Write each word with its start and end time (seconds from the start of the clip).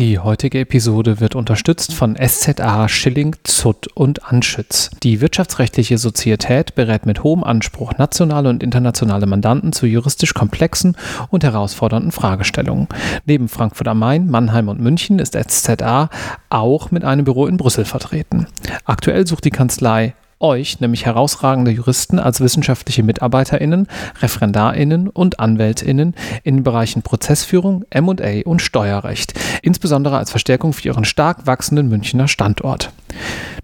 Die 0.00 0.18
heutige 0.18 0.58
Episode 0.58 1.20
wird 1.20 1.36
unterstützt 1.36 1.94
von 1.94 2.16
SZA 2.16 2.88
Schilling, 2.88 3.36
Zutt 3.44 3.86
und 3.94 4.24
Anschütz. 4.24 4.90
Die 5.04 5.20
wirtschaftsrechtliche 5.20 5.98
Sozietät 5.98 6.74
berät 6.74 7.06
mit 7.06 7.22
hohem 7.22 7.44
Anspruch 7.44 7.96
nationale 7.96 8.48
und 8.48 8.64
internationale 8.64 9.26
Mandanten 9.26 9.72
zu 9.72 9.86
juristisch 9.86 10.34
komplexen 10.34 10.96
und 11.30 11.44
herausfordernden 11.44 12.10
Fragestellungen. 12.10 12.88
Neben 13.24 13.48
Frankfurt 13.48 13.86
am 13.86 14.00
Main, 14.00 14.28
Mannheim 14.28 14.68
und 14.68 14.80
München 14.80 15.20
ist 15.20 15.36
SZA 15.36 16.10
auch 16.50 16.90
mit 16.90 17.04
einem 17.04 17.24
Büro 17.24 17.46
in 17.46 17.56
Brüssel 17.56 17.84
vertreten. 17.84 18.48
Aktuell 18.86 19.28
sucht 19.28 19.44
die 19.44 19.50
Kanzlei 19.50 20.14
euch, 20.40 20.80
nämlich 20.80 21.06
herausragende 21.06 21.70
Juristen 21.70 22.18
als 22.18 22.40
wissenschaftliche 22.40 23.02
MitarbeiterInnen, 23.02 23.86
ReferendarInnen 24.20 25.08
und 25.08 25.40
AnwältInnen 25.40 26.14
in 26.42 26.56
den 26.56 26.62
Bereichen 26.64 27.02
Prozessführung, 27.02 27.84
MA 27.94 28.42
und 28.44 28.62
Steuerrecht, 28.62 29.34
insbesondere 29.62 30.18
als 30.18 30.30
Verstärkung 30.30 30.72
für 30.72 30.88
ihren 30.88 31.04
stark 31.04 31.46
wachsenden 31.46 31.88
Münchner 31.88 32.28
Standort. 32.28 32.90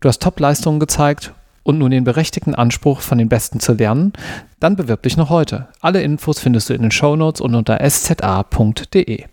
Du 0.00 0.08
hast 0.08 0.22
Top-Leistungen 0.22 0.80
gezeigt 0.80 1.32
und 1.62 1.78
nun 1.78 1.90
den 1.90 2.04
berechtigten 2.04 2.54
Anspruch, 2.54 3.00
von 3.00 3.18
den 3.18 3.28
Besten 3.28 3.60
zu 3.60 3.74
lernen, 3.74 4.12
dann 4.60 4.76
bewirb 4.76 5.02
dich 5.02 5.16
noch 5.16 5.30
heute. 5.30 5.68
Alle 5.80 6.02
Infos 6.02 6.40
findest 6.40 6.68
du 6.68 6.74
in 6.74 6.82
den 6.82 6.90
Shownotes 6.90 7.40
und 7.40 7.54
unter 7.54 7.80
sz.a.de. 7.80 9.24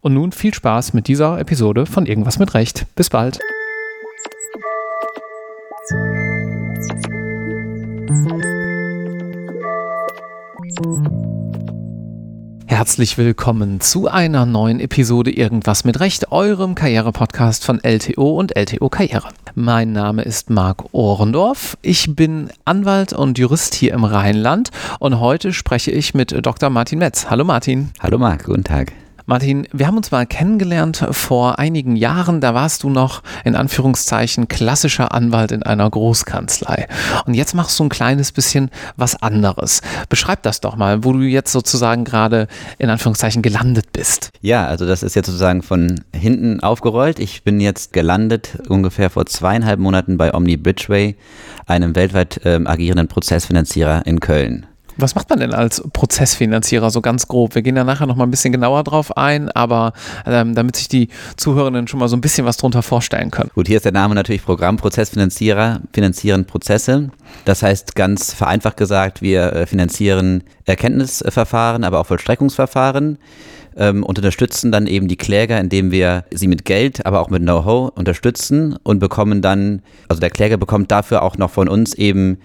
Und 0.00 0.14
nun 0.14 0.32
viel 0.32 0.54
Spaß 0.54 0.92
mit 0.92 1.08
dieser 1.08 1.38
Episode 1.38 1.86
von 1.86 2.06
Irgendwas 2.06 2.38
mit 2.38 2.54
Recht. 2.54 2.86
Bis 2.94 3.10
bald. 3.10 3.38
Herzlich 12.66 13.18
willkommen 13.18 13.82
zu 13.82 14.08
einer 14.08 14.46
neuen 14.46 14.80
Episode 14.80 15.30
Irgendwas 15.30 15.84
mit 15.84 16.00
Recht, 16.00 16.32
eurem 16.32 16.74
Karriere-Podcast 16.74 17.66
von 17.66 17.84
LTO 17.84 18.38
und 18.38 18.56
LTO 18.56 18.88
Karriere. 18.88 19.28
Mein 19.54 19.92
Name 19.92 20.22
ist 20.22 20.48
Marc 20.48 20.84
Ohrendorf. 20.92 21.76
Ich 21.82 22.16
bin 22.16 22.48
Anwalt 22.64 23.12
und 23.12 23.36
Jurist 23.36 23.74
hier 23.74 23.92
im 23.92 24.04
Rheinland 24.04 24.70
und 25.00 25.20
heute 25.20 25.52
spreche 25.52 25.90
ich 25.90 26.14
mit 26.14 26.34
Dr. 26.46 26.70
Martin 26.70 27.00
Metz. 27.00 27.26
Hallo 27.28 27.44
Martin. 27.44 27.90
Hallo 28.00 28.16
Marc, 28.16 28.44
guten 28.44 28.64
Tag. 28.64 28.92
Martin, 29.30 29.68
wir 29.74 29.86
haben 29.86 29.98
uns 29.98 30.10
mal 30.10 30.24
kennengelernt 30.24 31.06
vor 31.10 31.58
einigen 31.58 31.96
Jahren. 31.96 32.40
Da 32.40 32.54
warst 32.54 32.82
du 32.82 32.88
noch 32.88 33.22
in 33.44 33.56
Anführungszeichen 33.56 34.48
klassischer 34.48 35.12
Anwalt 35.12 35.52
in 35.52 35.62
einer 35.62 35.90
Großkanzlei. 35.90 36.88
Und 37.26 37.34
jetzt 37.34 37.54
machst 37.54 37.78
du 37.78 37.84
ein 37.84 37.90
kleines 37.90 38.32
bisschen 38.32 38.70
was 38.96 39.20
anderes. 39.20 39.82
Beschreib 40.08 40.42
das 40.44 40.62
doch 40.62 40.76
mal, 40.76 41.04
wo 41.04 41.12
du 41.12 41.18
jetzt 41.18 41.52
sozusagen 41.52 42.04
gerade 42.04 42.48
in 42.78 42.88
Anführungszeichen 42.88 43.42
gelandet 43.42 43.92
bist. 43.92 44.30
Ja, 44.40 44.66
also 44.66 44.86
das 44.86 45.02
ist 45.02 45.14
jetzt 45.14 45.26
sozusagen 45.26 45.60
von 45.60 46.00
hinten 46.14 46.60
aufgerollt. 46.60 47.18
Ich 47.18 47.42
bin 47.42 47.60
jetzt 47.60 47.92
gelandet 47.92 48.56
ungefähr 48.70 49.10
vor 49.10 49.26
zweieinhalb 49.26 49.78
Monaten 49.78 50.16
bei 50.16 50.32
Omni 50.32 50.56
Bridgeway, 50.56 51.16
einem 51.66 51.94
weltweit 51.94 52.40
ähm, 52.46 52.66
agierenden 52.66 53.08
Prozessfinanzierer 53.08 54.06
in 54.06 54.20
Köln. 54.20 54.64
Was 55.00 55.14
macht 55.14 55.30
man 55.30 55.38
denn 55.38 55.54
als 55.54 55.80
Prozessfinanzierer 55.92 56.90
so 56.90 57.00
ganz 57.00 57.28
grob? 57.28 57.54
Wir 57.54 57.62
gehen 57.62 57.76
da 57.76 57.84
nachher 57.84 58.06
nochmal 58.06 58.26
ein 58.26 58.32
bisschen 58.32 58.52
genauer 58.52 58.82
drauf 58.82 59.16
ein, 59.16 59.48
aber 59.50 59.92
ähm, 60.26 60.56
damit 60.56 60.74
sich 60.74 60.88
die 60.88 61.08
Zuhörenden 61.36 61.86
schon 61.86 62.00
mal 62.00 62.08
so 62.08 62.16
ein 62.16 62.20
bisschen 62.20 62.44
was 62.44 62.56
drunter 62.56 62.82
vorstellen 62.82 63.30
können. 63.30 63.50
Gut, 63.54 63.68
hier 63.68 63.76
ist 63.76 63.84
der 63.84 63.92
Name 63.92 64.16
natürlich 64.16 64.44
Programmprozessfinanzierer, 64.44 65.82
finanzieren 65.92 66.46
Prozesse. 66.46 67.10
Das 67.44 67.62
heißt 67.62 67.94
ganz 67.94 68.34
vereinfacht 68.34 68.76
gesagt, 68.76 69.22
wir 69.22 69.52
äh, 69.52 69.66
finanzieren 69.66 70.42
Erkenntnisverfahren, 70.64 71.84
aber 71.84 72.00
auch 72.00 72.06
Vollstreckungsverfahren 72.06 73.18
ähm, 73.76 74.02
und 74.02 74.18
unterstützen 74.18 74.72
dann 74.72 74.88
eben 74.88 75.06
die 75.06 75.16
Kläger, 75.16 75.60
indem 75.60 75.92
wir 75.92 76.24
sie 76.32 76.48
mit 76.48 76.64
Geld, 76.64 77.06
aber 77.06 77.20
auch 77.20 77.30
mit 77.30 77.42
Know-how 77.42 77.92
unterstützen 77.94 78.76
und 78.82 78.98
bekommen 78.98 79.42
dann, 79.42 79.82
also 80.08 80.18
der 80.20 80.30
Kläger 80.30 80.56
bekommt 80.56 80.90
dafür 80.90 81.22
auch 81.22 81.38
noch 81.38 81.50
von 81.50 81.68
uns 81.68 81.94
eben 81.94 82.38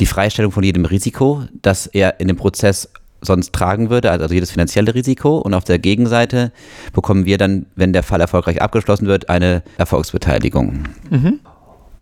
die 0.00 0.06
Freistellung 0.06 0.52
von 0.52 0.62
jedem 0.62 0.84
Risiko, 0.84 1.44
das 1.62 1.86
er 1.86 2.20
in 2.20 2.28
dem 2.28 2.36
Prozess 2.36 2.88
sonst 3.22 3.52
tragen 3.52 3.90
würde, 3.90 4.10
also 4.10 4.32
jedes 4.32 4.50
finanzielle 4.50 4.94
Risiko. 4.94 5.38
Und 5.38 5.54
auf 5.54 5.64
der 5.64 5.78
Gegenseite 5.78 6.52
bekommen 6.92 7.24
wir 7.24 7.38
dann, 7.38 7.66
wenn 7.74 7.92
der 7.92 8.02
Fall 8.02 8.20
erfolgreich 8.20 8.60
abgeschlossen 8.60 9.06
wird, 9.06 9.28
eine 9.28 9.62
Erfolgsbeteiligung. 9.78 10.84
Mhm. 11.10 11.40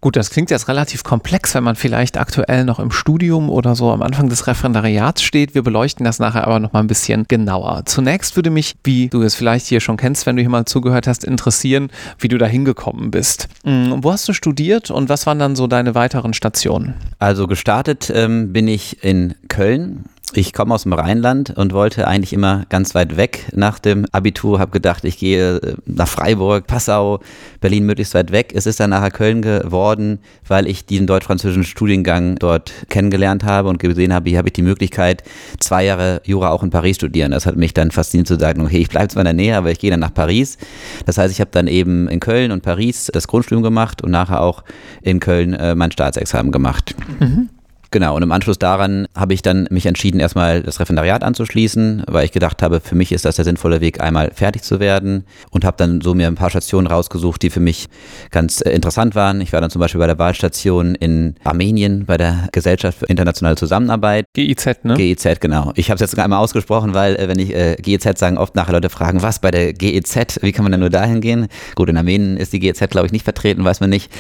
Gut, 0.05 0.17
das 0.17 0.29
klingt 0.29 0.51
jetzt 0.51 0.69
relativ 0.69 1.03
komplex, 1.03 1.55
wenn 1.55 1.65
man 1.65 1.77
vielleicht 1.77 2.19
aktuell 2.19 2.67
noch 2.67 2.79
im 2.79 2.91
Studium 2.91 3.49
oder 3.49 3.75
so 3.75 3.91
am 3.91 4.03
Anfang 4.03 4.29
des 4.29 4.47
Referendariats 4.47 5.23
steht. 5.23 5.55
Wir 5.55 5.63
beleuchten 5.63 6.05
das 6.05 6.19
nachher 6.19 6.47
aber 6.47 6.61
noch 6.61 6.75
mal 6.75 6.81
ein 6.81 6.89
bisschen 6.89 7.25
genauer. 7.27 7.85
Zunächst 7.87 8.37
würde 8.37 8.51
mich, 8.51 8.75
wie 8.85 9.09
du 9.09 9.23
es 9.23 9.35
vielleicht 9.35 9.65
hier 9.67 9.81
schon 9.81 9.97
kennst, 9.97 10.27
wenn 10.27 10.37
du 10.37 10.43
hier 10.43 10.51
mal 10.51 10.67
zugehört 10.67 11.07
hast, 11.07 11.25
interessieren, 11.25 11.89
wie 12.19 12.29
du 12.29 12.37
da 12.37 12.45
hingekommen 12.45 13.13
bist. 13.13 13.49
Hm, 13.65 14.05
wo 14.05 14.13
hast 14.13 14.29
du 14.29 14.35
studiert 14.35 14.91
und 14.91 15.09
was 15.09 15.25
waren 15.25 15.39
dann 15.39 15.57
so 15.57 15.67
deine 15.69 15.95
weiteren 15.95 16.35
Stationen? 16.35 16.93
Also 17.19 17.47
gestartet 17.47 18.13
ähm, 18.15 18.53
bin 18.53 18.69
ich 18.69 19.03
in 19.03 19.35
Köln 19.49 20.05
ich 20.33 20.53
komme 20.53 20.75
aus 20.75 20.85
dem 20.85 20.93
Rheinland 20.93 21.51
und 21.51 21.73
wollte 21.73 22.09
eigentlich 22.09 22.33
immer 22.33 22.65
ganz 22.69 22.95
weit 22.95 23.17
weg 23.17 23.47
nach 23.55 23.79
dem 23.79 24.07
Abitur, 24.11 24.59
habe 24.59 24.73
gedacht, 24.73 25.05
ich 25.05 25.19
gehe 25.19 25.57
äh, 25.57 25.75
nach 25.87 26.09
Freiburg, 26.09 26.67
Passau, 26.67 27.21
Berlin 27.61 27.85
möglichst 27.85 28.15
weit 28.15 28.33
weg. 28.33 28.53
Es 28.55 28.67
ist 28.67 28.81
dann 28.81 28.91
nachher 28.91 29.11
Köln 29.11 29.43
geworden, 29.43 30.19
weil 30.47 30.67
ich 30.67 30.87
diesen 30.87 31.07
deutsch-französischen 31.07 31.65
Studiengang 31.65 32.37
dort 32.37 32.73
kennengelernt 32.89 33.45
habe 33.45 33.69
und 33.69 33.79
gesehen 33.79 34.13
habe, 34.13 34.29
hier 34.29 34.39
habe 34.39 34.49
ich 34.49 34.55
die 34.55 34.63
Möglichkeit, 34.63 35.23
zwei 35.61 35.85
Jahre 35.85 36.21
Jura 36.25 36.51
auch 36.51 36.63
in 36.63 36.71
Paris 36.71 36.97
studieren. 36.97 37.31
Das 37.31 37.47
hat 37.47 37.57
mich 37.57 37.75
dann 37.75 37.91
fasziniert 37.91 38.27
zu 38.27 38.39
sagen, 38.39 38.63
okay, 38.63 38.79
ich 38.79 38.89
bleibe 38.89 39.09
zwar 39.09 39.21
in 39.21 39.27
der 39.27 39.35
Nähe, 39.35 39.57
aber 39.57 39.71
ich 39.71 39.79
gehe 39.79 39.91
dann 39.91 40.01
nach 40.01 40.15
Paris. 40.15 40.59
Das 41.07 41.19
heißt, 41.19 41.33
ich 41.33 41.41
habe 41.41 41.51
dann 41.53 41.67
eben 41.67 42.09
in 42.09 42.21
Köln 42.21 42.51
und 42.51 42.63
Paris 42.63 43.11
das 43.13 43.29
Grundstudium 43.29 43.63
gemacht 43.63 44.03
und 44.03 44.11
nachher 44.11 44.41
auch 44.41 44.65
in 45.03 45.21
Köln 45.21 45.53
äh, 45.53 45.75
mein 45.75 45.93
Staatsexamen 45.93 46.51
gemacht. 46.51 46.95
Mhm. 47.21 47.51
Genau, 47.95 48.17
und 48.17 48.25
im 48.25 48.33
Anschluss 48.33 48.59
daran 48.59 49.07
habe 49.15 49.35
ich 49.35 49.43
dann 49.43 49.69
mich 49.71 49.87
entschieden, 49.87 50.19
erstmal 50.19 50.65
das 50.65 50.81
Referendariat 50.81 51.23
anzuschließen, 51.23 52.03
weil 52.09 52.25
ich 52.25 52.33
gedacht 52.33 52.61
habe, 52.61 52.81
für 52.81 52.97
mich 52.97 53.13
ist 53.13 53.25
das 53.25 53.37
der 53.37 53.45
sinnvolle 53.45 53.81
Weg, 53.81 54.01
einmal 54.01 54.33
fertig 54.35 54.65
zu 54.65 54.81
werden 54.81 55.23
und 55.53 55.65
habe 55.65 55.77
dann 55.77 56.01
so 56.01 56.13
mir 56.13 56.27
ein 56.27 56.35
paar 56.35 56.51
Stationen 56.51 56.89
rausgesucht, 56.89 57.41
die 57.43 57.51
für 57.51 57.61
mich 57.61 57.87
ganz 58.33 58.61
äh, 58.63 58.71
interessant 58.71 59.15
waren. 59.15 59.41
Ich 59.41 59.53
war 59.53 59.61
dann 59.61 59.71
zum 59.71 59.79
Beispiel 59.79 60.01
bei 60.01 60.09
der 60.09 60.19
Wahlstation 60.19 60.97
in 60.97 61.37
Armenien, 61.45 62.05
bei 62.05 62.17
der 62.17 62.49
Gesellschaft 62.51 62.99
für 62.99 63.07
internationale 63.07 63.55
Zusammenarbeit. 63.55 64.25
GIZ, 64.35 64.83
ne? 64.83 64.95
GIZ, 64.95 65.39
genau. 65.39 65.71
Ich 65.77 65.89
habe 65.89 65.95
es 65.95 66.01
jetzt 66.01 66.19
einmal 66.19 66.41
ausgesprochen, 66.41 66.95
weil 66.95 67.15
äh, 67.15 67.29
wenn 67.29 67.39
ich 67.39 67.55
äh, 67.55 67.77
GIZ 67.81 68.19
sagen, 68.19 68.39
oft 68.39 68.57
nachher 68.57 68.73
Leute 68.73 68.91
fragen, 68.91 69.23
was 69.23 69.39
bei 69.39 69.53
der 69.53 69.73
GIZ, 69.73 70.43
wie 70.43 70.51
kann 70.51 70.65
man 70.65 70.73
denn 70.73 70.81
nur 70.81 70.91
dahin 70.91 71.21
gehen? 71.21 71.47
Gut, 71.77 71.89
in 71.89 71.97
Armenien 71.97 72.39
ist 72.39 72.53
die 72.53 72.59
GIZ, 72.59 72.91
glaube 72.91 73.07
ich, 73.07 73.13
nicht 73.13 73.23
vertreten, 73.23 73.65
weiß 73.65 73.79
man 73.79 73.91
nicht. 73.91 74.11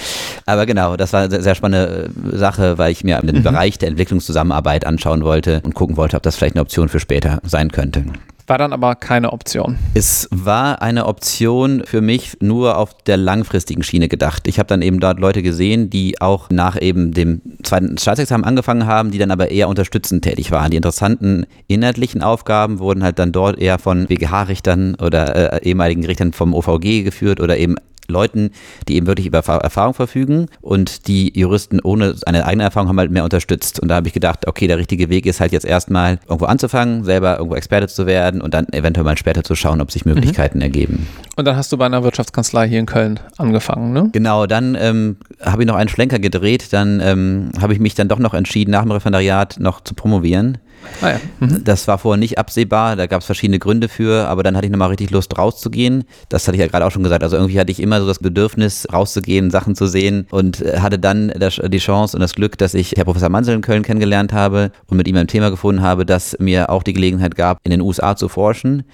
Aber 0.46 0.64
genau, 0.64 0.96
das 0.96 1.12
war 1.12 1.22
eine 1.22 1.42
sehr 1.42 1.56
spannende 1.56 2.10
äh, 2.32 2.36
Sache, 2.36 2.78
weil 2.78 2.92
ich 2.92 3.02
mir 3.02 3.20
den 3.20 3.38
mhm. 3.38 3.42
Bereich 3.42 3.63
Bereich 3.64 3.78
der 3.78 3.88
Entwicklungszusammenarbeit 3.88 4.84
anschauen 4.84 5.24
wollte 5.24 5.62
und 5.64 5.74
gucken 5.74 5.96
wollte, 5.96 6.18
ob 6.18 6.22
das 6.22 6.36
vielleicht 6.36 6.54
eine 6.54 6.60
Option 6.60 6.90
für 6.90 7.00
später 7.00 7.40
sein 7.44 7.72
könnte. 7.72 8.04
War 8.46 8.58
dann 8.58 8.74
aber 8.74 8.94
keine 8.94 9.32
Option. 9.32 9.78
Es 9.94 10.28
war 10.30 10.82
eine 10.82 11.06
Option 11.06 11.82
für 11.86 12.02
mich 12.02 12.36
nur 12.40 12.76
auf 12.76 12.92
der 13.04 13.16
langfristigen 13.16 13.82
Schiene 13.82 14.08
gedacht. 14.08 14.46
Ich 14.48 14.58
habe 14.58 14.66
dann 14.66 14.82
eben 14.82 15.00
dort 15.00 15.18
Leute 15.18 15.42
gesehen, 15.42 15.88
die 15.88 16.20
auch 16.20 16.50
nach 16.50 16.78
eben 16.78 17.12
dem 17.12 17.40
zweiten 17.62 17.96
Staatsexamen 17.96 18.44
angefangen 18.44 18.86
haben, 18.86 19.12
die 19.12 19.18
dann 19.18 19.30
aber 19.30 19.50
eher 19.50 19.70
unterstützend 19.70 20.24
tätig 20.24 20.50
waren. 20.50 20.70
Die 20.70 20.76
interessanten 20.76 21.46
inhaltlichen 21.66 22.22
Aufgaben 22.22 22.80
wurden 22.80 23.02
halt 23.02 23.18
dann 23.18 23.32
dort 23.32 23.58
eher 23.58 23.78
von 23.78 24.08
BGH-Richtern 24.08 24.96
oder 24.96 25.54
äh, 25.54 25.66
ehemaligen 25.66 26.04
Richtern 26.04 26.34
vom 26.34 26.52
OVG 26.52 27.02
geführt 27.02 27.40
oder 27.40 27.56
eben 27.56 27.76
Leuten, 28.08 28.50
die 28.88 28.96
eben 28.96 29.06
wirklich 29.06 29.26
über 29.26 29.38
Erfahrung 29.38 29.94
verfügen 29.94 30.46
und 30.60 31.08
die 31.08 31.38
Juristen 31.38 31.80
ohne 31.80 32.14
eine 32.26 32.46
eigene 32.46 32.64
Erfahrung 32.64 32.88
haben 32.88 32.98
halt 32.98 33.10
mehr 33.10 33.24
unterstützt. 33.24 33.80
Und 33.80 33.88
da 33.88 33.96
habe 33.96 34.06
ich 34.06 34.14
gedacht, 34.14 34.46
okay, 34.46 34.66
der 34.66 34.78
richtige 34.78 35.08
Weg 35.08 35.26
ist 35.26 35.40
halt 35.40 35.52
jetzt 35.52 35.66
erstmal 35.66 36.18
irgendwo 36.28 36.46
anzufangen, 36.46 37.04
selber 37.04 37.36
irgendwo 37.38 37.56
Experte 37.56 37.88
zu 37.88 38.06
werden 38.06 38.40
und 38.40 38.54
dann 38.54 38.66
eventuell 38.72 39.04
mal 39.04 39.16
später 39.16 39.42
zu 39.42 39.54
schauen, 39.54 39.80
ob 39.80 39.90
sich 39.90 40.04
Möglichkeiten 40.04 40.58
mhm. 40.58 40.62
ergeben. 40.62 41.06
Und 41.36 41.46
dann 41.46 41.56
hast 41.56 41.72
du 41.72 41.76
bei 41.76 41.86
einer 41.86 42.04
Wirtschaftskanzlei 42.04 42.68
hier 42.68 42.80
in 42.80 42.86
Köln 42.86 43.20
angefangen, 43.38 43.92
ne? 43.92 44.08
Genau, 44.12 44.46
dann 44.46 44.76
ähm, 44.78 45.16
habe 45.40 45.62
ich 45.62 45.66
noch 45.66 45.76
einen 45.76 45.88
Schlenker 45.88 46.18
gedreht, 46.18 46.72
dann 46.72 47.00
ähm, 47.00 47.50
habe 47.60 47.72
ich 47.72 47.80
mich 47.80 47.94
dann 47.94 48.08
doch 48.08 48.18
noch 48.18 48.34
entschieden, 48.34 48.70
nach 48.70 48.82
dem 48.82 48.92
Referendariat 48.92 49.56
noch 49.58 49.80
zu 49.82 49.94
promovieren. 49.94 50.58
Ah 51.00 51.10
ja. 51.10 51.20
mhm. 51.40 51.64
Das 51.64 51.88
war 51.88 51.98
vorher 51.98 52.18
nicht 52.18 52.38
absehbar, 52.38 52.96
da 52.96 53.06
gab 53.06 53.20
es 53.20 53.26
verschiedene 53.26 53.58
Gründe 53.58 53.88
für, 53.88 54.26
aber 54.28 54.42
dann 54.42 54.56
hatte 54.56 54.66
ich 54.66 54.72
nochmal 54.72 54.88
richtig 54.88 55.10
Lust 55.10 55.36
rauszugehen. 55.36 56.04
Das 56.28 56.46
hatte 56.46 56.56
ich 56.56 56.60
ja 56.60 56.66
gerade 56.66 56.86
auch 56.86 56.90
schon 56.90 57.02
gesagt. 57.02 57.22
Also 57.22 57.36
irgendwie 57.36 57.58
hatte 57.58 57.72
ich 57.72 57.80
immer 57.80 58.00
so 58.00 58.06
das 58.06 58.18
Bedürfnis, 58.18 58.86
rauszugehen, 58.92 59.50
Sachen 59.50 59.74
zu 59.74 59.86
sehen 59.86 60.26
und 60.30 60.60
äh, 60.60 60.80
hatte 60.80 60.98
dann 60.98 61.32
die 61.38 61.78
Chance 61.78 62.16
und 62.16 62.20
das 62.20 62.34
Glück, 62.34 62.58
dass 62.58 62.74
ich 62.74 62.92
Herr 62.96 63.04
Professor 63.04 63.28
Mansel 63.28 63.54
in 63.54 63.62
Köln 63.62 63.82
kennengelernt 63.82 64.32
habe 64.32 64.72
und 64.86 64.96
mit 64.96 65.08
ihm 65.08 65.16
ein 65.16 65.26
Thema 65.26 65.50
gefunden 65.50 65.82
habe, 65.82 66.06
das 66.06 66.36
mir 66.38 66.70
auch 66.70 66.82
die 66.82 66.92
Gelegenheit 66.92 67.36
gab, 67.36 67.58
in 67.64 67.70
den 67.70 67.80
USA 67.80 68.16
zu 68.16 68.28
forschen 68.28 68.84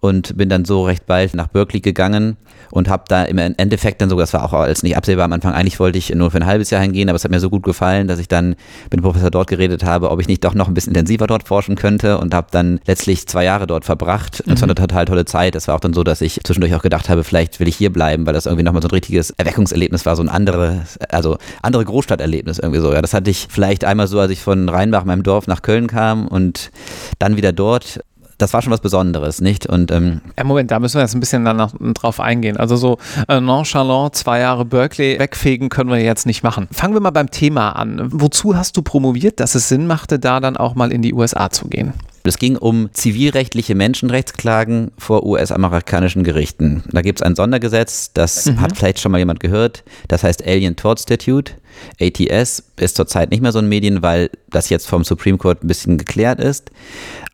und 0.00 0.36
bin 0.36 0.48
dann 0.48 0.64
so 0.64 0.84
recht 0.84 1.06
bald 1.06 1.34
nach 1.34 1.48
Berkeley 1.48 1.80
gegangen 1.80 2.36
und 2.70 2.88
habe 2.88 3.04
da 3.08 3.24
im 3.24 3.38
Endeffekt 3.38 4.00
dann 4.00 4.10
sogar, 4.10 4.24
das 4.24 4.34
war 4.34 4.44
auch 4.44 4.52
alles 4.52 4.82
nicht 4.82 4.96
absehbar 4.96 5.24
am 5.24 5.32
Anfang, 5.32 5.52
eigentlich 5.52 5.80
wollte 5.80 5.98
ich 5.98 6.14
nur 6.14 6.30
für 6.30 6.38
ein 6.38 6.46
halbes 6.46 6.70
Jahr 6.70 6.82
hingehen, 6.82 7.08
aber 7.08 7.16
es 7.16 7.24
hat 7.24 7.30
mir 7.30 7.40
so 7.40 7.50
gut 7.50 7.62
gefallen, 7.62 8.08
dass 8.08 8.18
ich 8.18 8.28
dann 8.28 8.50
mit 8.84 8.94
dem 8.94 9.02
Professor 9.02 9.30
dort 9.30 9.48
geredet 9.48 9.84
habe, 9.84 10.10
ob 10.10 10.20
ich 10.20 10.28
nicht 10.28 10.44
doch 10.44 10.54
noch 10.54 10.68
ein 10.68 10.74
bisschen 10.74 10.94
intensiver 10.94 11.26
dort 11.26 11.37
forschen 11.46 11.76
könnte 11.76 12.18
und 12.18 12.34
habe 12.34 12.48
dann 12.50 12.80
letztlich 12.86 13.28
zwei 13.28 13.44
Jahre 13.44 13.66
dort 13.66 13.84
verbracht. 13.84 14.42
Mhm. 14.44 14.50
Das 14.50 14.60
war 14.60 14.66
eine 14.66 14.74
total 14.74 15.04
tolle 15.04 15.24
Zeit. 15.24 15.54
Es 15.54 15.68
war 15.68 15.76
auch 15.76 15.80
dann 15.80 15.94
so, 15.94 16.02
dass 16.02 16.20
ich 16.20 16.40
zwischendurch 16.42 16.74
auch 16.74 16.82
gedacht 16.82 17.08
habe, 17.08 17.24
vielleicht 17.24 17.60
will 17.60 17.68
ich 17.68 17.76
hier 17.76 17.92
bleiben, 17.92 18.26
weil 18.26 18.32
das 18.32 18.46
irgendwie 18.46 18.64
nochmal 18.64 18.82
so 18.82 18.88
ein 18.88 18.92
richtiges 18.92 19.30
Erweckungserlebnis 19.30 20.06
war, 20.06 20.16
so 20.16 20.22
ein 20.22 20.28
anderes, 20.28 20.98
also 21.08 21.38
andere 21.62 21.84
Großstadterlebnis 21.84 22.58
irgendwie 22.58 22.80
so. 22.80 22.92
Ja, 22.92 23.02
das 23.02 23.14
hatte 23.14 23.30
ich 23.30 23.46
vielleicht 23.50 23.84
einmal 23.84 24.08
so, 24.08 24.18
als 24.18 24.32
ich 24.32 24.42
von 24.42 24.68
Rheinbach, 24.68 25.04
meinem 25.04 25.22
Dorf, 25.22 25.46
nach 25.46 25.62
Köln 25.62 25.86
kam 25.86 26.26
und 26.26 26.70
dann 27.18 27.36
wieder 27.36 27.52
dort 27.52 28.00
das 28.38 28.52
war 28.54 28.62
schon 28.62 28.72
was 28.72 28.80
Besonderes, 28.80 29.40
nicht? 29.40 29.66
Und, 29.66 29.90
ähm 29.90 30.20
ja, 30.36 30.44
Moment, 30.44 30.70
da 30.70 30.78
müssen 30.78 30.94
wir 30.94 31.02
jetzt 31.02 31.14
ein 31.14 31.20
bisschen 31.20 31.44
danach, 31.44 31.72
drauf 31.94 32.20
eingehen. 32.20 32.56
Also 32.56 32.76
so 32.76 32.98
äh, 33.28 33.40
nonchalant 33.40 34.14
zwei 34.14 34.38
Jahre 34.38 34.64
Berkeley 34.64 35.18
wegfegen 35.18 35.68
können 35.68 35.90
wir 35.90 36.00
jetzt 36.00 36.24
nicht 36.24 36.42
machen. 36.42 36.68
Fangen 36.70 36.94
wir 36.94 37.00
mal 37.00 37.10
beim 37.10 37.30
Thema 37.30 37.70
an. 37.70 38.08
Wozu 38.12 38.56
hast 38.56 38.76
du 38.76 38.82
promoviert, 38.82 39.40
dass 39.40 39.54
es 39.54 39.68
Sinn 39.68 39.86
machte, 39.86 40.18
da 40.18 40.40
dann 40.40 40.56
auch 40.56 40.74
mal 40.74 40.92
in 40.92 41.02
die 41.02 41.12
USA 41.12 41.50
zu 41.50 41.68
gehen? 41.68 41.92
Es 42.28 42.38
ging 42.38 42.56
um 42.56 42.90
zivilrechtliche 42.92 43.74
Menschenrechtsklagen 43.74 44.90
vor 44.98 45.24
US-amerikanischen 45.24 46.24
Gerichten. 46.24 46.84
Da 46.92 47.00
gibt 47.00 47.20
es 47.20 47.22
ein 47.22 47.34
Sondergesetz, 47.34 48.12
das 48.12 48.46
mhm. 48.46 48.60
hat 48.60 48.76
vielleicht 48.76 49.00
schon 49.00 49.12
mal 49.12 49.18
jemand 49.18 49.40
gehört. 49.40 49.82
Das 50.08 50.22
heißt 50.22 50.46
Alien 50.46 50.76
Tort 50.76 51.00
Statute. 51.00 51.52
ATS 52.00 52.64
ist 52.76 52.96
zurzeit 52.96 53.30
nicht 53.30 53.40
mehr 53.40 53.52
so 53.52 53.60
ein 53.60 53.68
Medien, 53.68 54.02
weil 54.02 54.30
das 54.50 54.68
jetzt 54.68 54.86
vom 54.86 55.04
Supreme 55.04 55.38
Court 55.38 55.64
ein 55.64 55.68
bisschen 55.68 55.96
geklärt 55.96 56.38
ist. 56.38 56.70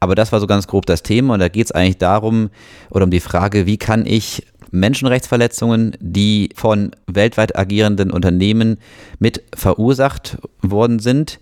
Aber 0.01 0.15
das 0.15 0.33
war 0.33 0.41
so 0.41 0.47
ganz 0.47 0.67
grob 0.67 0.87
das 0.87 1.03
Thema 1.03 1.35
und 1.35 1.41
da 1.41 1.49
geht 1.49 1.67
es 1.67 1.73
eigentlich 1.73 1.99
darum 1.99 2.51
oder 2.91 3.05
um 3.05 3.11
die 3.11 3.21
Frage, 3.21 3.67
wie 3.67 3.79
kann 3.79 4.07
ich 4.07 4.47
Menschenrechtsverletzungen, 4.71 5.97
die 6.01 6.51
von 6.55 6.91
weltweit 7.07 7.57
agierenden 7.57 8.11
Unternehmen 8.11 8.79
mit 9.19 9.43
verursacht 9.55 10.39
worden 10.63 10.99
sind, 10.99 11.39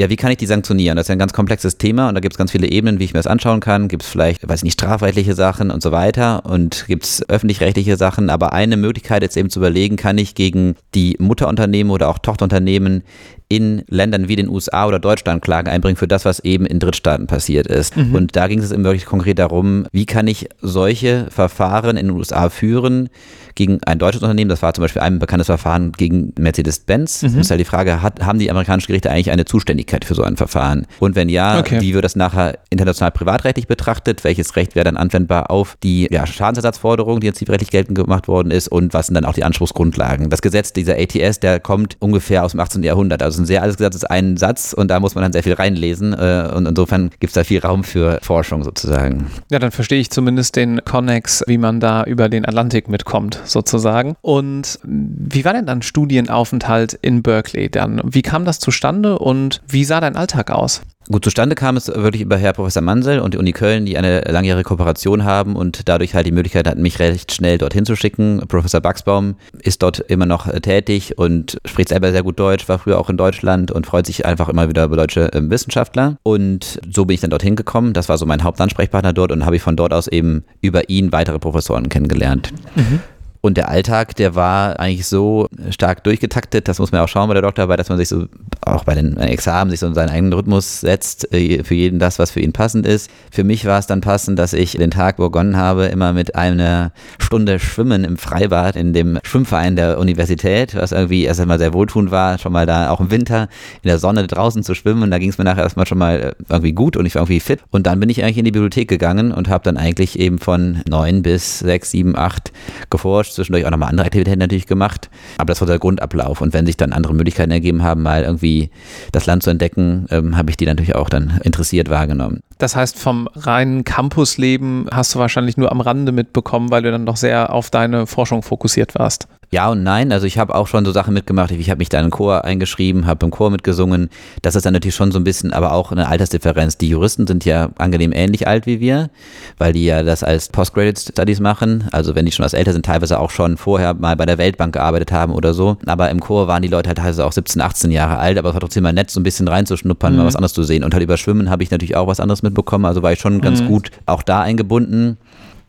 ja, 0.00 0.08
wie 0.08 0.16
kann 0.16 0.30
ich 0.30 0.38
die 0.38 0.46
sanktionieren? 0.46 0.96
Das 0.96 1.04
ist 1.04 1.08
ja 1.08 1.12
ein 1.14 1.18
ganz 1.18 1.34
komplexes 1.34 1.76
Thema 1.76 2.08
und 2.08 2.14
da 2.14 2.20
gibt 2.20 2.32
es 2.32 2.38
ganz 2.38 2.52
viele 2.52 2.66
Ebenen, 2.66 2.98
wie 2.98 3.04
ich 3.04 3.12
mir 3.12 3.18
das 3.18 3.26
anschauen 3.26 3.60
kann. 3.60 3.86
Gibt 3.86 4.02
es 4.02 4.08
vielleicht, 4.08 4.48
weiß 4.48 4.60
ich 4.60 4.64
nicht, 4.64 4.72
strafrechtliche 4.72 5.34
Sachen 5.34 5.70
und 5.70 5.82
so 5.82 5.92
weiter 5.92 6.46
und 6.46 6.86
gibt 6.88 7.04
es 7.04 7.28
öffentlich-rechtliche 7.28 7.98
Sachen. 7.98 8.30
Aber 8.30 8.54
eine 8.54 8.78
Möglichkeit 8.78 9.22
ist 9.22 9.36
eben 9.36 9.50
zu 9.50 9.58
überlegen, 9.58 9.96
kann 9.96 10.16
ich 10.16 10.34
gegen 10.34 10.74
die 10.94 11.16
Mutterunternehmen 11.18 11.92
oder 11.92 12.08
auch 12.08 12.18
Tochterunternehmen 12.18 13.02
in 13.50 13.82
Ländern 13.88 14.28
wie 14.28 14.36
den 14.36 14.48
USA 14.48 14.86
oder 14.86 15.00
Deutschland 15.00 15.42
Klagen 15.42 15.68
einbringen 15.68 15.96
für 15.96 16.06
das, 16.06 16.24
was 16.24 16.38
eben 16.40 16.66
in 16.66 16.78
Drittstaaten 16.78 17.26
passiert 17.26 17.66
ist. 17.66 17.96
Mhm. 17.96 18.14
Und 18.14 18.36
da 18.36 18.46
ging 18.46 18.60
es 18.60 18.70
eben 18.70 18.84
wirklich 18.84 19.06
konkret 19.06 19.40
darum, 19.40 19.86
wie 19.90 20.06
kann 20.06 20.28
ich 20.28 20.48
solche 20.62 21.26
Verfahren 21.30 21.96
in 21.96 22.06
den 22.06 22.16
USA 22.16 22.48
führen 22.48 23.08
gegen 23.56 23.80
ein 23.84 23.98
deutsches 23.98 24.22
Unternehmen. 24.22 24.48
Das 24.48 24.62
war 24.62 24.72
zum 24.72 24.82
Beispiel 24.82 25.02
ein 25.02 25.18
bekanntes 25.18 25.46
Verfahren 25.46 25.90
gegen 25.92 26.32
Mercedes-Benz. 26.38 27.22
Mhm. 27.22 27.26
Das 27.26 27.34
ist 27.34 27.50
halt 27.50 27.60
die 27.60 27.64
Frage, 27.64 28.02
hat, 28.02 28.24
haben 28.24 28.38
die 28.38 28.50
amerikanischen 28.50 28.86
Gerichte 28.86 29.10
eigentlich 29.10 29.32
eine 29.32 29.44
Zuständigkeit 29.44 30.04
für 30.04 30.14
so 30.14 30.22
ein 30.22 30.36
Verfahren? 30.36 30.86
Und 31.00 31.16
wenn 31.16 31.28
ja, 31.28 31.58
okay. 31.58 31.80
wie 31.80 31.92
wird 31.92 32.04
das 32.04 32.14
nachher 32.14 32.58
international 32.70 33.10
privatrechtlich 33.10 33.66
betrachtet? 33.66 34.22
Welches 34.22 34.54
Recht 34.54 34.76
wäre 34.76 34.84
dann 34.84 34.96
anwendbar 34.96 35.50
auf 35.50 35.76
die 35.82 36.08
ja, 36.10 36.26
Schadensersatzforderung, 36.26 37.18
die 37.18 37.26
jetzt 37.26 37.38
zivilrechtlich 37.38 37.70
geltend 37.70 37.96
gemacht 37.96 38.28
worden 38.28 38.52
ist? 38.52 38.68
Und 38.68 38.94
was 38.94 39.08
sind 39.08 39.14
dann 39.14 39.24
auch 39.24 39.34
die 39.34 39.42
Anspruchsgrundlagen? 39.42 40.30
Das 40.30 40.40
Gesetz 40.40 40.72
dieser 40.72 40.94
ATS, 40.96 41.40
der 41.40 41.58
kommt 41.58 41.96
ungefähr 41.98 42.44
aus 42.44 42.52
dem 42.52 42.60
18. 42.60 42.82
Jahrhundert. 42.82 43.22
Also 43.22 43.39
ein 43.40 43.46
sehr 43.46 43.62
alles 43.62 43.76
gesagt, 43.76 43.94
ist 43.94 44.10
ein 44.10 44.36
Satz 44.36 44.72
und 44.72 44.88
da 44.88 45.00
muss 45.00 45.14
man 45.14 45.22
dann 45.22 45.32
sehr 45.32 45.42
viel 45.42 45.54
reinlesen 45.54 46.12
äh, 46.12 46.50
und 46.54 46.66
insofern 46.66 47.10
gibt 47.20 47.30
es 47.30 47.34
da 47.34 47.44
viel 47.44 47.60
Raum 47.60 47.84
für 47.84 48.18
Forschung 48.22 48.62
sozusagen. 48.64 49.26
Ja, 49.50 49.58
dann 49.58 49.70
verstehe 49.70 50.00
ich 50.00 50.10
zumindest 50.10 50.56
den 50.56 50.84
Connex, 50.84 51.42
wie 51.46 51.58
man 51.58 51.80
da 51.80 52.04
über 52.04 52.28
den 52.28 52.46
Atlantik 52.46 52.88
mitkommt 52.88 53.40
sozusagen. 53.44 54.16
Und 54.20 54.78
wie 54.82 55.44
war 55.44 55.52
denn 55.52 55.66
dann 55.66 55.82
Studienaufenthalt 55.82 56.94
in 56.94 57.22
Berkeley 57.22 57.70
dann? 57.70 58.00
Wie 58.04 58.22
kam 58.22 58.44
das 58.44 58.58
zustande 58.58 59.18
und 59.18 59.60
wie 59.68 59.84
sah 59.84 60.00
dein 60.00 60.16
Alltag 60.16 60.50
aus? 60.50 60.82
Gut, 61.10 61.24
zustande 61.24 61.56
kam 61.56 61.76
es 61.76 61.88
wirklich 61.88 62.22
über 62.22 62.36
Herr 62.36 62.52
Professor 62.52 62.82
Mansell 62.82 63.18
und 63.18 63.34
die 63.34 63.38
Uni 63.38 63.50
Köln, 63.50 63.84
die 63.84 63.98
eine 63.98 64.20
langjährige 64.20 64.62
Kooperation 64.62 65.24
haben 65.24 65.56
und 65.56 65.88
dadurch 65.88 66.14
halt 66.14 66.24
die 66.24 66.30
Möglichkeit 66.30 66.68
hatten, 66.68 66.82
mich 66.82 67.00
recht 67.00 67.32
schnell 67.32 67.58
dorthin 67.58 67.84
zu 67.84 67.96
schicken. 67.96 68.44
Professor 68.46 68.80
Baxbaum 68.80 69.34
ist 69.60 69.82
dort 69.82 69.98
immer 69.98 70.26
noch 70.26 70.46
äh, 70.46 70.60
tätig 70.60 71.18
und 71.18 71.58
spricht 71.64 71.88
selber 71.88 72.12
sehr 72.12 72.22
gut 72.22 72.38
Deutsch, 72.38 72.68
war 72.68 72.78
früher 72.78 73.00
auch 73.00 73.10
in 73.10 73.16
Deutschland 73.16 73.72
und 73.72 73.86
freut 73.86 74.06
sich 74.06 74.24
einfach 74.24 74.48
immer 74.48 74.68
wieder 74.68 74.84
über 74.84 74.94
deutsche 74.94 75.32
äh, 75.32 75.50
Wissenschaftler. 75.50 76.16
Und 76.22 76.80
so 76.88 77.06
bin 77.06 77.14
ich 77.14 77.20
dann 77.20 77.30
dorthin 77.30 77.56
gekommen. 77.56 77.92
Das 77.92 78.08
war 78.08 78.16
so 78.16 78.24
mein 78.24 78.44
Hauptansprechpartner 78.44 79.12
dort 79.12 79.32
und 79.32 79.44
habe 79.44 79.56
ich 79.56 79.62
von 79.62 79.74
dort 79.74 79.92
aus 79.92 80.06
eben 80.06 80.44
über 80.60 80.90
ihn 80.90 81.10
weitere 81.10 81.40
Professoren 81.40 81.88
kennengelernt. 81.88 82.52
Mhm. 82.76 83.00
Und 83.42 83.56
der 83.56 83.70
Alltag, 83.70 84.16
der 84.16 84.34
war 84.34 84.78
eigentlich 84.78 85.06
so 85.06 85.48
stark 85.70 86.04
durchgetaktet, 86.04 86.68
das 86.68 86.78
muss 86.78 86.92
man 86.92 87.00
auch 87.00 87.08
schauen 87.08 87.28
bei 87.28 87.34
der 87.34 87.42
Doktorarbeit, 87.42 87.80
dass 87.80 87.88
man 87.88 87.96
sich 87.96 88.08
so 88.08 88.26
auch 88.60 88.84
bei 88.84 88.94
den 88.94 89.16
Examen 89.16 89.70
sich 89.70 89.80
so 89.80 89.92
seinen 89.94 90.10
eigenen 90.10 90.32
Rhythmus 90.34 90.80
setzt, 90.80 91.32
äh, 91.32 91.64
für 91.64 91.74
jeden 91.74 91.98
das, 91.98 92.18
was 92.18 92.30
für 92.30 92.40
ihn 92.40 92.52
passend 92.52 92.86
ist. 92.86 93.10
Für 93.30 93.44
mich 93.44 93.64
war 93.64 93.78
es 93.78 93.86
dann 93.86 94.02
passend, 94.02 94.38
dass 94.38 94.52
ich 94.52 94.72
den 94.72 94.90
Tag 94.90 95.16
begonnen 95.16 95.56
habe, 95.56 95.86
immer 95.86 96.12
mit 96.12 96.34
einer 96.34 96.92
Stunde 97.18 97.58
Schwimmen 97.58 98.04
im 98.04 98.18
Freibad 98.18 98.76
in 98.76 98.92
dem 98.92 99.18
Schwimmverein 99.22 99.76
der 99.76 99.98
Universität, 99.98 100.74
was 100.74 100.92
irgendwie 100.92 101.24
erst 101.24 101.40
einmal 101.40 101.58
sehr 101.58 101.72
wohltuend 101.72 102.10
war, 102.10 102.38
schon 102.38 102.52
mal 102.52 102.66
da 102.66 102.90
auch 102.90 103.00
im 103.00 103.10
Winter 103.10 103.48
in 103.82 103.88
der 103.88 103.98
Sonne 103.98 104.26
draußen 104.26 104.62
zu 104.62 104.74
schwimmen. 104.74 105.02
Und 105.02 105.10
da 105.10 105.18
ging 105.18 105.30
es 105.30 105.38
mir 105.38 105.44
nachher 105.44 105.62
erstmal 105.62 105.86
schon 105.86 105.98
mal 105.98 106.20
äh, 106.20 106.32
irgendwie 106.50 106.72
gut 106.72 106.96
und 106.98 107.06
ich 107.06 107.14
war 107.14 107.22
irgendwie 107.22 107.40
fit. 107.40 107.60
Und 107.70 107.86
dann 107.86 107.98
bin 108.00 108.10
ich 108.10 108.22
eigentlich 108.22 108.38
in 108.38 108.44
die 108.44 108.52
Bibliothek 108.52 108.88
gegangen 108.88 109.32
und 109.32 109.48
habe 109.48 109.64
dann 109.64 109.78
eigentlich 109.78 110.18
eben 110.18 110.38
von 110.38 110.80
neun 110.86 111.22
bis 111.22 111.60
sechs, 111.60 111.90
sieben, 111.90 112.16
acht 112.16 112.52
geforscht 112.90 113.29
zwischendurch 113.34 113.66
auch 113.66 113.70
nochmal 113.70 113.88
andere 113.88 114.06
Aktivitäten 114.06 114.38
natürlich 114.38 114.66
gemacht. 114.66 115.10
Aber 115.38 115.46
das 115.46 115.60
war 115.60 115.66
der 115.66 115.78
Grundablauf. 115.78 116.40
Und 116.40 116.52
wenn 116.52 116.66
sich 116.66 116.76
dann 116.76 116.92
andere 116.92 117.14
Möglichkeiten 117.14 117.50
ergeben 117.50 117.82
haben, 117.82 118.02
mal 118.02 118.22
irgendwie 118.22 118.70
das 119.12 119.26
Land 119.26 119.42
zu 119.42 119.50
entdecken, 119.50 120.06
ähm, 120.10 120.36
habe 120.36 120.50
ich 120.50 120.56
die 120.56 120.66
natürlich 120.66 120.94
auch 120.94 121.08
dann 121.08 121.40
interessiert 121.42 121.90
wahrgenommen. 121.90 122.40
Das 122.58 122.76
heißt, 122.76 122.98
vom 122.98 123.28
reinen 123.34 123.84
Campusleben 123.84 124.86
hast 124.92 125.14
du 125.14 125.18
wahrscheinlich 125.18 125.56
nur 125.56 125.72
am 125.72 125.80
Rande 125.80 126.12
mitbekommen, 126.12 126.70
weil 126.70 126.82
du 126.82 126.90
dann 126.90 127.06
doch 127.06 127.16
sehr 127.16 127.52
auf 127.52 127.70
deine 127.70 128.06
Forschung 128.06 128.42
fokussiert 128.42 128.94
warst. 128.94 129.28
Ja 129.52 129.68
und 129.68 129.82
nein. 129.82 130.12
Also 130.12 130.26
ich 130.26 130.38
habe 130.38 130.54
auch 130.54 130.68
schon 130.68 130.84
so 130.84 130.92
Sachen 130.92 131.12
mitgemacht. 131.12 131.50
Ich 131.50 131.70
habe 131.70 131.78
mich 131.78 131.88
da 131.88 131.98
in 131.98 132.06
den 132.06 132.10
Chor 132.12 132.44
eingeschrieben, 132.44 133.06
habe 133.06 133.26
im 133.26 133.32
Chor 133.32 133.50
mitgesungen. 133.50 134.08
Das 134.42 134.54
ist 134.54 134.64
dann 134.64 134.72
natürlich 134.72 134.94
schon 134.94 135.10
so 135.10 135.18
ein 135.18 135.24
bisschen, 135.24 135.52
aber 135.52 135.72
auch 135.72 135.90
eine 135.90 136.06
Altersdifferenz. 136.06 136.78
Die 136.78 136.88
Juristen 136.88 137.26
sind 137.26 137.44
ja 137.44 137.70
angenehm 137.76 138.12
ähnlich 138.12 138.46
alt 138.46 138.66
wie 138.66 138.78
wir, 138.78 139.10
weil 139.58 139.72
die 139.72 139.84
ja 139.84 140.04
das 140.04 140.22
als 140.22 140.50
Postgraduate 140.50 141.00
Studies 141.00 141.40
machen. 141.40 141.88
Also 141.90 142.14
wenn 142.14 142.26
die 142.26 142.32
schon 142.32 142.44
als 142.44 142.54
älter 142.54 142.72
sind, 142.72 142.86
teilweise 142.86 143.18
auch 143.18 143.30
schon 143.30 143.56
vorher 143.56 143.94
mal 143.94 144.14
bei 144.14 144.24
der 144.24 144.38
Weltbank 144.38 144.72
gearbeitet 144.74 145.10
haben 145.10 145.32
oder 145.32 145.52
so. 145.52 145.78
Aber 145.84 146.10
im 146.10 146.20
Chor 146.20 146.46
waren 146.46 146.62
die 146.62 146.68
Leute 146.68 146.86
halt 146.86 146.98
teilweise 146.98 147.26
auch 147.26 147.32
17, 147.32 147.60
18 147.60 147.90
Jahre 147.90 148.18
alt, 148.18 148.38
aber 148.38 148.50
es 148.50 148.54
war 148.54 148.60
trotzdem 148.60 148.84
mal 148.84 148.92
nett, 148.92 149.10
so 149.10 149.18
ein 149.18 149.24
bisschen 149.24 149.48
reinzuschnuppern, 149.48 150.12
mhm. 150.12 150.18
mal 150.20 150.26
was 150.26 150.36
anderes 150.36 150.52
zu 150.52 150.62
sehen. 150.62 150.84
Und 150.84 150.94
halt 150.94 151.02
über 151.02 151.16
Schwimmen 151.16 151.50
habe 151.50 151.64
ich 151.64 151.72
natürlich 151.72 151.96
auch 151.96 152.06
was 152.06 152.20
anderes 152.20 152.44
mitbekommen. 152.44 152.84
Also 152.84 153.02
war 153.02 153.12
ich 153.12 153.18
schon 153.18 153.40
ganz 153.40 153.62
mhm. 153.62 153.66
gut 153.66 153.90
auch 154.06 154.22
da 154.22 154.42
eingebunden. 154.42 155.18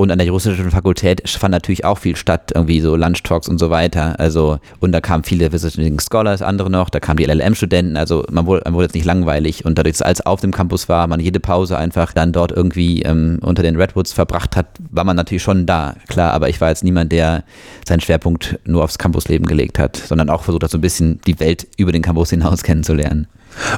Und 0.02 0.10
an 0.10 0.18
der 0.18 0.26
juristischen 0.26 0.72
Fakultät 0.72 1.30
fand 1.30 1.52
natürlich 1.52 1.86
auch 1.86 2.00
viel 2.00 2.16
statt, 2.16 2.54
irgendwie 2.56 2.82
so 2.82 2.96
Lunchtalks 2.96 3.48
und 3.48 3.60
so 3.60 3.70
weiter. 3.70 4.20
Also, 4.20 4.58
und 4.80 4.94
da 4.94 5.00
kamen 5.00 5.24
viele 5.24 5.52
Visiting 5.52 6.00
Scholars, 6.00 6.42
andere 6.42 6.72
noch, 6.72 6.90
da 6.90 7.00
kamen 7.00 7.18
die 7.18 7.26
LLM-Studenten, 7.26 7.98
also 7.98 8.26
man 8.32 8.48
wurde, 8.48 8.64
man 8.66 8.74
wurde 8.74 8.86
jetzt 8.86 8.96
nicht 8.96 9.06
langweilig. 9.06 9.64
Und 9.64 9.78
dadurch, 9.78 9.98
dass 9.98 10.02
alles 10.02 10.26
auf 10.26 10.42
dem 10.42 10.52
Campus 10.54 10.90
war, 10.90 11.06
man 11.06 11.20
jede 11.20 11.40
Pause 11.40 11.78
einfach 11.78 12.14
dann 12.14 12.32
dort 12.32 12.52
irgendwie 12.52 13.04
ähm, 13.04 13.38
unter 13.44 13.62
den 13.62 13.76
Redwoods 13.76 14.12
verbracht 14.12 14.56
hat, 14.56 14.66
war 14.90 15.04
man 15.04 15.16
natürlich 15.16 15.44
schon 15.44 15.68
da, 15.68 15.94
klar. 16.08 16.34
Aber 16.34 16.50
ich 16.50 16.60
war 16.60 16.70
jetzt 16.70 16.84
niemand, 16.84 17.12
der 17.12 17.44
seinen 17.88 18.02
Schwerpunkt 18.02 18.58
nur 18.66 18.84
aufs 18.84 18.98
Campusleben 18.98 19.46
gelegt 19.46 19.78
hat, 19.78 19.98
sondern 19.98 20.32
auch 20.32 20.42
versucht 20.42 20.64
hat, 20.64 20.72
so 20.72 20.80
ein 20.80 20.82
bisschen 20.82 21.22
die 21.28 21.40
Welt 21.40 21.68
über 21.78 21.92
den 21.92 22.02
Campus 22.02 22.32
hinaus 22.32 22.64
kennenzulernen. 22.64 23.28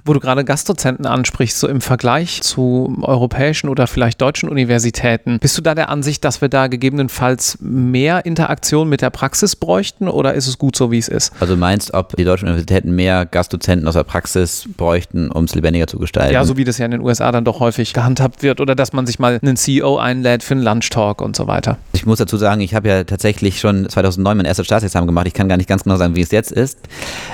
Wo 0.05 0.13
du 0.13 0.19
gerade 0.19 0.43
Gastdozenten 0.43 1.05
ansprichst, 1.05 1.59
so 1.59 1.67
im 1.67 1.81
Vergleich 1.81 2.41
zu 2.41 2.97
europäischen 3.01 3.69
oder 3.69 3.87
vielleicht 3.87 4.21
deutschen 4.21 4.49
Universitäten, 4.49 5.39
bist 5.39 5.57
du 5.57 5.61
da 5.61 5.75
der 5.75 5.89
Ansicht, 5.89 6.23
dass 6.23 6.41
wir 6.41 6.49
da 6.49 6.67
gegebenenfalls 6.67 7.57
mehr 7.61 8.25
Interaktion 8.25 8.89
mit 8.89 9.01
der 9.01 9.09
Praxis 9.09 9.55
bräuchten 9.55 10.07
oder 10.07 10.33
ist 10.33 10.47
es 10.47 10.57
gut 10.57 10.75
so, 10.75 10.91
wie 10.91 10.97
es 10.97 11.07
ist? 11.07 11.31
Also 11.39 11.55
meinst, 11.55 11.93
ob 11.93 12.15
die 12.15 12.23
deutschen 12.23 12.47
Universitäten 12.47 12.95
mehr 12.95 13.25
Gastdozenten 13.25 13.87
aus 13.87 13.93
der 13.93 14.03
Praxis 14.03 14.67
bräuchten, 14.77 15.31
um 15.31 15.45
es 15.45 15.55
lebendiger 15.55 15.87
zu 15.87 15.99
gestalten? 15.99 16.33
Ja, 16.33 16.43
so 16.45 16.57
wie 16.57 16.63
das 16.63 16.77
ja 16.77 16.85
in 16.85 16.91
den 16.91 17.01
USA 17.01 17.31
dann 17.31 17.45
doch 17.45 17.59
häufig 17.59 17.93
gehandhabt 17.93 18.43
wird 18.43 18.61
oder 18.61 18.75
dass 18.75 18.93
man 18.93 19.05
sich 19.05 19.19
mal 19.19 19.39
einen 19.41 19.57
CEO 19.57 19.97
einlädt 19.97 20.43
für 20.43 20.53
einen 20.53 20.63
Lunchtalk 20.63 21.21
und 21.21 21.35
so 21.35 21.47
weiter. 21.47 21.77
Ich 21.93 22.05
muss 22.05 22.19
dazu 22.19 22.37
sagen, 22.37 22.61
ich 22.61 22.75
habe 22.75 22.87
ja 22.87 23.03
tatsächlich 23.03 23.59
schon 23.59 23.89
2009 23.89 24.37
mein 24.37 24.45
erstes 24.45 24.65
Staatsexamen 24.65 25.07
gemacht. 25.07 25.27
Ich 25.27 25.33
kann 25.33 25.49
gar 25.49 25.57
nicht 25.57 25.69
ganz 25.69 25.83
genau 25.83 25.97
sagen, 25.97 26.15
wie 26.15 26.21
es 26.21 26.31
jetzt 26.31 26.51
ist, 26.51 26.79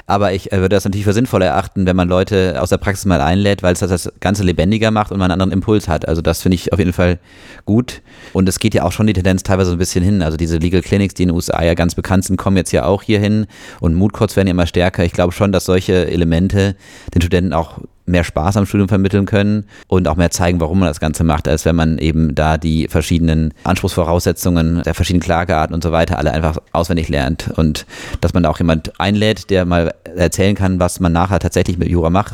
aber 0.08 0.34
ich 0.34 0.52
äh, 0.52 0.58
würde 0.58 0.76
das 0.76 0.86
natürlich 0.86 1.06
für 1.06 1.14
sinnvoll 1.14 1.42
erachten, 1.42 1.86
wenn 1.86 1.96
man 1.96 2.08
Leute 2.08 2.29
Leute 2.30 2.62
aus 2.62 2.70
der 2.70 2.78
Praxis 2.78 3.06
mal 3.06 3.22
einlädt, 3.22 3.64
weil 3.64 3.74
es 3.74 3.80
das 3.80 4.12
Ganze 4.20 4.44
lebendiger 4.44 4.92
macht 4.92 5.12
und 5.12 5.20
man 5.20 5.32
einen 5.32 5.42
anderen 5.42 5.52
Impuls 5.52 5.88
hat. 5.88 6.08
Also 6.08 6.22
das 6.22 6.42
finde 6.42 6.56
ich 6.56 6.74
auf 6.74 6.80
jeden 6.80 6.94
Fall 6.94 7.20
gut. 7.66 8.02
Und 8.34 8.48
es 8.48 8.60
geht 8.60 8.74
ja 8.74 8.84
auch 8.84 8.92
schon 8.92 9.08
die 9.08 9.14
Tendenz 9.14 9.44
teilweise 9.44 9.72
ein 9.72 9.78
bisschen 9.78 10.04
hin. 10.04 10.22
Also 10.22 10.38
diese 10.38 10.58
Legal 10.58 10.82
Clinics, 10.82 11.14
die 11.14 11.24
in 11.24 11.30
den 11.30 11.36
USA 11.36 11.64
ja 11.64 11.74
ganz 11.74 11.96
bekannt 11.96 12.26
sind, 12.26 12.38
kommen 12.38 12.58
jetzt 12.58 12.72
ja 12.72 12.86
auch 12.86 13.04
hier 13.04 13.20
hin 13.20 13.48
und 13.80 13.96
Moodcourts 13.96 14.36
werden 14.36 14.48
ja 14.48 14.52
immer 14.52 14.68
stärker. 14.68 15.04
Ich 15.04 15.14
glaube 15.14 15.34
schon, 15.34 15.52
dass 15.52 15.66
solche 15.66 16.10
Elemente 16.10 16.76
den 17.14 17.22
Studenten 17.22 17.54
auch 17.54 17.80
mehr 18.10 18.24
Spaß 18.24 18.58
am 18.58 18.66
Studium 18.66 18.90
vermitteln 18.90 19.26
können 19.26 19.66
und 19.88 20.08
auch 20.08 20.16
mehr 20.16 20.32
zeigen, 20.32 20.60
warum 20.60 20.80
man 20.80 20.88
das 20.88 21.00
Ganze 21.00 21.24
macht, 21.24 21.48
als 21.48 21.66
wenn 21.66 21.76
man 21.76 21.98
eben 21.98 22.36
da 22.36 22.58
die 22.58 22.88
verschiedenen 22.88 23.54
Anspruchsvoraussetzungen 23.64 24.84
der 24.84 24.94
verschiedenen 24.94 25.24
Klagearten 25.24 25.74
und 25.74 25.84
so 25.84 25.92
weiter 25.92 26.18
alle 26.18 26.32
einfach 26.32 26.58
auswendig 26.72 27.10
lernt 27.10 27.52
und 27.56 27.86
dass 28.22 28.34
man 28.34 28.44
da 28.44 28.50
auch 28.50 28.60
jemand 28.60 29.00
einlädt, 29.00 29.50
der 29.50 29.66
mal 29.66 29.94
erzählen 30.16 30.56
kann, 30.56 30.80
was 30.80 31.00
man 31.00 31.12
nachher 31.12 31.40
tatsächlich 31.40 31.78
mit 31.78 31.90
Jura 31.90 32.10
macht, 32.10 32.34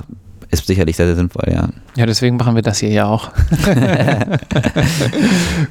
ist 0.52 0.68
sicherlich 0.68 0.96
sehr, 0.96 1.08
sehr 1.08 1.16
sinnvoll, 1.16 1.52
ja. 1.52 1.70
Ja, 1.96 2.06
deswegen 2.06 2.38
machen 2.38 2.56
wir 2.56 2.62
das 2.62 2.80
hier 2.80 2.90
ja 2.90 3.06
auch. 3.06 3.32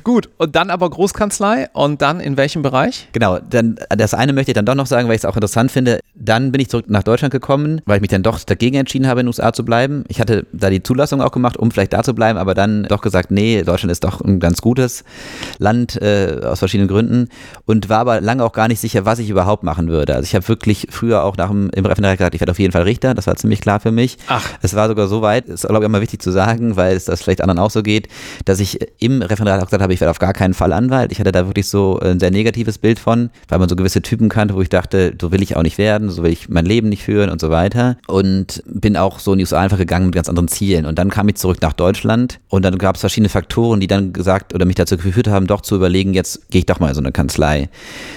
Gut, 0.04 0.30
und 0.38 0.56
dann 0.56 0.70
aber 0.70 0.88
Großkanzlei 0.88 1.68
und 1.72 2.00
dann 2.00 2.20
in 2.20 2.36
welchem 2.36 2.62
Bereich? 2.62 3.08
Genau, 3.12 3.38
dann 3.38 3.76
das 3.90 4.14
eine 4.14 4.32
möchte 4.32 4.52
ich 4.52 4.54
dann 4.54 4.64
doch 4.64 4.74
noch 4.74 4.86
sagen, 4.86 5.08
weil 5.08 5.16
ich 5.16 5.20
es 5.20 5.24
auch 5.24 5.36
interessant 5.36 5.70
finde. 5.70 6.00
Dann 6.14 6.52
bin 6.52 6.60
ich 6.60 6.70
zurück 6.70 6.86
nach 6.88 7.02
Deutschland 7.02 7.32
gekommen, 7.32 7.80
weil 7.84 7.96
ich 7.96 8.00
mich 8.00 8.10
dann 8.10 8.22
doch 8.22 8.38
dagegen 8.40 8.76
entschieden 8.76 9.06
habe, 9.06 9.20
in 9.20 9.26
den 9.26 9.28
USA 9.28 9.52
zu 9.52 9.64
bleiben. 9.64 10.04
Ich 10.08 10.20
hatte 10.20 10.46
da 10.52 10.70
die 10.70 10.82
Zulassung 10.82 11.20
auch 11.20 11.32
gemacht, 11.32 11.56
um 11.56 11.70
vielleicht 11.70 11.92
da 11.92 12.02
zu 12.02 12.14
bleiben, 12.14 12.38
aber 12.38 12.54
dann 12.54 12.84
doch 12.84 13.02
gesagt, 13.02 13.30
nee, 13.30 13.62
Deutschland 13.62 13.92
ist 13.92 14.04
doch 14.04 14.20
ein 14.20 14.40
ganz 14.40 14.60
gutes 14.60 15.04
Land 15.58 16.00
äh, 16.00 16.40
aus 16.44 16.60
verschiedenen 16.60 16.88
Gründen 16.88 17.28
und 17.66 17.88
war 17.88 17.98
aber 17.98 18.20
lange 18.20 18.44
auch 18.44 18.52
gar 18.52 18.68
nicht 18.68 18.80
sicher, 18.80 19.04
was 19.04 19.18
ich 19.18 19.28
überhaupt 19.28 19.62
machen 19.62 19.88
würde. 19.88 20.14
Also 20.14 20.24
ich 20.24 20.34
habe 20.34 20.46
wirklich 20.48 20.88
früher 20.90 21.24
auch 21.24 21.36
nach 21.36 21.48
dem, 21.48 21.70
im 21.70 21.84
Referendariat 21.84 22.18
gesagt, 22.18 22.34
ich 22.34 22.40
werde 22.40 22.52
auf 22.52 22.58
jeden 22.58 22.72
Fall 22.72 22.82
Richter, 22.82 23.14
das 23.14 23.26
war 23.26 23.36
ziemlich 23.36 23.60
klar 23.60 23.80
für 23.80 23.92
mich. 23.92 24.16
Ach. 24.28 24.48
Es 24.64 24.74
war 24.74 24.88
sogar 24.88 25.08
so 25.08 25.22
weit, 25.22 25.46
ist 25.48 25.66
glaube 25.66 25.84
ich 25.84 25.90
mal 25.90 26.00
wichtig 26.00 26.22
zu 26.22 26.30
sagen, 26.30 26.76
weil 26.76 26.96
es 26.96 27.04
das 27.04 27.22
vielleicht 27.22 27.42
anderen 27.42 27.58
auch 27.58 27.70
so 27.70 27.82
geht, 27.82 28.08
dass 28.44 28.60
ich 28.60 28.78
im 28.98 29.20
Referendariat 29.20 29.60
auch 29.62 29.66
gesagt 29.66 29.82
habe, 29.82 29.92
ich 29.92 30.00
werde 30.00 30.10
auf 30.10 30.18
gar 30.18 30.32
keinen 30.32 30.54
Fall 30.54 30.72
Anwalt. 30.72 31.12
Ich 31.12 31.20
hatte 31.20 31.32
da 31.32 31.46
wirklich 31.46 31.68
so 31.68 31.98
ein 32.00 32.18
sehr 32.18 32.30
negatives 32.30 32.78
Bild 32.78 32.98
von, 32.98 33.30
weil 33.48 33.58
man 33.58 33.68
so 33.68 33.76
gewisse 33.76 34.02
Typen 34.02 34.28
kannte, 34.28 34.54
wo 34.54 34.62
ich 34.62 34.68
dachte, 34.68 35.14
so 35.20 35.32
will 35.32 35.42
ich 35.42 35.56
auch 35.56 35.62
nicht 35.62 35.78
werden, 35.78 36.10
so 36.10 36.22
will 36.22 36.32
ich 36.32 36.48
mein 36.48 36.64
Leben 36.64 36.88
nicht 36.88 37.02
führen 37.02 37.30
und 37.30 37.40
so 37.40 37.50
weiter. 37.50 37.96
Und 38.06 38.62
bin 38.66 38.96
auch 38.96 39.18
so 39.18 39.32
in 39.32 39.38
die 39.38 39.44
USA 39.44 39.60
einfach 39.60 39.78
gegangen 39.78 40.06
mit 40.06 40.14
ganz 40.14 40.28
anderen 40.28 40.48
Zielen. 40.48 40.86
Und 40.86 40.98
dann 40.98 41.10
kam 41.10 41.28
ich 41.28 41.36
zurück 41.36 41.58
nach 41.60 41.74
Deutschland 41.74 42.40
und 42.48 42.64
dann 42.64 42.78
gab 42.78 42.96
es 42.96 43.00
verschiedene 43.00 43.28
Faktoren, 43.28 43.80
die 43.80 43.86
dann 43.86 44.12
gesagt 44.12 44.54
oder 44.54 44.64
mich 44.64 44.76
dazu 44.76 44.96
geführt 44.96 45.28
haben, 45.28 45.46
doch 45.46 45.60
zu 45.60 45.76
überlegen, 45.76 46.14
jetzt 46.14 46.50
gehe 46.50 46.60
ich 46.60 46.66
doch 46.66 46.80
mal 46.80 46.88
in 46.88 46.94
so 46.94 47.00
eine 47.00 47.12
Kanzlei. 47.12 47.68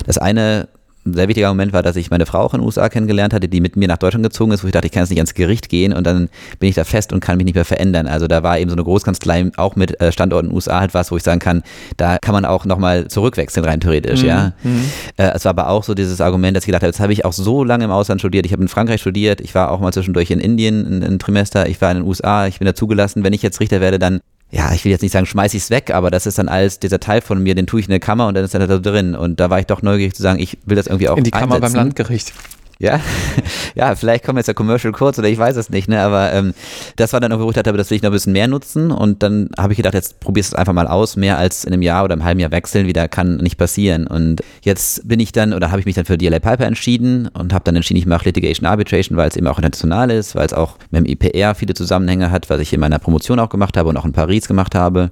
Das 0.05 0.17
eine 0.17 0.69
ein 1.07 1.13
sehr 1.13 1.27
wichtiger 1.27 1.49
Moment 1.49 1.73
war, 1.73 1.83
dass 1.83 1.95
ich 1.95 2.09
meine 2.09 2.25
Frau 2.25 2.39
auch 2.39 2.53
in 2.53 2.59
den 2.59 2.65
USA 2.65 2.89
kennengelernt 2.89 3.33
hatte, 3.33 3.47
die 3.47 3.61
mit 3.61 3.75
mir 3.75 3.87
nach 3.87 3.97
Deutschland 3.97 4.23
gezogen 4.23 4.51
ist, 4.51 4.63
wo 4.63 4.67
ich 4.67 4.73
dachte, 4.73 4.87
ich 4.87 4.93
kann 4.93 5.03
jetzt 5.03 5.09
nicht 5.09 5.19
ans 5.19 5.33
Gericht 5.33 5.69
gehen 5.69 5.93
und 5.93 6.05
dann 6.05 6.29
bin 6.59 6.69
ich 6.69 6.75
da 6.75 6.83
fest 6.83 7.13
und 7.13 7.19
kann 7.19 7.37
mich 7.37 7.45
nicht 7.45 7.55
mehr 7.55 7.65
verändern. 7.65 8.07
Also 8.07 8.27
da 8.27 8.43
war 8.43 8.59
eben 8.59 8.69
so 8.69 8.75
eine 8.75 8.83
Großkanzlei 8.83 9.51
auch 9.57 9.75
mit 9.75 9.99
äh, 10.01 10.11
Standort 10.11 10.43
in 10.43 10.49
den 10.49 10.55
USA 10.55 10.79
halt 10.79 10.93
was, 10.93 11.11
wo 11.11 11.17
ich 11.17 11.23
sagen 11.23 11.39
kann, 11.39 11.63
da 11.97 12.17
kann 12.19 12.33
man 12.33 12.45
auch 12.45 12.65
nochmal 12.65 13.07
zurückwechseln 13.07 13.65
rein 13.65 13.79
theoretisch, 13.79 14.21
mhm. 14.21 14.27
ja. 14.27 14.53
Mhm. 14.63 14.83
Äh, 15.17 15.31
es 15.35 15.45
war 15.45 15.51
aber 15.51 15.69
auch 15.69 15.83
so 15.83 15.93
dieses 15.93 16.21
Argument, 16.21 16.55
dass 16.55 16.63
ich 16.63 16.67
gedacht 16.67 16.83
habe, 16.83 16.89
jetzt 16.89 16.99
habe 16.99 17.13
ich 17.13 17.25
auch 17.25 17.33
so 17.33 17.63
lange 17.63 17.85
im 17.85 17.91
Ausland 17.91 18.21
studiert, 18.21 18.45
ich 18.45 18.51
habe 18.51 18.61
in 18.61 18.67
Frankreich 18.67 19.01
studiert, 19.01 19.41
ich 19.41 19.55
war 19.55 19.71
auch 19.71 19.79
mal 19.79 19.93
zwischendurch 19.93 20.31
in 20.31 20.39
Indien 20.39 20.85
ein, 20.85 21.03
ein 21.03 21.19
Trimester, 21.19 21.67
ich 21.67 21.81
war 21.81 21.91
in 21.91 21.97
den 21.97 22.07
USA, 22.07 22.47
ich 22.47 22.59
bin 22.59 22.65
da 22.65 22.75
zugelassen, 22.75 23.23
wenn 23.23 23.33
ich 23.33 23.41
jetzt 23.41 23.59
Richter 23.59 23.81
werde, 23.81 23.99
dann 23.99 24.19
ja, 24.49 24.71
ich 24.73 24.85
will 24.85 24.91
jetzt 24.91 25.01
nicht 25.01 25.11
sagen, 25.11 25.25
schmeiß 25.25 25.53
ich 25.53 25.63
es 25.63 25.69
weg, 25.69 25.91
aber 25.91 26.09
das 26.09 26.25
ist 26.25 26.37
dann 26.37 26.47
alles 26.47 26.79
dieser 26.79 26.99
Teil 26.99 27.21
von 27.21 27.41
mir, 27.43 27.53
den 27.53 27.67
tue 27.67 27.79
ich 27.81 27.87
in 27.87 27.91
eine 27.91 27.99
Kammer 27.99 28.27
und 28.27 28.33
dann 28.33 28.45
ist 28.45 28.53
er 28.53 28.65
da 28.65 28.77
drin. 28.77 29.13
Und 29.15 29.39
da 29.39 29.49
war 29.49 29.59
ich 29.59 29.65
doch 29.65 29.81
neugierig 29.81 30.15
zu 30.15 30.21
sagen, 30.23 30.39
ich 30.39 30.57
will 30.65 30.77
das 30.77 30.87
irgendwie 30.87 31.09
auch 31.09 31.17
In 31.17 31.23
die 31.25 31.31
Kammer 31.31 31.55
einsetzen. 31.55 31.73
beim 31.73 31.85
Landgericht. 31.85 32.33
Ja, 32.79 32.99
ja, 33.75 33.95
vielleicht 33.95 34.23
kommt 34.23 34.37
jetzt 34.37 34.47
der 34.47 34.55
Commercial 34.55 34.93
kurz 34.93 35.17
oder 35.17 35.27
ich 35.27 35.37
weiß 35.37 35.55
es 35.55 35.69
nicht, 35.69 35.89
ne? 35.89 35.99
Aber 35.99 36.31
ähm, 36.31 36.53
das 36.95 37.13
war 37.13 37.19
dann 37.19 37.31
irgendwie, 37.31 37.45
wo 37.45 37.49
ich 37.49 37.55
dachte, 37.55 37.73
das 37.73 37.89
will 37.89 37.97
ich 37.97 38.03
noch 38.03 38.11
ein 38.11 38.13
bisschen 38.13 38.33
mehr 38.33 38.47
nutzen. 38.47 38.91
Und 38.91 39.23
dann 39.23 39.49
habe 39.57 39.73
ich 39.73 39.77
gedacht, 39.77 39.95
jetzt 39.95 40.19
probierst 40.19 40.51
du 40.51 40.55
es 40.55 40.59
einfach 40.59 40.73
mal 40.73 40.87
aus. 40.87 41.15
Mehr 41.15 41.37
als 41.37 41.63
in 41.65 41.73
einem 41.73 41.81
Jahr 41.81 42.03
oder 42.03 42.13
einem 42.13 42.23
halben 42.23 42.39
Jahr 42.39 42.51
wechseln 42.51 42.87
wieder 42.87 43.07
kann 43.07 43.37
nicht 43.37 43.57
passieren. 43.57 44.05
Und 44.05 44.41
jetzt 44.61 45.07
bin 45.07 45.19
ich 45.19 45.31
dann 45.31 45.53
oder 45.53 45.71
habe 45.71 45.79
ich 45.79 45.85
mich 45.85 45.95
dann 45.95 46.05
für 46.05 46.17
DLA 46.17 46.39
Piper 46.39 46.65
entschieden 46.65 47.27
und 47.27 47.53
habe 47.53 47.63
dann 47.63 47.75
entschieden, 47.75 47.99
ich 47.99 48.05
mache 48.05 48.25
Litigation 48.25 48.67
Arbitration, 48.67 49.17
weil 49.17 49.29
es 49.29 49.35
eben 49.35 49.47
auch 49.47 49.57
international 49.57 50.11
ist, 50.11 50.35
weil 50.35 50.45
es 50.45 50.53
auch 50.53 50.77
mit 50.91 51.05
dem 51.05 51.05
IPR 51.05 51.55
viele 51.55 51.73
Zusammenhänge 51.73 52.31
hat, 52.31 52.49
was 52.49 52.59
ich 52.59 52.73
in 52.73 52.79
meiner 52.79 52.99
Promotion 52.99 53.39
auch 53.39 53.49
gemacht 53.49 53.77
habe 53.77 53.89
und 53.89 53.97
auch 53.97 54.05
in 54.05 54.13
Paris 54.13 54.47
gemacht 54.47 54.75
habe. 54.75 55.09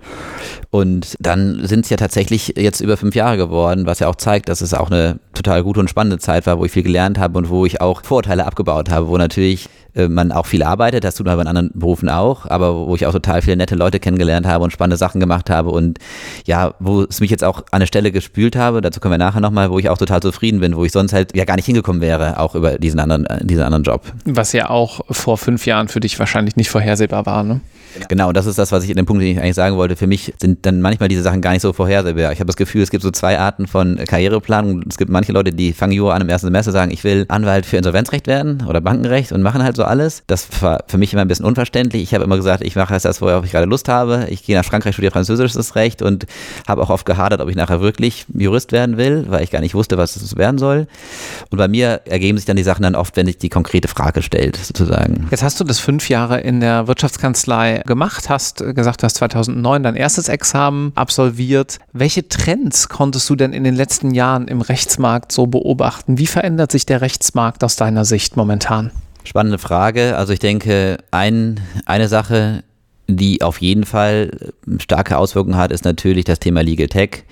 Und 0.75 1.15
dann 1.21 1.65
sind 1.65 1.85
es 1.85 1.89
ja 1.89 1.95
tatsächlich 1.95 2.55
jetzt 2.57 2.81
über 2.81 2.97
fünf 2.97 3.15
Jahre 3.15 3.37
geworden, 3.37 3.85
was 3.85 3.99
ja 3.99 4.09
auch 4.09 4.15
zeigt, 4.15 4.49
dass 4.49 4.59
es 4.59 4.73
auch 4.73 4.91
eine 4.91 5.19
total 5.33 5.63
gute 5.63 5.79
und 5.79 5.89
spannende 5.89 6.19
Zeit 6.19 6.45
war, 6.47 6.59
wo 6.59 6.65
ich 6.65 6.71
viel 6.73 6.83
gelernt 6.83 7.17
habe 7.17 7.37
und 7.37 7.49
wo 7.49 7.65
ich 7.65 7.79
auch 7.79 8.03
Vorurteile 8.03 8.45
abgebaut 8.45 8.89
habe, 8.89 9.07
wo 9.07 9.17
natürlich 9.17 9.69
äh, 9.95 10.07
man 10.07 10.31
auch 10.31 10.45
viel 10.45 10.63
arbeitet, 10.63 11.03
das 11.03 11.15
tut 11.15 11.25
man 11.25 11.37
bei 11.37 11.43
anderen 11.43 11.71
Berufen 11.73 12.09
auch, 12.09 12.45
aber 12.45 12.87
wo 12.87 12.95
ich 12.95 13.05
auch 13.05 13.11
total 13.11 13.41
viele 13.41 13.57
nette 13.57 13.75
Leute 13.75 13.99
kennengelernt 13.99 14.45
habe 14.45 14.63
und 14.63 14.71
spannende 14.71 14.97
Sachen 14.97 15.19
gemacht 15.19 15.49
habe 15.49 15.69
und 15.69 15.99
ja, 16.45 16.73
wo 16.79 17.03
es 17.03 17.19
mich 17.19 17.31
jetzt 17.31 17.43
auch 17.43 17.59
an 17.59 17.65
eine 17.71 17.87
Stelle 17.87 18.11
gespült 18.11 18.55
habe, 18.55 18.81
dazu 18.81 18.99
kommen 18.99 19.13
wir 19.13 19.17
nachher 19.17 19.41
nochmal, 19.41 19.71
wo 19.71 19.79
ich 19.79 19.89
auch 19.89 19.97
total 19.97 20.21
zufrieden 20.21 20.59
bin, 20.59 20.75
wo 20.75 20.85
ich 20.85 20.91
sonst 20.91 21.13
halt 21.13 21.35
ja 21.35 21.45
gar 21.45 21.55
nicht 21.55 21.65
hingekommen 21.65 22.01
wäre, 22.01 22.39
auch 22.39 22.55
über 22.55 22.77
diesen 22.77 22.99
anderen, 22.99 23.25
äh, 23.25 23.45
diesen 23.45 23.63
anderen 23.63 23.83
Job. 23.83 24.01
Was 24.25 24.53
ja 24.53 24.69
auch 24.69 25.01
vor 25.09 25.37
fünf 25.37 25.65
Jahren 25.65 25.87
für 25.87 25.99
dich 25.99 26.19
wahrscheinlich 26.19 26.55
nicht 26.55 26.69
vorhersehbar 26.69 27.25
war, 27.25 27.43
ne? 27.43 27.61
Genau, 28.09 28.31
das 28.31 28.45
ist 28.45 28.57
das, 28.57 28.71
was 28.71 28.83
ich 28.83 28.89
in 28.89 28.97
dem 28.97 29.05
Punkt, 29.05 29.23
den 29.23 29.31
ich 29.31 29.39
eigentlich 29.39 29.55
sagen 29.55 29.77
wollte. 29.77 29.95
Für 29.95 30.07
mich 30.07 30.33
sind 30.39 30.65
dann 30.65 30.81
manchmal 30.81 31.09
diese 31.09 31.21
Sachen 31.21 31.41
gar 31.41 31.51
nicht 31.51 31.61
so 31.61 31.73
vorhersehbar. 31.73 32.31
Ich 32.31 32.39
habe 32.39 32.47
das 32.47 32.57
Gefühl, 32.57 32.81
es 32.81 32.91
gibt 32.91 33.03
so 33.03 33.11
zwei 33.11 33.39
Arten 33.39 33.67
von 33.67 33.95
Karriereplanung. 33.95 34.83
Es 34.89 34.97
gibt 34.97 35.09
manche 35.09 35.31
Leute, 35.31 35.51
die 35.51 35.73
fangen 35.73 35.93
Jura 35.93 36.15
an 36.15 36.21
im 36.21 36.29
ersten 36.29 36.47
Semester, 36.47 36.71
sagen, 36.71 36.91
ich 36.91 37.03
will 37.03 37.25
Anwalt 37.29 37.65
für 37.65 37.77
Insolvenzrecht 37.77 38.27
werden 38.27 38.65
oder 38.67 38.81
Bankenrecht 38.81 39.31
und 39.31 39.41
machen 39.41 39.63
halt 39.63 39.75
so 39.75 39.84
alles. 39.87 40.23
Das 40.27 40.47
war 40.61 40.83
für 40.87 40.97
mich 40.97 41.13
immer 41.13 41.21
ein 41.21 41.27
bisschen 41.27 41.45
unverständlich. 41.45 42.03
Ich 42.03 42.13
habe 42.13 42.23
immer 42.23 42.37
gesagt, 42.37 42.63
ich 42.63 42.75
mache 42.75 42.97
das, 42.97 43.21
worauf 43.21 43.45
ich 43.45 43.51
gerade 43.51 43.65
Lust 43.65 43.89
habe. 43.89 44.27
Ich 44.29 44.43
gehe 44.43 44.55
nach 44.55 44.65
Frankreich, 44.65 44.93
studiere 44.93 45.11
französisches 45.11 45.75
Recht 45.75 46.01
und 46.01 46.25
habe 46.67 46.81
auch 46.81 46.89
oft 46.89 47.05
gehadert, 47.05 47.41
ob 47.41 47.49
ich 47.49 47.55
nachher 47.55 47.81
wirklich 47.81 48.25
Jurist 48.33 48.71
werden 48.71 48.97
will, 48.97 49.25
weil 49.29 49.43
ich 49.43 49.51
gar 49.51 49.61
nicht 49.61 49.75
wusste, 49.75 49.97
was 49.97 50.15
es 50.15 50.35
werden 50.35 50.57
soll. 50.57 50.87
Und 51.49 51.57
bei 51.57 51.67
mir 51.67 52.01
ergeben 52.05 52.37
sich 52.37 52.45
dann 52.45 52.57
die 52.57 52.63
Sachen 52.63 52.83
dann 52.83 52.95
oft, 52.95 53.15
wenn 53.17 53.25
sich 53.25 53.37
die 53.37 53.49
konkrete 53.49 53.87
Frage 53.87 54.21
stellt, 54.21 54.57
sozusagen. 54.57 55.27
Jetzt 55.31 55.43
hast 55.43 55.59
du 55.59 55.63
das 55.63 55.79
fünf 55.79 56.09
Jahre 56.09 56.41
in 56.41 56.59
der 56.59 56.87
Wirtschaftskanzlei 56.87 57.83
gemacht, 57.85 58.29
hast 58.29 58.63
gesagt, 58.75 59.01
du 59.01 59.05
hast 59.05 59.15
2009 59.17 59.83
dein 59.83 59.95
erstes 59.95 60.29
Examen 60.29 60.91
absolviert. 60.95 61.79
Welche 61.93 62.27
Trends 62.27 62.89
konntest 62.89 63.29
du 63.29 63.35
denn 63.35 63.53
in 63.53 63.63
den 63.63 63.75
letzten 63.75 64.11
Jahren 64.11 64.47
im 64.47 64.61
Rechtsmarkt 64.61 65.31
so 65.31 65.47
beobachten? 65.47 66.17
Wie 66.17 66.27
verändert 66.27 66.71
sich 66.71 66.85
der 66.85 67.01
Rechtsmarkt 67.01 67.63
aus 67.63 67.75
deiner 67.75 68.05
Sicht 68.05 68.37
momentan? 68.37 68.91
Spannende 69.25 69.57
Frage. 69.57 70.15
Also 70.15 70.33
ich 70.33 70.39
denke, 70.39 70.97
ein, 71.11 71.59
eine 71.85 72.07
Sache, 72.07 72.63
die 73.07 73.41
auf 73.41 73.59
jeden 73.59 73.83
Fall 73.83 74.31
starke 74.79 75.17
Auswirkungen 75.17 75.57
hat, 75.57 75.71
ist 75.71 75.83
natürlich 75.83 76.25
das 76.25 76.39
Thema 76.39 76.61
Legal 76.61 76.87
Tech. 76.87 77.23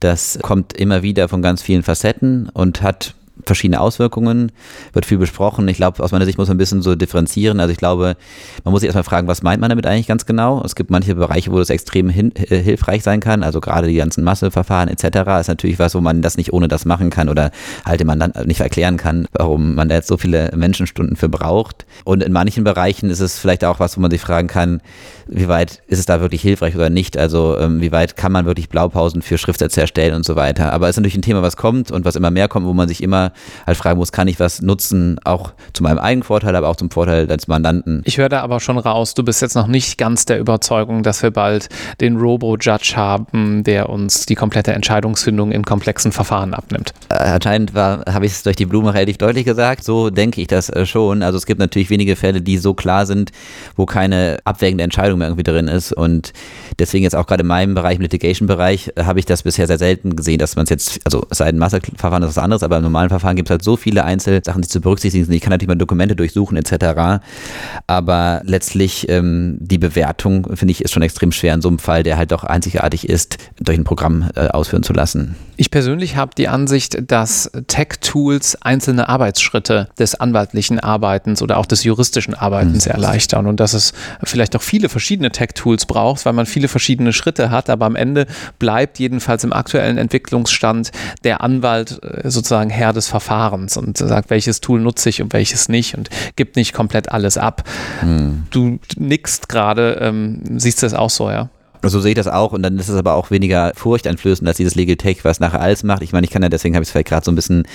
Das 0.00 0.38
kommt 0.42 0.72
immer 0.72 1.02
wieder 1.02 1.28
von 1.28 1.42
ganz 1.42 1.62
vielen 1.62 1.82
Facetten 1.82 2.48
und 2.50 2.82
hat 2.82 3.14
verschiedene 3.44 3.80
Auswirkungen, 3.80 4.52
wird 4.92 5.06
viel 5.06 5.18
besprochen. 5.18 5.68
Ich 5.68 5.76
glaube, 5.76 6.02
aus 6.02 6.12
meiner 6.12 6.24
Sicht 6.24 6.38
muss 6.38 6.48
man 6.48 6.56
ein 6.56 6.58
bisschen 6.58 6.82
so 6.82 6.94
differenzieren. 6.94 7.60
Also 7.60 7.72
ich 7.72 7.78
glaube, 7.78 8.16
man 8.64 8.72
muss 8.72 8.80
sich 8.80 8.88
erstmal 8.88 9.04
fragen, 9.04 9.28
was 9.28 9.42
meint 9.42 9.60
man 9.60 9.68
damit 9.70 9.86
eigentlich 9.86 10.06
ganz 10.06 10.26
genau? 10.26 10.62
Es 10.64 10.74
gibt 10.74 10.90
manche 10.90 11.14
Bereiche, 11.14 11.52
wo 11.52 11.58
das 11.58 11.70
extrem 11.70 12.08
hin, 12.08 12.32
äh, 12.34 12.56
hilfreich 12.58 13.02
sein 13.02 13.20
kann. 13.20 13.42
Also 13.42 13.60
gerade 13.60 13.88
die 13.88 13.96
ganzen 13.96 14.24
Masseverfahren 14.24 14.88
etc. 14.88 15.04
ist 15.40 15.48
natürlich 15.48 15.78
was, 15.78 15.94
wo 15.94 16.00
man 16.00 16.22
das 16.22 16.36
nicht 16.36 16.52
ohne 16.52 16.68
das 16.68 16.84
machen 16.84 17.10
kann 17.10 17.28
oder 17.28 17.50
halt 17.84 18.00
dem 18.00 18.06
Mandant 18.06 18.46
nicht 18.46 18.60
erklären 18.60 18.96
kann, 18.96 19.26
warum 19.32 19.74
man 19.74 19.88
da 19.88 19.96
jetzt 19.96 20.08
so 20.08 20.16
viele 20.16 20.50
Menschenstunden 20.56 21.16
für 21.16 21.28
braucht. 21.28 21.86
Und 22.04 22.22
in 22.22 22.32
manchen 22.32 22.64
Bereichen 22.64 23.10
ist 23.10 23.20
es 23.20 23.38
vielleicht 23.38 23.64
auch 23.64 23.80
was, 23.80 23.96
wo 23.96 24.00
man 24.00 24.10
sich 24.10 24.20
fragen 24.20 24.48
kann, 24.48 24.80
wie 25.28 25.48
weit 25.48 25.82
ist 25.88 25.98
es 25.98 26.06
da 26.06 26.20
wirklich 26.20 26.42
hilfreich 26.42 26.74
oder 26.76 26.90
nicht? 26.90 27.18
Also 27.18 27.58
ähm, 27.58 27.80
wie 27.80 27.92
weit 27.92 28.16
kann 28.16 28.32
man 28.32 28.46
wirklich 28.46 28.68
Blaupausen 28.68 29.22
für 29.22 29.38
Schriftsätze 29.38 29.80
erstellen 29.80 30.14
und 30.14 30.24
so 30.24 30.36
weiter? 30.36 30.72
Aber 30.72 30.86
es 30.86 30.90
ist 30.90 30.96
natürlich 30.98 31.16
ein 31.16 31.22
Thema, 31.22 31.42
was 31.42 31.56
kommt 31.56 31.90
und 31.90 32.04
was 32.04 32.16
immer 32.16 32.30
mehr 32.30 32.48
kommt, 32.48 32.66
wo 32.66 32.72
man 32.72 32.88
sich 32.88 33.02
immer 33.02 33.25
halt 33.66 33.76
fragen 33.76 33.98
muss, 33.98 34.12
kann 34.12 34.28
ich 34.28 34.40
was 34.40 34.62
nutzen, 34.62 35.18
auch 35.24 35.52
zu 35.72 35.82
meinem 35.82 35.98
eigenen 35.98 36.22
Vorteil, 36.22 36.56
aber 36.56 36.68
auch 36.68 36.76
zum 36.76 36.90
Vorteil 36.90 37.26
des 37.26 37.48
Mandanten. 37.48 38.02
Ich 38.04 38.18
höre 38.18 38.28
da 38.28 38.40
aber 38.40 38.60
schon 38.60 38.78
raus, 38.78 39.14
du 39.14 39.22
bist 39.22 39.42
jetzt 39.42 39.54
noch 39.54 39.66
nicht 39.66 39.98
ganz 39.98 40.24
der 40.24 40.38
Überzeugung, 40.38 41.02
dass 41.02 41.22
wir 41.22 41.30
bald 41.30 41.68
den 42.00 42.16
Robo-Judge 42.16 42.94
haben, 42.96 43.64
der 43.64 43.88
uns 43.88 44.26
die 44.26 44.34
komplette 44.34 44.72
Entscheidungsfindung 44.72 45.52
in 45.52 45.64
komplexen 45.64 46.12
Verfahren 46.12 46.54
abnimmt. 46.54 46.92
Äh, 47.08 47.14
anscheinend 47.14 47.74
habe 47.74 48.26
ich 48.26 48.32
es 48.32 48.42
durch 48.42 48.56
die 48.56 48.66
Blume 48.66 48.94
relativ 48.94 49.18
deutlich 49.18 49.44
gesagt. 49.44 49.84
So 49.84 50.10
denke 50.10 50.40
ich 50.40 50.46
das 50.46 50.70
äh, 50.70 50.86
schon. 50.86 51.22
Also 51.22 51.38
es 51.38 51.46
gibt 51.46 51.60
natürlich 51.60 51.90
wenige 51.90 52.16
Fälle, 52.16 52.40
die 52.40 52.58
so 52.58 52.74
klar 52.74 53.06
sind, 53.06 53.32
wo 53.76 53.86
keine 53.86 54.38
abwägende 54.44 54.84
Entscheidung 54.84 55.18
mehr 55.18 55.28
irgendwie 55.28 55.44
drin 55.44 55.68
ist. 55.68 55.92
Und 55.92 56.32
deswegen 56.78 57.04
jetzt 57.04 57.14
auch 57.14 57.26
gerade 57.26 57.42
in 57.42 57.46
meinem 57.46 57.74
Bereich, 57.74 57.96
im 57.96 58.02
Litigation-Bereich, 58.02 58.92
äh, 58.96 59.04
habe 59.04 59.18
ich 59.18 59.26
das 59.26 59.42
bisher 59.42 59.66
sehr 59.66 59.78
selten 59.78 60.16
gesehen, 60.16 60.38
dass 60.38 60.56
man 60.56 60.64
es 60.64 60.70
jetzt, 60.70 61.00
also 61.04 61.26
es 61.30 61.38
sei 61.38 61.46
denn, 61.46 61.58
Masseverfahren 61.58 62.22
ist 62.22 62.30
was 62.30 62.38
anderes, 62.38 62.62
aber 62.62 62.78
im 62.78 62.82
normalen 62.82 63.08
Verfahren 63.08 63.36
gibt 63.36 63.48
es 63.48 63.50
halt 63.50 63.62
so 63.62 63.76
viele 63.76 64.04
Einzelsachen, 64.04 64.62
die 64.62 64.68
zu 64.68 64.80
berücksichtigen 64.80 65.24
sind. 65.24 65.34
Ich 65.34 65.40
kann 65.40 65.50
natürlich 65.50 65.68
mal 65.68 65.76
Dokumente 65.76 66.16
durchsuchen 66.16 66.56
etc. 66.56 67.22
Aber 67.86 68.42
letztlich 68.44 69.08
ähm, 69.08 69.58
die 69.60 69.78
Bewertung, 69.78 70.56
finde 70.56 70.72
ich, 70.72 70.82
ist 70.82 70.92
schon 70.92 71.02
extrem 71.02 71.32
schwer 71.32 71.54
in 71.54 71.62
so 71.62 71.68
einem 71.68 71.78
Fall, 71.78 72.02
der 72.02 72.16
halt 72.16 72.32
doch 72.32 72.44
einzigartig 72.44 73.08
ist, 73.08 73.38
durch 73.60 73.78
ein 73.78 73.84
Programm 73.84 74.30
äh, 74.34 74.48
ausführen 74.48 74.82
zu 74.82 74.92
lassen. 74.92 75.36
Ich 75.56 75.70
persönlich 75.70 76.16
habe 76.16 76.32
die 76.36 76.48
Ansicht, 76.48 77.10
dass 77.10 77.50
Tech-Tools 77.66 78.60
einzelne 78.62 79.08
Arbeitsschritte 79.08 79.88
des 79.98 80.14
anwaltlichen 80.14 80.80
Arbeitens 80.80 81.40
oder 81.40 81.56
auch 81.56 81.66
des 81.66 81.84
juristischen 81.84 82.34
Arbeitens 82.34 82.86
mhm. 82.86 82.92
erleichtern 82.92 83.46
und 83.46 83.58
dass 83.58 83.72
es 83.72 83.92
vielleicht 84.22 84.54
auch 84.54 84.62
viele 84.62 84.88
verschiedene 84.88 85.30
Tech-Tools 85.30 85.86
braucht, 85.86 86.26
weil 86.26 86.34
man 86.34 86.46
viele 86.46 86.65
verschiedene 86.68 87.12
Schritte 87.12 87.50
hat, 87.50 87.70
aber 87.70 87.86
am 87.86 87.96
Ende 87.96 88.26
bleibt 88.58 88.98
jedenfalls 88.98 89.44
im 89.44 89.52
aktuellen 89.52 89.98
Entwicklungsstand 89.98 90.90
der 91.24 91.42
Anwalt 91.42 92.00
äh, 92.02 92.30
sozusagen 92.30 92.70
Herr 92.70 92.92
des 92.92 93.08
Verfahrens 93.08 93.76
und 93.76 93.98
sagt, 93.98 94.30
welches 94.30 94.60
Tool 94.60 94.80
nutze 94.80 95.08
ich 95.08 95.22
und 95.22 95.32
welches 95.32 95.68
nicht 95.68 95.96
und 95.96 96.10
gibt 96.36 96.56
nicht 96.56 96.72
komplett 96.72 97.10
alles 97.10 97.38
ab. 97.38 97.64
Mhm. 98.02 98.44
Du 98.50 98.78
nickst 98.96 99.48
gerade, 99.48 99.98
ähm, 100.00 100.42
siehst 100.56 100.82
du 100.82 100.86
das 100.86 100.94
auch 100.94 101.10
so, 101.10 101.30
ja? 101.30 101.48
So 101.82 102.00
sehe 102.00 102.12
ich 102.12 102.16
das 102.16 102.26
auch 102.26 102.52
und 102.52 102.62
dann 102.62 102.78
ist 102.78 102.88
es 102.88 102.96
aber 102.96 103.14
auch 103.14 103.30
weniger 103.30 103.72
furchteinflößend 103.74 104.48
als 104.48 104.56
dieses 104.56 104.74
Legal 104.74 104.96
Tech, 104.96 105.18
was 105.24 105.40
nachher 105.40 105.60
alles 105.60 105.82
macht. 105.84 106.02
Ich 106.02 106.12
meine, 106.12 106.24
ich 106.24 106.30
kann 106.30 106.42
ja, 106.42 106.48
deswegen 106.48 106.74
habe 106.74 106.82
ich 106.82 106.88
es 106.88 106.92
vielleicht 106.92 107.08
gerade 107.08 107.24
so 107.24 107.30
ein 107.30 107.34
bisschen 107.36 107.66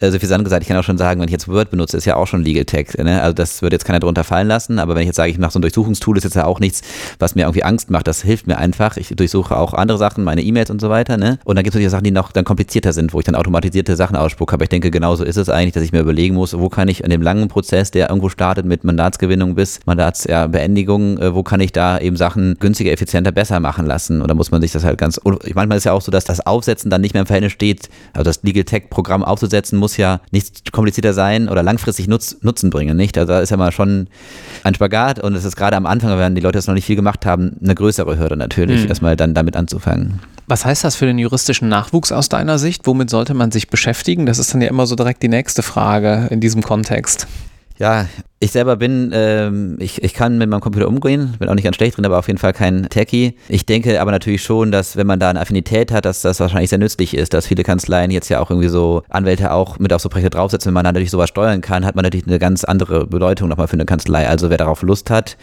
Also 0.00 0.20
für 0.20 0.26
Sand 0.26 0.44
gesagt, 0.44 0.62
ich 0.62 0.68
kann 0.68 0.76
auch 0.76 0.84
schon 0.84 0.96
sagen, 0.96 1.20
wenn 1.20 1.26
ich 1.26 1.32
jetzt 1.32 1.48
Word 1.48 1.70
benutze, 1.70 1.96
ist 1.96 2.04
ja 2.04 2.14
auch 2.14 2.26
schon 2.26 2.44
Legal 2.44 2.64
Tech. 2.64 2.94
Ne? 2.98 3.20
Also 3.20 3.32
das 3.32 3.62
würde 3.62 3.74
jetzt 3.74 3.84
keiner 3.84 3.98
drunter 3.98 4.22
fallen 4.22 4.46
lassen, 4.46 4.78
aber 4.78 4.94
wenn 4.94 5.02
ich 5.02 5.08
jetzt 5.08 5.16
sage, 5.16 5.30
ich 5.30 5.38
mache 5.38 5.50
so 5.50 5.58
ein 5.58 5.62
Durchsuchungstool, 5.62 6.16
ist 6.16 6.22
jetzt 6.22 6.36
ja 6.36 6.44
auch 6.44 6.60
nichts, 6.60 6.82
was 7.18 7.34
mir 7.34 7.42
irgendwie 7.42 7.64
Angst 7.64 7.90
macht. 7.90 8.06
Das 8.06 8.22
hilft 8.22 8.46
mir 8.46 8.58
einfach. 8.58 8.96
Ich 8.96 9.08
durchsuche 9.08 9.56
auch 9.56 9.74
andere 9.74 9.98
Sachen, 9.98 10.22
meine 10.22 10.42
E-Mails 10.42 10.70
und 10.70 10.80
so 10.80 10.88
weiter. 10.88 11.16
Ne? 11.16 11.40
Und 11.44 11.56
dann 11.56 11.64
gibt 11.64 11.74
es 11.74 11.74
natürlich 11.74 11.90
Sachen, 11.90 12.04
die 12.04 12.12
noch 12.12 12.30
dann 12.30 12.44
komplizierter 12.44 12.92
sind, 12.92 13.12
wo 13.12 13.18
ich 13.18 13.24
dann 13.24 13.34
automatisierte 13.34 13.96
Sachen 13.96 14.14
ausspucke. 14.14 14.54
Aber 14.54 14.62
ich 14.62 14.68
denke, 14.68 14.92
genauso 14.92 15.24
ist 15.24 15.36
es 15.36 15.48
eigentlich, 15.48 15.74
dass 15.74 15.82
ich 15.82 15.90
mir 15.90 16.00
überlegen 16.00 16.36
muss, 16.36 16.56
wo 16.56 16.68
kann 16.68 16.86
ich 16.86 17.02
in 17.02 17.10
dem 17.10 17.22
langen 17.22 17.48
Prozess, 17.48 17.90
der 17.90 18.08
irgendwo 18.08 18.28
startet 18.28 18.66
mit 18.66 18.84
Mandatsgewinnung 18.84 19.56
bis 19.56 19.80
Mandatsbeendigung, 19.84 21.18
ja, 21.18 21.34
wo 21.34 21.42
kann 21.42 21.58
ich 21.58 21.72
da 21.72 21.98
eben 21.98 22.16
Sachen 22.16 22.56
günstiger, 22.60 22.92
effizienter, 22.92 23.32
besser 23.32 23.58
machen 23.58 23.84
lassen? 23.84 24.22
Oder 24.22 24.34
muss 24.34 24.52
man 24.52 24.62
sich 24.62 24.70
das 24.70 24.84
halt 24.84 24.96
ganz, 24.98 25.20
manchmal 25.24 25.78
ist 25.78 25.84
ja 25.84 25.92
auch 25.92 26.02
so, 26.02 26.12
dass 26.12 26.24
das 26.24 26.46
Aufsetzen 26.46 26.88
dann 26.88 27.00
nicht 27.00 27.14
mehr 27.14 27.22
im 27.22 27.26
Verhältnis 27.26 27.52
steht, 27.52 27.88
also 28.12 28.22
das 28.22 28.44
Legal 28.44 28.62
Tech 28.62 28.90
Programm 28.90 29.24
aufzusetzen 29.24 29.76
muss 29.78 29.87
ja 29.96 30.20
nicht 30.30 30.72
komplizierter 30.72 31.12
sein 31.12 31.48
oder 31.48 31.62
langfristig 31.62 32.08
Nutz, 32.08 32.36
Nutzen 32.42 32.70
bringen, 32.70 32.96
nicht? 32.96 33.16
Also 33.16 33.32
da 33.32 33.40
ist 33.40 33.50
ja 33.50 33.56
mal 33.56 33.72
schon 33.72 34.08
ein 34.64 34.74
Spagat 34.74 35.18
und 35.18 35.34
es 35.34 35.44
ist 35.44 35.56
gerade 35.56 35.76
am 35.76 35.86
Anfang, 35.86 36.18
wenn 36.18 36.34
die 36.34 36.40
Leute 36.40 36.58
das 36.58 36.66
noch 36.66 36.74
nicht 36.74 36.84
viel 36.84 36.96
gemacht 36.96 37.26
haben, 37.26 37.56
eine 37.62 37.74
größere 37.74 38.18
Hürde 38.18 38.36
natürlich, 38.36 38.82
mhm. 38.82 38.88
erstmal 38.88 39.16
dann 39.16 39.34
damit 39.34 39.56
anzufangen. 39.56 40.20
Was 40.46 40.64
heißt 40.64 40.84
das 40.84 40.96
für 40.96 41.06
den 41.06 41.18
juristischen 41.18 41.68
Nachwuchs 41.68 42.10
aus 42.10 42.28
deiner 42.28 42.58
Sicht? 42.58 42.86
Womit 42.86 43.10
sollte 43.10 43.34
man 43.34 43.50
sich 43.50 43.68
beschäftigen? 43.68 44.26
Das 44.26 44.38
ist 44.38 44.54
dann 44.54 44.62
ja 44.62 44.68
immer 44.68 44.86
so 44.86 44.96
direkt 44.96 45.22
die 45.22 45.28
nächste 45.28 45.62
Frage 45.62 46.28
in 46.30 46.40
diesem 46.40 46.62
Kontext. 46.62 47.26
Ja, 47.78 48.06
ich 48.40 48.52
selber 48.52 48.76
bin, 48.76 49.10
ähm, 49.12 49.76
ich, 49.80 50.02
ich 50.02 50.14
kann 50.14 50.38
mit 50.38 50.48
meinem 50.48 50.60
Computer 50.60 50.86
umgehen, 50.86 51.34
bin 51.40 51.48
auch 51.48 51.54
nicht 51.54 51.64
ganz 51.64 51.74
schlecht 51.74 51.96
drin, 51.96 52.06
aber 52.06 52.18
auf 52.18 52.28
jeden 52.28 52.38
Fall 52.38 52.52
kein 52.52 52.88
Techie. 52.88 53.34
Ich 53.48 53.66
denke 53.66 54.00
aber 54.00 54.12
natürlich 54.12 54.42
schon, 54.42 54.70
dass 54.70 54.96
wenn 54.96 55.08
man 55.08 55.18
da 55.18 55.30
eine 55.30 55.40
Affinität 55.40 55.90
hat, 55.90 56.04
dass 56.04 56.22
das 56.22 56.38
wahrscheinlich 56.38 56.70
sehr 56.70 56.78
nützlich 56.78 57.16
ist, 57.16 57.34
dass 57.34 57.48
viele 57.48 57.64
Kanzleien 57.64 58.12
jetzt 58.12 58.28
ja 58.28 58.38
auch 58.38 58.50
irgendwie 58.50 58.68
so 58.68 59.02
Anwälte 59.08 59.52
auch 59.52 59.80
mit 59.80 59.92
auf 59.92 60.00
so 60.00 60.08
Projekte 60.08 60.30
draufsetzen. 60.30 60.70
Wenn 60.70 60.74
man 60.74 60.84
dann 60.84 60.94
natürlich 60.94 61.10
sowas 61.10 61.30
steuern 61.30 61.60
kann, 61.62 61.84
hat 61.84 61.96
man 61.96 62.04
natürlich 62.04 62.28
eine 62.28 62.38
ganz 62.38 62.62
andere 62.62 63.08
Bedeutung 63.08 63.48
nochmal 63.48 63.66
für 63.66 63.72
eine 63.72 63.86
Kanzlei. 63.86 64.28
Also 64.28 64.50
wer 64.50 64.56
darauf 64.56 64.82
Lust 64.82 65.10
hat, 65.10 65.36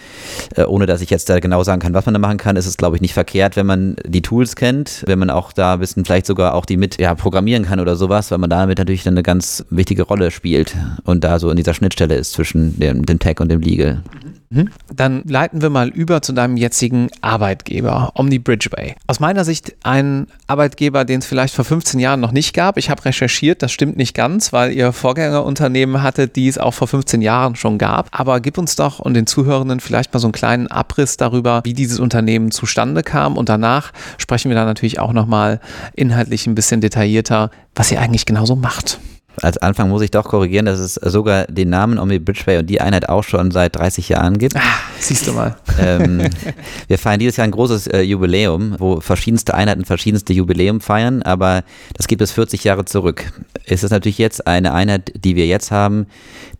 äh, 0.56 0.64
ohne 0.64 0.86
dass 0.86 1.02
ich 1.02 1.10
jetzt 1.10 1.30
da 1.30 1.40
genau 1.40 1.64
sagen 1.64 1.82
kann, 1.82 1.94
was 1.94 2.06
man 2.06 2.14
da 2.14 2.20
machen 2.20 2.38
kann, 2.38 2.56
ist 2.56 2.66
es 2.66 2.78
glaube 2.78 2.96
ich 2.96 3.02
nicht 3.02 3.14
verkehrt, 3.14 3.58
wenn 3.58 3.66
man 3.66 3.98
die 4.06 4.22
Tools 4.22 4.56
kennt, 4.56 5.04
wenn 5.06 5.20
man 5.20 5.30
auch 5.30 5.52
da 5.52 5.74
ein 5.74 5.80
bisschen 5.80 6.06
vielleicht 6.06 6.28
sogar 6.28 6.54
auch 6.54 6.66
die 6.66 6.78
mit 6.78 6.98
ja, 7.02 7.14
programmieren 7.14 7.66
kann 7.66 7.82
oder 7.82 7.98
sowas, 7.98 8.32
weil 8.32 8.38
man 8.38 8.50
damit 8.50 8.78
natürlich 8.78 9.04
dann 9.04 9.16
eine 9.16 9.24
ganz 9.24 9.66
wichtige 9.70 10.04
Rolle 10.04 10.32
spielt 10.32 10.78
und 11.04 11.26
da 11.26 11.40
so 11.40 11.50
in 11.50 11.58
dieser 11.58 11.74
Schnittstelle 11.74 12.16
ist 12.16 12.32
zwischen 12.32 12.80
dem, 12.86 13.06
dem 13.06 13.20
Tech 13.20 13.40
und 13.40 13.50
dem 13.50 13.62
Legal. 13.62 14.04
Mhm. 14.50 14.70
Dann 14.94 15.24
leiten 15.26 15.62
wir 15.62 15.70
mal 15.70 15.90
über 15.90 16.22
zu 16.22 16.34
deinem 16.34 16.58
jetzigen 16.58 17.10
Arbeitgeber, 17.22 18.12
Omni 18.16 18.40
Bridgeway. 18.40 18.96
Aus 19.08 19.20
meiner 19.20 19.44
Sicht 19.44 19.76
ein 19.84 20.28
Arbeitgeber, 20.48 21.04
den 21.04 21.20
es 21.20 21.26
vielleicht 21.26 21.56
vor 21.56 21.66
15 21.66 22.00
Jahren 22.00 22.20
noch 22.20 22.32
nicht 22.32 22.54
gab. 22.54 22.78
Ich 22.78 22.90
habe 22.90 23.04
recherchiert, 23.06 23.62
das 23.62 23.72
stimmt 23.72 23.98
nicht 23.98 24.14
ganz, 24.14 24.54
weil 24.54 24.72
ihr 24.72 24.94
Vorgängerunternehmen 24.94 26.02
hattet, 26.02 26.36
die 26.36 26.48
es 26.48 26.58
auch 26.58 26.74
vor 26.74 26.88
15 26.88 27.22
Jahren 27.22 27.56
schon 27.56 27.78
gab. 27.78 28.08
Aber 28.12 28.40
gib 28.40 28.58
uns 28.58 28.76
doch 28.76 29.00
und 29.00 29.14
den 29.14 29.28
Zuhörenden 29.28 29.80
vielleicht 29.80 30.14
mal 30.14 30.20
so 30.20 30.28
einen 30.28 30.34
kleinen 30.34 30.68
Abriss 30.68 31.18
darüber, 31.18 31.62
wie 31.64 31.74
dieses 31.74 32.00
Unternehmen 32.00 32.52
zustande 32.52 33.04
kam. 33.04 33.38
Und 33.38 33.50
danach 33.50 33.92
sprechen 34.18 34.50
wir 34.50 34.56
dann 34.56 34.68
natürlich 34.68 35.00
auch 35.00 35.14
nochmal 35.14 35.60
inhaltlich 35.96 36.48
ein 36.48 36.56
bisschen 36.56 36.82
detaillierter, 36.82 37.50
was 37.74 37.92
ihr 37.92 38.00
eigentlich 38.00 38.26
genauso 38.26 38.56
macht 38.56 39.00
als 39.42 39.58
Anfang 39.58 39.90
muss 39.90 40.02
ich 40.02 40.12
doch 40.12 40.26
korrigieren, 40.26 40.66
dass 40.66 40.80
es 40.80 40.96
sogar 40.96 41.46
den 41.46 41.70
Namen 41.70 42.00
Omni 42.00 42.20
Bridgeway 42.20 42.60
und 42.60 42.68
die 42.68 42.82
Einheit 42.82 43.10
auch 43.10 43.24
schon 43.24 43.52
seit 43.52 43.76
30 43.76 44.10
Jahren 44.10 44.38
gibt. 44.38 44.56
Ah, 44.56 44.62
siehst 45.00 45.28
du 45.28 45.34
mal. 45.34 45.56
Ähm, 45.80 46.28
wir 46.88 46.98
feiern 46.98 47.20
dieses 47.20 47.38
Jahr 47.38 47.46
ein 47.46 47.52
großes 47.52 47.88
äh, 47.88 48.02
Jubiläum, 48.02 48.76
wo 48.80 49.02
verschiedenste 49.02 49.54
Einheiten 49.54 49.86
verschiedenste 49.86 50.34
Jubiläum 50.34 50.82
feiern, 50.82 51.22
aber 51.24 51.64
das 51.96 52.08
gibt 52.08 52.22
es 52.22 52.32
40 52.32 52.64
Jahre 52.64 52.86
zurück. 52.86 53.32
Es 53.66 53.84
ist 53.84 53.92
natürlich 53.92 54.18
jetzt 54.18 54.48
eine 54.48 54.74
Einheit, 54.74 55.12
die 55.16 55.36
wir 55.36 55.48
jetzt 55.48 55.72
haben, 55.72 56.08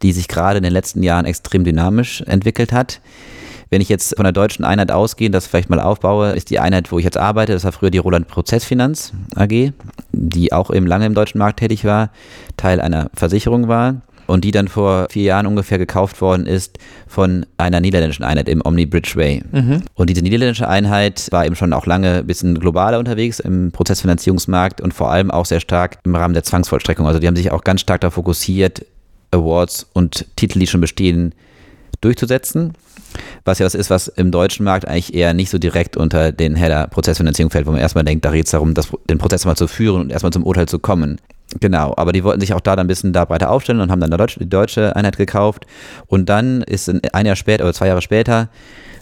die 0.02 0.12
sich 0.12 0.28
gerade 0.28 0.58
in 0.58 0.64
den 0.64 0.74
letzten 0.74 1.04
Jahren 1.04 1.26
extrem 1.26 1.64
dynamisch 1.64 2.22
entwickelt 2.22 2.72
hat. 2.72 3.00
Wenn 3.70 3.82
ich 3.82 3.90
jetzt 3.90 4.16
von 4.16 4.24
der 4.24 4.34
deutschen 4.34 4.66
Einheit 4.66 4.92
ausgehe, 4.92 5.30
das 5.30 5.48
vielleicht 5.48 5.70
mal 5.70 5.80
aufbaue, 5.80 6.32
ist 6.32 6.50
die 6.50 6.60
Einheit, 6.60 6.92
wo 6.92 7.00
ich 7.00 7.06
jetzt 7.06 7.18
arbeite, 7.18 7.54
das 7.54 7.64
war 7.64 7.72
früher 7.72 7.92
die 7.92 7.98
Roland 7.98 8.28
Prozessfinanz 8.28 9.14
AG, 9.36 9.72
die 10.12 10.54
auch 10.54 10.72
eben 10.72 10.88
lange 10.88 11.06
im 11.06 11.14
deutschen 11.14 11.40
Markt 11.40 11.60
tätig 11.60 11.86
war, 11.86 12.10
Teil 12.58 12.80
einer 12.80 13.10
Versicherung 13.14 13.68
war 13.68 14.02
und 14.28 14.44
die 14.44 14.52
dann 14.52 14.68
vor 14.68 15.08
vier 15.10 15.24
Jahren 15.24 15.48
ungefähr 15.48 15.78
gekauft 15.78 16.22
worden 16.22 16.46
ist 16.46 16.78
von 17.08 17.46
einer 17.58 17.80
niederländischen 17.80 18.24
Einheit 18.24 18.50
im 18.50 18.62
Omni 18.64 18.86
Bridgeway. 18.86 19.44
Mhm. 19.52 19.82
Und 19.94 20.10
diese 20.10 20.22
niederländische 20.22 20.68
Einheit 20.68 21.28
war 21.32 21.46
eben 21.46 21.56
schon 21.56 21.74
auch 21.74 21.86
lange 21.86 22.20
ein 22.20 22.28
bisschen 22.28 22.60
globaler 22.60 23.00
unterwegs 23.00 23.40
im 23.40 23.72
Prozessfinanzierungsmarkt 23.72 24.82
und 24.82 24.94
vor 24.94 25.12
allem 25.12 25.32
auch 25.32 25.46
sehr 25.46 25.60
stark 25.60 26.00
im 26.04 26.16
Rahmen 26.16 26.34
der 26.34 26.44
Zwangsvollstreckung. 26.44 27.08
Also 27.08 27.20
die 27.20 27.28
haben 27.28 27.36
sich 27.36 27.52
auch 27.52 27.64
ganz 27.64 27.82
stark 27.82 28.02
darauf 28.02 28.16
fokussiert, 28.16 28.86
Awards 29.32 29.88
und 29.94 30.26
Titel, 30.36 30.60
die 30.60 30.68
schon 30.68 30.82
bestehen, 30.82 31.34
durchzusetzen 32.02 32.74
was 33.46 33.60
ja 33.60 33.66
was 33.66 33.76
ist, 33.76 33.90
was 33.92 34.08
im 34.08 34.32
deutschen 34.32 34.66
Markt 34.66 34.88
eigentlich 34.88 35.14
eher 35.14 35.34
nicht 35.34 35.52
so 35.52 35.60
direkt 35.60 35.96
unter 35.96 36.32
den 36.32 36.56
Header 36.56 36.88
Prozessfinanzierung 36.88 37.52
fällt, 37.52 37.68
wo 37.68 37.72
man 37.72 37.80
erstmal 37.80 38.04
denkt, 38.04 38.26
da 38.26 38.32
geht 38.32 38.46
es 38.46 38.52
darum, 38.52 38.74
das, 38.74 38.90
den 39.10 39.20
Prozess 39.20 39.46
mal 39.46 39.56
zu 39.56 39.68
führen 39.68 40.02
und 40.02 40.12
erstmal 40.12 40.34
zum 40.34 40.44
Urteil 40.44 40.68
zu 40.68 40.80
kommen. 40.80 41.22
Genau, 41.60 41.94
aber 41.96 42.12
die 42.12 42.24
wollten 42.24 42.42
sich 42.42 42.54
auch 42.54 42.60
da 42.60 42.76
dann 42.76 42.86
ein 42.86 42.88
bisschen 42.88 43.14
da 43.14 43.24
breiter 43.24 43.52
aufstellen 43.52 43.80
und 43.80 43.92
haben 43.92 44.02
dann 44.02 44.28
die 44.40 44.50
deutsche 44.50 44.96
Einheit 44.96 45.16
gekauft. 45.16 45.68
Und 46.08 46.28
dann 46.28 46.64
ist 46.64 46.90
ein 46.90 47.26
Jahr 47.26 47.36
später 47.36 47.64
oder 47.64 47.74
zwei 47.74 47.88
Jahre 47.88 48.02
später 48.02 48.50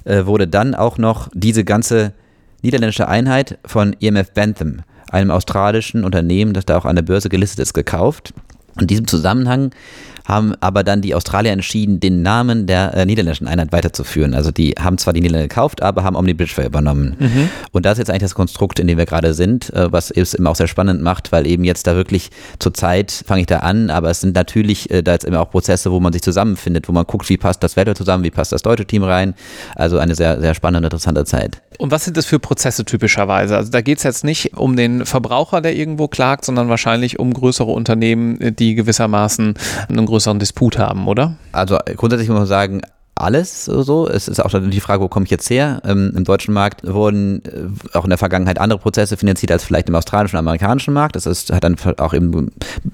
äh, 0.03 0.25
wurde 0.25 0.47
dann 0.47 0.75
auch 0.75 0.97
noch 0.97 1.29
diese 1.33 1.63
ganze 1.63 2.13
niederländische 2.61 3.07
Einheit 3.07 3.57
von 3.65 3.95
EMF 3.99 4.31
Bentham, 4.31 4.81
einem 5.09 5.31
australischen 5.31 6.03
Unternehmen, 6.03 6.53
das 6.53 6.65
da 6.65 6.77
auch 6.77 6.85
an 6.85 6.95
der 6.97 7.03
Börse 7.03 7.29
gelistet 7.29 7.59
ist, 7.59 7.73
gekauft. 7.73 8.33
In 8.79 8.87
diesem 8.87 9.07
Zusammenhang 9.07 9.71
haben 10.25 10.53
aber 10.59 10.83
dann 10.83 11.01
die 11.01 11.15
Australier 11.15 11.51
entschieden, 11.51 11.99
den 11.99 12.21
Namen 12.21 12.65
der 12.65 12.93
äh, 12.93 13.05
niederländischen 13.05 13.47
Einheit 13.47 13.71
weiterzuführen. 13.71 14.33
Also 14.33 14.51
die 14.51 14.71
haben 14.79 14.97
zwar 14.97 15.13
die 15.13 15.21
Niederlande 15.21 15.47
gekauft, 15.47 15.81
aber 15.81 16.03
haben 16.03 16.15
Omni 16.15 16.33
Bridgeway 16.33 16.65
übernommen. 16.65 17.15
Mhm. 17.19 17.49
Und 17.71 17.85
das 17.85 17.93
ist 17.93 17.99
jetzt 17.99 18.09
eigentlich 18.09 18.23
das 18.23 18.35
Konstrukt, 18.35 18.79
in 18.79 18.87
dem 18.87 18.97
wir 18.97 19.05
gerade 19.05 19.33
sind, 19.33 19.73
äh, 19.73 19.91
was 19.91 20.11
es 20.11 20.33
immer 20.33 20.51
auch 20.51 20.55
sehr 20.55 20.67
spannend 20.67 21.01
macht, 21.01 21.31
weil 21.31 21.45
eben 21.47 21.63
jetzt 21.63 21.87
da 21.87 21.95
wirklich 21.95 22.29
zur 22.59 22.73
Zeit 22.73 23.11
fange 23.25 23.41
ich 23.41 23.47
da 23.47 23.59
an, 23.59 23.89
aber 23.89 24.09
es 24.09 24.21
sind 24.21 24.35
natürlich 24.35 24.89
äh, 24.91 25.03
da 25.03 25.13
jetzt 25.13 25.25
immer 25.25 25.41
auch 25.41 25.49
Prozesse, 25.49 25.91
wo 25.91 25.99
man 25.99 26.13
sich 26.13 26.21
zusammenfindet, 26.21 26.87
wo 26.87 26.93
man 26.93 27.05
guckt, 27.05 27.27
wie 27.29 27.37
passt 27.37 27.63
das 27.63 27.75
Wetter 27.75 27.95
zusammen, 27.95 28.23
wie 28.23 28.31
passt 28.31 28.51
das 28.51 28.61
deutsche 28.61 28.85
Team 28.85 29.03
rein. 29.03 29.33
Also 29.75 29.97
eine 29.97 30.15
sehr, 30.15 30.39
sehr 30.39 30.53
spannende, 30.53 30.87
interessante 30.87 31.25
Zeit. 31.25 31.61
Und 31.77 31.91
was 31.91 32.05
sind 32.05 32.17
das 32.17 32.25
für 32.25 32.39
Prozesse 32.39 32.85
typischerweise? 32.85 33.57
Also 33.57 33.71
da 33.71 33.81
geht 33.81 33.97
es 33.97 34.03
jetzt 34.03 34.23
nicht 34.23 34.55
um 34.57 34.75
den 34.75 35.05
Verbraucher, 35.05 35.61
der 35.61 35.75
irgendwo 35.75 36.07
klagt, 36.07 36.45
sondern 36.45 36.69
wahrscheinlich 36.69 37.19
um 37.19 37.33
größere 37.33 37.71
Unternehmen, 37.71 38.55
die 38.55 38.75
gewissermaßen 38.75 39.55
einen 39.89 40.05
größeren 40.13 40.37
Disput 40.37 40.77
haben, 40.77 41.07
oder? 41.07 41.37
Also 41.53 41.79
grundsätzlich 41.97 42.29
muss 42.29 42.37
man 42.37 42.45
sagen, 42.45 42.81
alles 43.15 43.65
so. 43.65 44.07
Es 44.07 44.27
ist 44.27 44.39
auch 44.39 44.49
die 44.49 44.79
Frage, 44.79 45.01
wo 45.01 45.07
komme 45.07 45.25
ich 45.25 45.31
jetzt 45.31 45.49
her? 45.49 45.81
Ähm, 45.85 46.13
Im 46.15 46.23
deutschen 46.23 46.53
Markt 46.53 46.85
wurden 46.85 47.43
äh, 47.45 47.97
auch 47.97 48.03
in 48.03 48.09
der 48.09 48.17
Vergangenheit 48.17 48.59
andere 48.59 48.79
Prozesse 48.79 49.17
finanziert 49.17 49.51
als 49.51 49.63
vielleicht 49.63 49.87
im 49.89 49.95
australischen 49.95 50.37
und 50.37 50.39
amerikanischen 50.39 50.93
Markt. 50.93 51.15
Das 51.15 51.25
ist, 51.25 51.51
hat 51.51 51.63
dann 51.63 51.75
auch 51.97 52.13
eben, 52.13 52.51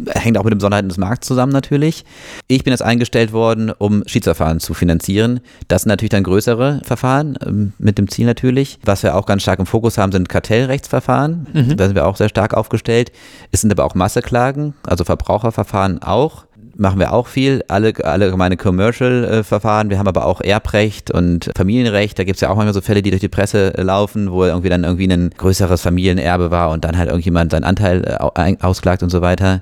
hängt 0.10 0.38
auch 0.38 0.44
mit 0.44 0.52
den 0.52 0.58
Besonderheiten 0.58 0.90
des 0.90 0.98
Markts 0.98 1.28
zusammen 1.28 1.54
natürlich. 1.54 2.06
Ich 2.48 2.64
bin 2.64 2.72
jetzt 2.72 2.82
eingestellt 2.82 3.32
worden, 3.32 3.72
um 3.72 4.04
Schiedsverfahren 4.08 4.60
zu 4.60 4.74
finanzieren. 4.74 5.40
Das 5.68 5.84
sind 5.84 5.90
natürlich 5.90 6.12
dann 6.12 6.24
größere 6.24 6.82
Verfahren, 6.84 7.38
ähm, 7.46 7.74
mit 7.80 7.98
dem 7.98 8.10
Ziel 8.10 8.26
natürlich. 8.26 8.80
Was 8.84 9.04
wir 9.04 9.16
auch 9.16 9.26
ganz 9.26 9.42
stark 9.42 9.60
im 9.60 9.66
Fokus 9.66 9.98
haben, 9.98 10.12
sind 10.12 10.28
Kartellrechtsverfahren. 10.28 11.48
Mhm. 11.54 11.78
Da 11.78 11.86
sind 11.86 11.96
wir 11.96 12.06
auch 12.06 12.18
sehr 12.18 12.30
stark 12.30 12.54
aufgestellt. 12.54 13.12
Es 13.52 13.62
sind 13.62 13.72
aber 13.72 13.86
auch 13.86 13.96
Masseklagen, 13.96 14.74
also 14.86 15.06
Verbraucherverfahren 15.06 16.02
auch 16.02 16.46
machen 16.80 17.00
wir 17.00 17.14
auch 17.14 17.28
viel, 17.28 17.64
alle 17.68 17.94
allgemeine 18.04 18.56
Commercial-Verfahren. 18.56 19.90
Wir 19.90 20.00
haben 20.00 20.08
aber 20.08 20.26
auch 20.26 20.42
Erbrecht 20.42 21.12
und 21.12 21.52
Familienrecht. 21.56 22.18
Da 22.18 22.24
gibt 22.24 22.38
es 22.38 22.42
ja 22.42 22.50
auch 22.50 22.56
manchmal 22.56 22.74
so 22.74 22.82
Fälle, 22.82 23.02
die 23.02 23.10
durch 23.10 23.20
die 23.20 23.28
Presse 23.28 23.74
laufen, 23.76 24.32
wo 24.32 24.46
irgendwie 24.46 24.70
dann 24.70 24.86
irgendwie 24.86 25.12
ein 25.12 25.30
größeres 25.38 25.82
Familienerbe 25.82 26.52
war 26.52 26.72
und 26.72 26.86
dann 26.86 26.98
halt 26.98 27.10
irgendjemand 27.10 27.52
seinen 27.52 27.66
Anteil 27.66 28.04
äh, 28.06 28.56
ausklagt 28.62 29.04
und 29.04 29.10
so 29.10 29.22
weiter. 29.22 29.62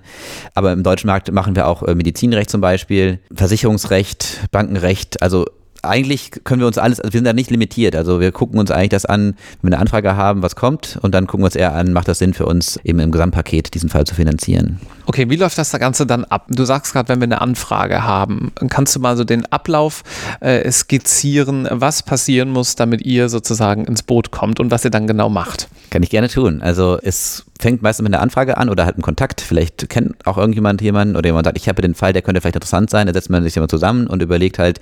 Aber 0.53 0.71
im 0.71 0.83
deutschen 0.83 1.07
Markt 1.07 1.31
machen 1.31 1.55
wir 1.55 1.67
auch 1.67 1.81
äh, 1.83 1.95
Medizinrecht 1.95 2.49
zum 2.49 2.61
Beispiel, 2.61 3.19
Versicherungsrecht, 3.33 4.49
Bankenrecht, 4.51 5.21
also 5.21 5.45
eigentlich 5.83 6.31
können 6.43 6.61
wir 6.61 6.67
uns 6.67 6.77
alles, 6.77 6.99
also 6.99 7.13
wir 7.13 7.19
sind 7.19 7.25
da 7.25 7.33
nicht 7.33 7.49
limitiert. 7.49 7.95
Also 7.95 8.19
wir 8.19 8.31
gucken 8.31 8.59
uns 8.59 8.71
eigentlich 8.71 8.89
das 8.89 9.05
an, 9.05 9.35
wenn 9.61 9.71
wir 9.71 9.75
eine 9.75 9.79
Anfrage 9.79 10.15
haben, 10.15 10.41
was 10.41 10.55
kommt 10.55 10.97
und 11.01 11.13
dann 11.13 11.27
gucken 11.27 11.41
wir 11.41 11.45
uns 11.47 11.55
eher 11.55 11.73
an, 11.73 11.93
macht 11.93 12.07
das 12.07 12.19
Sinn 12.19 12.33
für 12.33 12.45
uns 12.45 12.79
eben 12.83 12.99
im 12.99 13.11
Gesamtpaket 13.11 13.73
diesen 13.73 13.89
Fall 13.89 14.05
zu 14.05 14.15
finanzieren. 14.15 14.79
Okay, 15.05 15.29
wie 15.29 15.35
läuft 15.35 15.57
das 15.57 15.71
Ganze 15.71 16.05
dann 16.05 16.25
ab? 16.25 16.47
Du 16.49 16.65
sagst 16.65 16.93
gerade, 16.93 17.09
wenn 17.09 17.19
wir 17.19 17.25
eine 17.25 17.41
Anfrage 17.41 18.03
haben, 18.03 18.51
kannst 18.69 18.95
du 18.95 18.99
mal 18.99 19.15
so 19.15 19.23
den 19.23 19.45
Ablauf 19.45 20.03
äh, 20.41 20.69
skizzieren, 20.71 21.67
was 21.71 22.03
passieren 22.03 22.49
muss, 22.49 22.75
damit 22.75 23.01
ihr 23.01 23.29
sozusagen 23.29 23.85
ins 23.85 24.03
Boot 24.03 24.31
kommt 24.31 24.59
und 24.59 24.71
was 24.71 24.83
ihr 24.83 24.91
dann 24.91 25.07
genau 25.07 25.29
macht? 25.29 25.69
Kann 25.89 26.03
ich 26.03 26.09
gerne 26.09 26.27
tun. 26.27 26.61
Also 26.61 26.99
es 27.01 27.45
fängt 27.59 27.81
meistens 27.81 28.03
mit 28.03 28.13
einer 28.13 28.21
Anfrage 28.21 28.57
an 28.57 28.69
oder 28.69 28.85
halt 28.85 28.97
ein 28.97 29.01
Kontakt. 29.01 29.41
Vielleicht 29.41 29.89
kennt 29.89 30.15
auch 30.25 30.37
irgendjemand 30.37 30.81
jemanden 30.81 31.15
oder 31.15 31.27
jemand 31.27 31.45
sagt, 31.45 31.57
ich 31.57 31.67
habe 31.67 31.81
den 31.81 31.95
Fall, 31.95 32.13
der 32.13 32.21
könnte 32.21 32.41
vielleicht 32.41 32.55
interessant 32.55 32.89
sein. 32.89 33.07
Da 33.07 33.13
setzt 33.13 33.29
man 33.29 33.43
sich 33.43 33.57
immer 33.57 33.67
zusammen 33.67 34.07
und 34.07 34.21
überlegt 34.21 34.59
halt, 34.59 34.79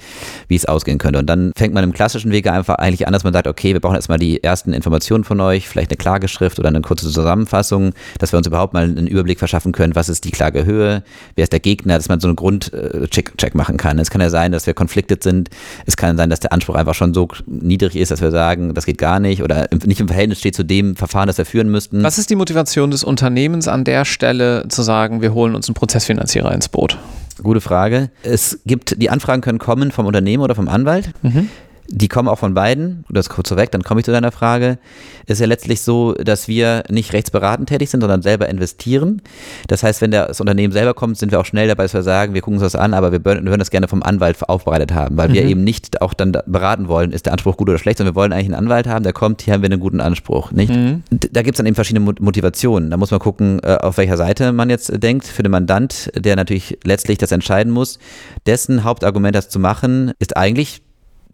wie 0.47 0.55
es 0.55 0.65
ausgehen 0.65 0.97
könnte. 0.97 1.19
Und 1.19 1.27
dann 1.27 1.51
fängt 1.55 1.73
man 1.73 1.83
im 1.83 1.93
klassischen 1.93 2.31
Wege 2.31 2.51
einfach 2.51 2.75
eigentlich 2.75 3.07
an, 3.07 3.13
dass 3.13 3.23
man 3.23 3.33
sagt, 3.33 3.47
okay, 3.47 3.73
wir 3.73 3.79
brauchen 3.79 3.95
erstmal 3.95 4.19
die 4.19 4.43
ersten 4.43 4.73
Informationen 4.73 5.23
von 5.23 5.39
euch, 5.39 5.67
vielleicht 5.69 5.91
eine 5.91 5.97
Klageschrift 5.97 6.59
oder 6.59 6.69
eine 6.69 6.81
kurze 6.81 7.09
Zusammenfassung, 7.09 7.93
dass 8.19 8.33
wir 8.33 8.37
uns 8.37 8.47
überhaupt 8.47 8.73
mal 8.73 8.83
einen 8.83 9.07
Überblick 9.07 9.39
verschaffen 9.39 9.71
können, 9.71 9.95
was 9.95 10.09
ist 10.09 10.25
die 10.25 10.31
Klagehöhe, 10.31 11.03
wer 11.35 11.43
ist 11.43 11.53
der 11.53 11.59
Gegner, 11.59 11.95
dass 11.95 12.09
man 12.09 12.19
so 12.19 12.27
einen 12.27 12.35
Grundcheck 12.35 13.55
machen 13.55 13.77
kann. 13.77 13.99
Es 13.99 14.09
kann 14.09 14.21
ja 14.21 14.29
sein, 14.29 14.51
dass 14.51 14.67
wir 14.67 14.73
conflicted 14.73 15.23
sind. 15.23 15.49
Es 15.85 15.95
kann 15.95 16.17
sein, 16.17 16.29
dass 16.29 16.41
der 16.41 16.51
Anspruch 16.51 16.75
einfach 16.75 16.93
schon 16.93 17.13
so 17.13 17.27
niedrig 17.45 17.95
ist, 17.95 18.11
dass 18.11 18.21
wir 18.21 18.31
sagen, 18.31 18.73
das 18.73 18.85
geht 18.85 18.97
gar 18.97 19.19
nicht 19.19 19.41
oder 19.43 19.67
nicht 19.85 20.01
im 20.01 20.07
Verhältnis 20.07 20.39
steht 20.39 20.55
zu 20.55 20.63
dem 20.63 20.95
Verfahren, 20.95 21.27
das 21.27 21.37
wir 21.37 21.45
führen 21.45 21.69
müssten. 21.69 22.03
Was 22.03 22.17
ist 22.17 22.29
die 22.29 22.35
Motivation 22.35 22.64
des 22.65 23.03
Unternehmens 23.03 23.67
an 23.67 23.83
der 23.83 24.05
Stelle 24.05 24.67
zu 24.67 24.81
sagen, 24.81 25.21
wir 25.21 25.33
holen 25.33 25.55
uns 25.55 25.67
einen 25.67 25.75
Prozessfinanzierer 25.75 26.51
ins 26.53 26.69
Boot? 26.69 26.97
Gute 27.41 27.61
Frage. 27.61 28.09
Es 28.23 28.59
gibt, 28.65 29.01
die 29.01 29.09
Anfragen 29.09 29.41
können 29.41 29.59
kommen 29.59 29.91
vom 29.91 30.05
Unternehmen 30.05 30.41
oder 30.41 30.55
vom 30.55 30.69
Anwalt. 30.69 31.11
Mhm. 31.21 31.49
Die 31.87 32.07
kommen 32.07 32.27
auch 32.27 32.39
von 32.39 32.53
beiden. 32.53 33.05
Das 33.09 33.29
kurz 33.29 33.49
vorweg, 33.49 33.71
dann 33.71 33.83
komme 33.83 33.99
ich 33.99 34.05
zu 34.05 34.11
deiner 34.11 34.31
Frage. 34.31 34.79
Ist 35.27 35.39
ja 35.39 35.47
letztlich 35.47 35.81
so, 35.81 36.13
dass 36.13 36.47
wir 36.47 36.83
nicht 36.89 37.13
rechtsberatend 37.13 37.69
tätig 37.69 37.89
sind, 37.89 38.01
sondern 38.01 38.21
selber 38.21 38.49
investieren. 38.49 39.21
Das 39.67 39.83
heißt, 39.83 40.01
wenn 40.01 40.11
das 40.11 40.39
Unternehmen 40.39 40.73
selber 40.73 40.93
kommt, 40.93 41.17
sind 41.17 41.31
wir 41.31 41.39
auch 41.39 41.45
schnell 41.45 41.67
dabei, 41.67 41.83
dass 41.83 41.93
wir 41.93 42.03
sagen, 42.03 42.33
wir 42.33 42.41
gucken 42.41 42.55
uns 42.55 42.63
das 42.63 42.75
an, 42.79 42.93
aber 42.93 43.11
wir 43.11 43.23
würden 43.23 43.59
das 43.59 43.71
gerne 43.71 43.87
vom 43.87 44.03
Anwalt 44.03 44.37
aufbereitet 44.47 44.93
haben, 44.93 45.17
weil 45.17 45.29
mhm. 45.29 45.33
wir 45.33 45.45
eben 45.45 45.63
nicht 45.63 46.01
auch 46.01 46.13
dann 46.13 46.31
beraten 46.45 46.87
wollen, 46.87 47.11
ist 47.11 47.25
der 47.25 47.33
Anspruch 47.33 47.57
gut 47.57 47.69
oder 47.69 47.77
schlecht, 47.77 47.97
sondern 47.97 48.15
wir 48.15 48.19
wollen 48.19 48.33
eigentlich 48.33 48.45
einen 48.45 48.55
Anwalt 48.55 48.87
haben, 48.87 49.03
der 49.03 49.13
kommt, 49.13 49.41
hier 49.41 49.53
haben 49.53 49.61
wir 49.61 49.69
einen 49.69 49.79
guten 49.79 50.01
Anspruch. 50.01 50.51
Nicht? 50.51 50.73
Mhm. 50.73 51.03
Da 51.09 51.41
gibt 51.41 51.55
es 51.55 51.57
dann 51.57 51.65
eben 51.65 51.75
verschiedene 51.75 52.13
Motivationen. 52.19 52.89
Da 52.89 52.97
muss 52.97 53.11
man 53.11 53.19
gucken, 53.19 53.59
äh, 53.63 53.77
auf 53.81 53.97
welcher 53.97 54.17
Seite 54.17 54.51
man 54.53 54.69
jetzt 54.69 54.91
denkt. 55.03 55.25
Für 55.25 55.43
den 55.43 55.51
Mandant, 55.51 56.11
der 56.15 56.35
natürlich 56.35 56.77
letztlich 56.83 57.17
das 57.17 57.31
entscheiden 57.31 57.71
muss, 57.71 57.99
dessen 58.45 58.83
Hauptargument, 58.83 59.35
das 59.35 59.49
zu 59.49 59.59
machen, 59.59 60.11
ist 60.19 60.37
eigentlich 60.37 60.81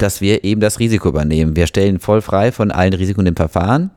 dass 0.01 0.21
wir 0.21 0.43
eben 0.43 0.61
das 0.61 0.79
Risiko 0.79 1.09
übernehmen. 1.09 1.55
Wir 1.55 1.67
stellen 1.67 1.99
voll 1.99 2.21
frei 2.21 2.51
von 2.51 2.71
allen 2.71 2.93
Risiken 2.93 3.25
im 3.25 3.35
Verfahren. 3.35 3.91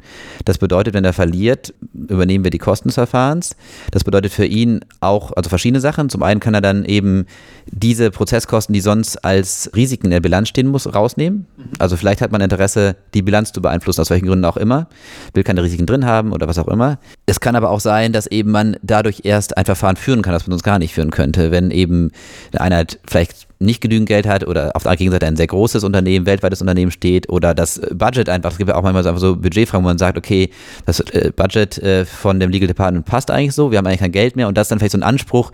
Das 0.44 0.58
bedeutet, 0.58 0.94
wenn 0.94 1.04
er 1.04 1.12
verliert, 1.12 1.72
übernehmen 1.94 2.44
wir 2.44 2.50
die 2.50 2.58
Kosten 2.58 2.88
des 2.88 2.94
Verfahrens. 2.94 3.56
Das 3.90 4.04
bedeutet 4.04 4.32
für 4.32 4.44
ihn 4.44 4.80
auch, 5.00 5.32
also 5.36 5.48
verschiedene 5.48 5.80
Sachen. 5.80 6.10
Zum 6.10 6.22
einen 6.22 6.40
kann 6.40 6.54
er 6.54 6.60
dann 6.60 6.84
eben 6.84 7.26
diese 7.66 8.10
Prozesskosten, 8.10 8.72
die 8.72 8.80
sonst 8.80 9.24
als 9.24 9.70
Risiken 9.74 10.06
in 10.06 10.10
der 10.10 10.20
Bilanz 10.20 10.48
stehen 10.48 10.68
muss, 10.68 10.92
rausnehmen. 10.92 11.46
Also 11.78 11.96
vielleicht 11.96 12.20
hat 12.20 12.32
man 12.32 12.40
Interesse, 12.40 12.96
die 13.14 13.22
Bilanz 13.22 13.52
zu 13.52 13.62
beeinflussen, 13.62 14.00
aus 14.00 14.10
welchen 14.10 14.26
Gründen 14.26 14.44
auch 14.44 14.56
immer, 14.56 14.88
will 15.32 15.44
keine 15.44 15.62
Risiken 15.62 15.86
drin 15.86 16.04
haben 16.04 16.32
oder 16.32 16.46
was 16.48 16.58
auch 16.58 16.68
immer. 16.68 16.98
Es 17.26 17.40
kann 17.40 17.56
aber 17.56 17.70
auch 17.70 17.80
sein, 17.80 18.12
dass 18.12 18.26
eben 18.26 18.50
man 18.50 18.76
dadurch 18.82 19.22
erst 19.24 19.56
ein 19.56 19.64
Verfahren 19.64 19.96
führen 19.96 20.20
kann, 20.22 20.34
das 20.34 20.46
man 20.46 20.52
sonst 20.52 20.62
gar 20.62 20.78
nicht 20.78 20.92
führen 20.92 21.10
könnte, 21.10 21.50
wenn 21.50 21.70
eben 21.70 22.10
eine 22.52 22.60
Einheit 22.60 22.98
vielleicht 23.06 23.46
nicht 23.58 23.80
genügend 23.80 24.08
Geld 24.08 24.26
hat 24.26 24.46
oder 24.46 24.72
auf 24.74 24.82
der 24.82 24.96
Gegenseite 24.96 25.26
ein 25.26 25.36
sehr 25.36 25.46
großes 25.46 25.84
Unternehmen, 25.84 26.26
weltweites 26.26 26.60
Unternehmen 26.60 26.90
steht 26.90 27.28
oder 27.30 27.54
das 27.54 27.80
Budget 27.92 28.28
einfach, 28.28 28.52
es 28.52 28.58
gibt 28.58 28.68
ja 28.68 28.76
auch 28.76 28.82
manchmal 28.82 29.02
so, 29.04 29.16
so 29.16 29.36
Budgetfragen, 29.36 29.84
wo 29.84 29.88
man 29.88 29.96
sagt, 29.98 30.18
okay, 30.18 30.50
das 30.84 31.00
äh, 31.00 31.32
Budget 31.34 31.78
äh, 31.78 32.04
von 32.04 32.40
dem 32.40 32.50
Legal 32.50 32.68
Department 32.68 33.06
passt 33.06 33.30
eigentlich 33.30 33.54
so, 33.54 33.70
wir 33.70 33.78
haben 33.78 33.86
eigentlich 33.86 34.00
kein 34.00 34.12
Geld 34.12 34.36
mehr 34.36 34.48
und 34.48 34.58
das 34.58 34.66
ist 34.66 34.70
dann 34.72 34.78
vielleicht 34.78 34.92
so 34.92 34.98
ein 34.98 35.02
Anspruch, 35.02 35.50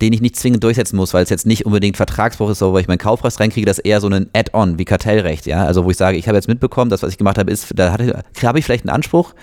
den 0.00 0.12
ich 0.12 0.20
nicht 0.20 0.36
zwingend 0.36 0.62
durchsetzen 0.64 0.96
muss, 0.96 1.14
weil 1.14 1.24
es 1.24 1.30
jetzt 1.30 1.46
nicht 1.46 1.66
unbedingt 1.66 1.96
Vertragsbruch 1.96 2.50
ist, 2.50 2.60
wo 2.60 2.76
ich 2.78 2.88
meinen 2.88 2.98
Kaufpreis 2.98 3.40
reinkriege, 3.40 3.66
das 3.66 3.78
ist 3.78 3.84
eher 3.84 4.00
so 4.00 4.08
ein 4.08 4.28
Add-on 4.34 4.78
wie 4.78 4.84
Kartellrecht, 4.84 5.46
ja. 5.46 5.64
Also 5.64 5.84
wo 5.84 5.90
ich 5.90 5.96
sage, 5.96 6.16
ich 6.16 6.28
habe 6.28 6.36
jetzt 6.36 6.48
mitbekommen, 6.48 6.90
das, 6.90 7.02
was 7.02 7.10
ich 7.10 7.18
gemacht 7.18 7.38
habe, 7.38 7.50
ist, 7.50 7.72
da 7.76 7.92
habe 7.92 8.58
ich 8.58 8.64
vielleicht 8.64 8.84
einen 8.84 8.94
Anspruch. 8.94 9.34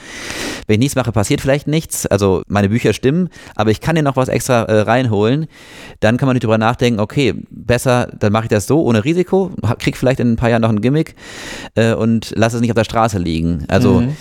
Wenn 0.67 0.75
ich 0.75 0.79
nichts 0.79 0.95
mache, 0.95 1.11
passiert 1.11 1.41
vielleicht 1.41 1.67
nichts. 1.67 2.05
Also 2.05 2.43
meine 2.47 2.69
Bücher 2.69 2.93
stimmen, 2.93 3.29
aber 3.55 3.71
ich 3.71 3.81
kann 3.81 3.95
dir 3.95 4.03
noch 4.03 4.15
was 4.15 4.29
extra 4.29 4.63
äh, 4.63 4.81
reinholen. 4.81 5.47
Dann 5.99 6.17
kann 6.17 6.27
man 6.27 6.35
nicht 6.35 6.43
drüber 6.43 6.57
nachdenken, 6.57 6.99
okay, 6.99 7.33
besser, 7.49 8.09
dann 8.19 8.31
mache 8.31 8.45
ich 8.45 8.49
das 8.49 8.67
so 8.67 8.83
ohne 8.83 9.03
Risiko, 9.03 9.51
krieg 9.79 9.97
vielleicht 9.97 10.19
in 10.19 10.33
ein 10.33 10.35
paar 10.35 10.49
Jahren 10.49 10.61
noch 10.61 10.69
ein 10.69 10.81
Gimmick 10.81 11.15
äh, 11.75 11.93
und 11.93 12.33
lasse 12.35 12.57
es 12.57 12.61
nicht 12.61 12.71
auf 12.71 12.75
der 12.75 12.83
Straße 12.83 13.17
liegen. 13.17 13.65
Also 13.67 14.01
mhm. 14.01 14.15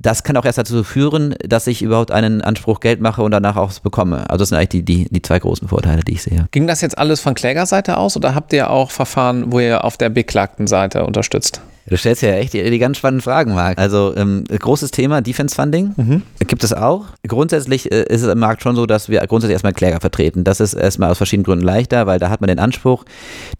das 0.00 0.22
kann 0.22 0.36
auch 0.36 0.44
erst 0.44 0.58
dazu 0.58 0.84
führen, 0.84 1.34
dass 1.46 1.66
ich 1.66 1.82
überhaupt 1.82 2.10
einen 2.10 2.40
Anspruch 2.42 2.80
Geld 2.80 3.00
mache 3.00 3.22
und 3.22 3.30
danach 3.30 3.56
auch 3.56 3.72
bekomme. 3.80 4.28
Also 4.30 4.42
das 4.42 4.48
sind 4.50 4.58
eigentlich 4.58 4.68
die, 4.68 4.84
die, 4.84 5.08
die 5.10 5.22
zwei 5.22 5.38
großen 5.46 5.68
Vorteile, 5.68 6.02
die 6.02 6.14
ich 6.14 6.22
sehe. 6.22 6.48
Ging 6.50 6.66
das 6.66 6.80
jetzt 6.80 6.98
alles 6.98 7.20
von 7.20 7.34
Klägerseite 7.34 7.96
aus 7.96 8.16
oder 8.16 8.34
habt 8.34 8.52
ihr 8.52 8.70
auch 8.70 8.90
Verfahren, 8.90 9.52
wo 9.52 9.60
ihr 9.60 9.84
auf 9.84 9.96
der 9.96 10.08
beklagten 10.08 10.66
Seite 10.66 11.06
unterstützt? 11.06 11.60
Du 11.88 11.96
stellst 11.96 12.22
ja 12.22 12.30
echt 12.30 12.52
die, 12.52 12.68
die 12.68 12.78
ganz 12.78 12.98
spannenden 12.98 13.22
Fragen, 13.22 13.54
Marc. 13.54 13.78
Also 13.78 14.12
ähm, 14.16 14.44
großes 14.44 14.90
Thema, 14.90 15.20
Defense 15.20 15.54
Funding, 15.54 15.94
mhm. 15.96 16.22
gibt 16.46 16.64
es 16.64 16.72
auch. 16.72 17.06
Grundsätzlich 17.26 17.92
äh, 17.92 18.02
ist 18.08 18.22
es 18.22 18.28
im 18.28 18.40
Markt 18.40 18.62
schon 18.62 18.74
so, 18.74 18.86
dass 18.86 19.08
wir 19.08 19.20
grundsätzlich 19.26 19.54
erstmal 19.54 19.72
Kläger 19.72 20.00
vertreten. 20.00 20.42
Das 20.42 20.58
ist 20.58 20.74
erstmal 20.74 21.10
aus 21.10 21.18
verschiedenen 21.18 21.44
Gründen 21.44 21.64
leichter, 21.64 22.06
weil 22.06 22.18
da 22.18 22.28
hat 22.28 22.40
man 22.40 22.48
den 22.48 22.58
Anspruch, 22.58 23.04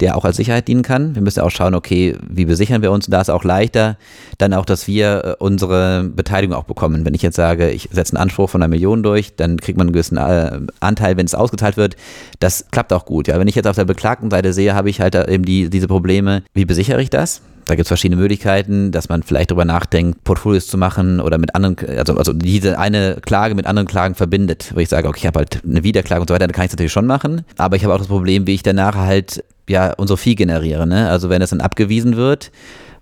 der 0.01 0.17
auch 0.17 0.25
als 0.25 0.37
Sicherheit 0.37 0.67
dienen 0.67 0.83
kann. 0.83 1.15
Wir 1.15 1.23
müssen 1.23 1.41
auch 1.41 1.51
schauen, 1.51 1.75
okay, 1.75 2.17
wie 2.29 2.45
besichern 2.45 2.83
wir 2.83 2.91
uns? 2.91 3.07
Und 3.07 3.13
da 3.13 3.21
ist 3.21 3.31
auch 3.31 3.45
leichter, 3.45 3.97
dann 4.39 4.55
auch, 4.55 4.65
dass 4.65 4.89
wir 4.89 5.25
äh, 5.25 5.35
unsere 5.39 6.05
Beteiligung 6.05 6.57
auch 6.57 6.65
bekommen. 6.65 7.05
Wenn 7.05 7.15
ich 7.15 7.23
jetzt 7.23 7.37
sage, 7.37 7.71
ich 7.71 7.89
setze 7.93 8.15
einen 8.17 8.23
Anspruch 8.23 8.51
von 8.51 8.61
einer 8.61 8.69
Million 8.69 9.05
durch, 9.05 9.37
dann 9.37 9.59
kriegt 9.61 9.79
man 9.79 9.87
einen 9.87 9.93
gewissen 9.93 10.19
äh, 10.19 10.61
Anteil, 10.81 11.17
wenn 11.17 11.27
es 11.27 11.35
ausgezahlt 11.37 11.77
wird. 11.77 11.95
Das 12.41 12.67
klappt 12.73 12.93
auch 12.93 13.05
gut. 13.05 13.29
Ja, 13.29 13.39
wenn 13.39 13.47
ich 13.47 13.55
jetzt 13.55 13.69
auf 13.69 13.77
der 13.77 13.85
beklagten 13.85 14.31
Seite 14.31 14.53
sehe, 14.53 14.75
habe 14.75 14.91
ich 14.91 15.01
halt 15.01 15.15
eben 15.15 15.45
die, 15.45 15.71
diese 15.71 15.87
Probleme. 15.87 16.43
Wie 16.55 16.65
besichere 16.65 17.01
ich 17.01 17.11
das? 17.11 17.41
Da 17.67 17.75
gibt 17.75 17.87
es 17.87 17.89
verschiedene 17.89 18.21
Möglichkeiten, 18.21 18.93
dass 18.93 19.09
man 19.09 19.25
vielleicht 19.25 19.51
darüber 19.51 19.65
nachdenkt, 19.65 20.23
Portfolios 20.23 20.69
zu 20.69 20.79
machen 20.79 21.21
oder 21.21 21.37
mit 21.37 21.57
anderen, 21.57 21.77
also, 21.99 22.17
also 22.17 22.33
diese 22.33 22.79
eine 22.79 23.19
Klage 23.21 23.57
mit 23.57 23.67
anderen 23.67 23.89
Klagen 23.89 24.15
verbindet, 24.15 24.71
wo 24.73 24.79
ich 24.79 24.89
sage, 24.89 25.09
okay, 25.09 25.19
ich 25.23 25.27
habe 25.27 25.41
halt 25.41 25.63
eine 25.65 25.83
Wiederklage 25.83 26.21
und 26.21 26.29
so 26.29 26.35
weiter, 26.35 26.47
dann 26.47 26.55
kann 26.55 26.65
ich 26.65 26.69
es 26.69 26.75
natürlich 26.75 26.93
schon 26.93 27.07
machen. 27.07 27.45
Aber 27.59 27.75
ich 27.75 27.83
habe 27.83 27.93
auch 27.93 27.99
das 27.99 28.07
Problem, 28.07 28.47
wie 28.47 28.55
ich 28.55 28.63
danach 28.63 28.95
halt 28.95 29.43
ja 29.69 29.93
unsere 29.95 30.17
Fee 30.17 30.37
generiere. 30.37 30.87
Ne? 30.87 31.11
Also 31.11 31.29
wenn 31.29 31.43
es 31.43 31.51
dann 31.51 31.61
abgewiesen 31.61 32.17
wird, 32.17 32.53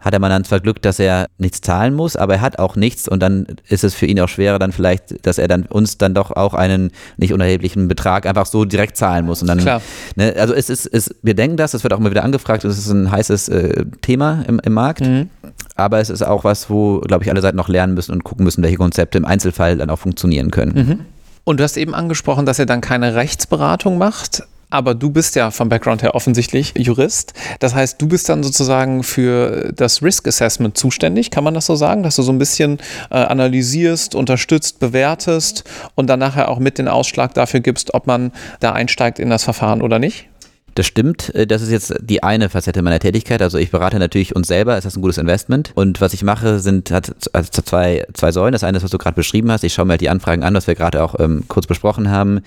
hat 0.05 0.13
der 0.13 0.21
Mandant 0.21 0.47
zwar 0.47 0.61
Glück, 0.61 0.83
dass 0.83 0.99
er 0.99 1.29
nichts 1.39 1.63
zahlen 1.63 1.95
muss, 1.95 2.15
aber 2.15 2.35
er 2.35 2.41
hat 2.43 2.59
auch 2.59 2.77
nichts 2.77 3.09
und 3.09 3.21
dann 3.21 3.47
ist 3.69 3.85
es 3.85 3.95
für 3.95 4.05
ihn 4.05 4.21
auch 4.21 4.29
schwerer 4.29 4.59
dann 4.59 4.71
vielleicht, 4.71 5.27
dass 5.27 5.39
er 5.39 5.49
dann 5.49 5.63
uns 5.65 5.97
dann 5.97 6.13
doch 6.13 6.31
auch 6.31 6.53
einen 6.53 6.91
nicht 7.17 7.33
unerheblichen 7.33 7.89
Betrag 7.89 8.27
einfach 8.27 8.45
so 8.45 8.67
direkt 8.67 8.99
zahlen 8.99 9.25
muss. 9.25 9.41
Und 9.41 9.49
dann, 9.49 9.59
Klar. 9.59 9.81
Ne, 10.17 10.35
also 10.39 10.53
es 10.53 10.69
ist, 10.69 10.87
es, 10.87 11.15
wir 11.23 11.35
denken 11.35 11.57
das, 11.57 11.73
es 11.73 11.83
wird 11.85 11.95
auch 11.95 11.99
immer 11.99 12.11
wieder 12.11 12.23
angefragt, 12.23 12.65
es 12.65 12.77
ist 12.77 12.91
ein 12.91 13.11
heißes 13.11 13.49
äh, 13.49 13.87
Thema 14.03 14.45
im, 14.47 14.61
im 14.61 14.73
Markt, 14.75 15.01
mhm. 15.01 15.31
aber 15.75 16.01
es 16.01 16.11
ist 16.11 16.23
auch 16.23 16.45
was, 16.45 16.69
wo, 16.69 17.01
glaube 17.01 17.25
ich, 17.25 17.31
alle 17.31 17.41
Seiten 17.41 17.57
noch 17.57 17.69
lernen 17.69 17.95
müssen 17.95 18.13
und 18.13 18.25
gucken 18.25 18.45
müssen, 18.45 18.63
welche 18.63 18.77
Konzepte 18.77 19.17
im 19.17 19.25
Einzelfall 19.25 19.79
dann 19.79 19.89
auch 19.89 19.99
funktionieren 19.99 20.51
können. 20.51 20.75
Mhm. 20.75 21.01
Und 21.45 21.61
du 21.61 21.65
hast 21.65 21.79
eben 21.79 21.95
angesprochen, 21.95 22.45
dass 22.45 22.59
ihr 22.59 22.67
dann 22.67 22.83
keine 22.83 23.15
Rechtsberatung 23.15 23.97
macht 23.97 24.43
aber 24.75 24.97
du 24.97 25.09
bist 25.09 25.37
ja 25.37 25.53
vom 25.53 25.69
Background 25.69 26.03
her 26.03 26.17
offensichtlich 26.17 26.75
Jurist. 26.77 27.33
Das 27.61 27.77
heißt, 27.77 28.03
du 28.03 28.09
bist 28.09 28.29
dann 28.29 28.43
sozusagen 28.43 29.05
für 29.05 29.73
das 29.73 30.03
Risk 30.03 30.27
Assessment 30.27 30.77
zuständig, 30.77 31.31
kann 31.31 31.45
man 31.45 31.55
das 31.55 31.67
so 31.67 31.77
sagen, 31.77 32.03
dass 32.03 32.17
du 32.17 32.23
so 32.23 32.33
ein 32.33 32.39
bisschen 32.39 32.79
äh, 33.11 33.15
analysierst, 33.15 34.17
unterstützt, 34.17 34.81
bewertest 34.81 35.63
und 35.95 36.09
dann 36.09 36.19
nachher 36.19 36.49
auch 36.49 36.59
mit 36.59 36.79
den 36.79 36.89
Ausschlag 36.89 37.35
dafür 37.35 37.61
gibst, 37.61 37.95
ob 37.95 38.09
man 38.09 38.33
da 38.59 38.73
einsteigt 38.73 39.21
in 39.21 39.31
das 39.31 39.45
Verfahren 39.45 39.81
oder 39.81 40.01
nicht? 40.01 40.27
Das 40.75 40.87
stimmt. 40.87 41.35
Äh, 41.35 41.47
das 41.47 41.63
ist 41.63 41.71
jetzt 41.71 41.95
die 42.01 42.23
eine 42.23 42.49
Facette 42.49 42.83
meiner 42.83 42.99
Tätigkeit. 42.99 43.43
Also 43.43 43.59
ich 43.59 43.71
berate 43.71 43.99
natürlich 43.99 44.35
uns 44.35 44.49
selber. 44.49 44.77
Ist 44.77 44.85
das 44.85 44.97
ein 44.97 45.03
gutes 45.03 45.19
Investment? 45.19 45.73
Und 45.75 46.01
was 46.01 46.15
ich 46.15 46.23
mache, 46.23 46.59
sind 46.59 46.91
hat 46.91 47.15
also 47.33 47.51
zwei, 47.51 48.07
zwei 48.15 48.33
Säulen. 48.33 48.53
Das 48.53 48.65
eine 48.65 48.79
ist, 48.79 48.85
was 48.85 48.91
du 48.91 48.99
gerade 48.99 49.15
beschrieben 49.15 49.51
hast. 49.51 49.65
Ich 49.65 49.75
schaue 49.75 49.87
mir 49.87 49.93
halt 49.93 50.01
die 50.01 50.11
Anfragen 50.11 50.43
an, 50.43 50.55
was 50.55 50.67
wir 50.67 50.75
gerade 50.75 51.03
auch 51.03 51.15
ähm, 51.19 51.45
kurz 51.49 51.67
besprochen 51.67 52.11
haben 52.11 52.41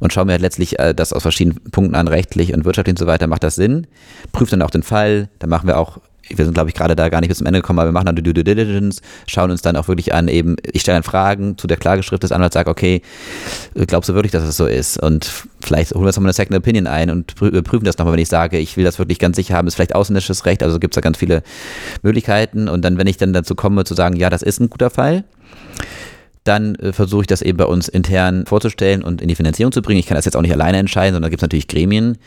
und 0.00 0.12
schaue 0.12 0.24
mir 0.24 0.32
halt 0.32 0.42
letztlich 0.42 0.78
äh, 0.78 0.94
das 0.94 1.12
aus 1.12 1.22
verschiedenen 1.22 1.60
Punkten 1.70 1.94
an, 1.94 2.08
rechtlich 2.08 2.54
und 2.54 2.64
wirtschaftlich 2.64 2.94
und 2.94 2.98
so 2.98 3.06
weiter. 3.06 3.26
Macht 3.26 3.44
das 3.44 3.54
Sinn? 3.54 3.86
Prüft 4.32 4.52
dann 4.52 4.62
auch 4.62 4.70
den 4.70 4.82
Fall. 4.82 5.28
Da 5.38 5.46
machen 5.46 5.66
wir 5.66 5.78
auch 5.78 5.98
wir 6.28 6.44
sind, 6.44 6.54
glaube 6.54 6.70
ich, 6.70 6.74
gerade 6.74 6.96
da 6.96 7.08
gar 7.08 7.20
nicht 7.20 7.28
bis 7.28 7.38
zum 7.38 7.46
Ende 7.46 7.60
gekommen, 7.60 7.78
aber 7.78 7.88
wir 7.88 7.92
machen 7.92 8.06
dann 8.06 8.16
die 8.16 8.22
Due 8.22 8.34
Diligence, 8.34 9.02
schauen 9.26 9.50
uns 9.50 9.62
dann 9.62 9.76
auch 9.76 9.88
wirklich 9.88 10.14
an, 10.14 10.28
eben, 10.28 10.56
ich 10.72 10.82
stelle 10.82 10.96
dann 10.96 11.02
Fragen 11.02 11.58
zu 11.58 11.66
der 11.66 11.76
Klageschrift 11.76 12.22
des 12.22 12.32
Anwalts, 12.32 12.54
sage, 12.54 12.70
okay, 12.70 13.02
glaubst 13.86 14.08
du 14.08 14.14
wirklich, 14.14 14.32
dass 14.32 14.42
es 14.42 14.56
so 14.56 14.66
ist? 14.66 14.98
Und 14.98 15.30
vielleicht 15.60 15.92
holen 15.92 16.02
wir 16.02 16.08
uns 16.08 16.16
nochmal 16.16 16.28
eine 16.28 16.34
Second 16.34 16.56
Opinion 16.56 16.86
ein 16.86 17.10
und 17.10 17.34
prüfen 17.34 17.84
das 17.84 17.98
nochmal, 17.98 18.12
wenn 18.12 18.20
ich 18.20 18.28
sage, 18.28 18.58
ich 18.58 18.76
will 18.76 18.84
das 18.84 18.98
wirklich 18.98 19.18
ganz 19.18 19.36
sicher 19.36 19.54
haben, 19.54 19.68
ist 19.68 19.74
vielleicht 19.74 19.94
ausländisches 19.94 20.46
Recht, 20.46 20.62
also 20.62 20.78
gibt 20.78 20.94
es 20.94 20.96
da 20.96 21.00
ganz 21.00 21.18
viele 21.18 21.42
Möglichkeiten. 22.02 22.68
Und 22.68 22.84
dann, 22.84 22.98
wenn 22.98 23.06
ich 23.06 23.16
dann 23.16 23.32
dazu 23.32 23.54
komme, 23.54 23.84
zu 23.84 23.94
sagen, 23.94 24.16
ja, 24.16 24.30
das 24.30 24.42
ist 24.42 24.60
ein 24.60 24.70
guter 24.70 24.90
Fall, 24.90 25.24
dann 26.44 26.74
äh, 26.76 26.92
versuche 26.92 27.22
ich 27.22 27.26
das 27.26 27.42
eben 27.42 27.56
bei 27.56 27.64
uns 27.64 27.88
intern 27.88 28.46
vorzustellen 28.46 29.02
und 29.02 29.22
in 29.22 29.28
die 29.28 29.34
Finanzierung 29.34 29.72
zu 29.72 29.82
bringen. 29.82 29.98
Ich 29.98 30.06
kann 30.06 30.16
das 30.16 30.26
jetzt 30.26 30.36
auch 30.36 30.42
nicht 30.42 30.52
alleine 30.52 30.78
entscheiden, 30.78 31.14
sondern 31.14 31.28
da 31.28 31.30
gibt 31.30 31.40
es 31.40 31.44
natürlich 31.44 31.68
Gremien. 31.68 32.18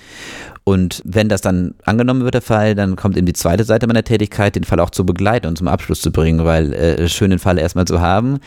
Und 0.67 1.01
wenn 1.05 1.29
das 1.29 1.39
dann 1.39 1.75
angenommen 1.85 2.25
wird, 2.25 2.33
der 2.33 2.41
Fall, 2.41 2.75
dann 2.75 2.97
kommt 2.97 3.15
eben 3.15 3.25
die 3.25 3.31
zweite 3.31 3.63
Seite 3.63 3.87
meiner 3.87 4.03
Tätigkeit, 4.03 4.53
den 4.53 4.65
Fall 4.65 4.81
auch 4.81 4.89
zu 4.89 5.05
begleiten 5.05 5.47
und 5.47 5.57
zum 5.57 5.69
Abschluss 5.69 6.01
zu 6.01 6.11
bringen, 6.11 6.43
weil 6.43 6.73
äh, 6.73 7.07
schön 7.07 7.29
den 7.29 7.39
Fall 7.39 7.57
erstmal 7.57 7.85
zu 7.85 8.01
haben, 8.01 8.39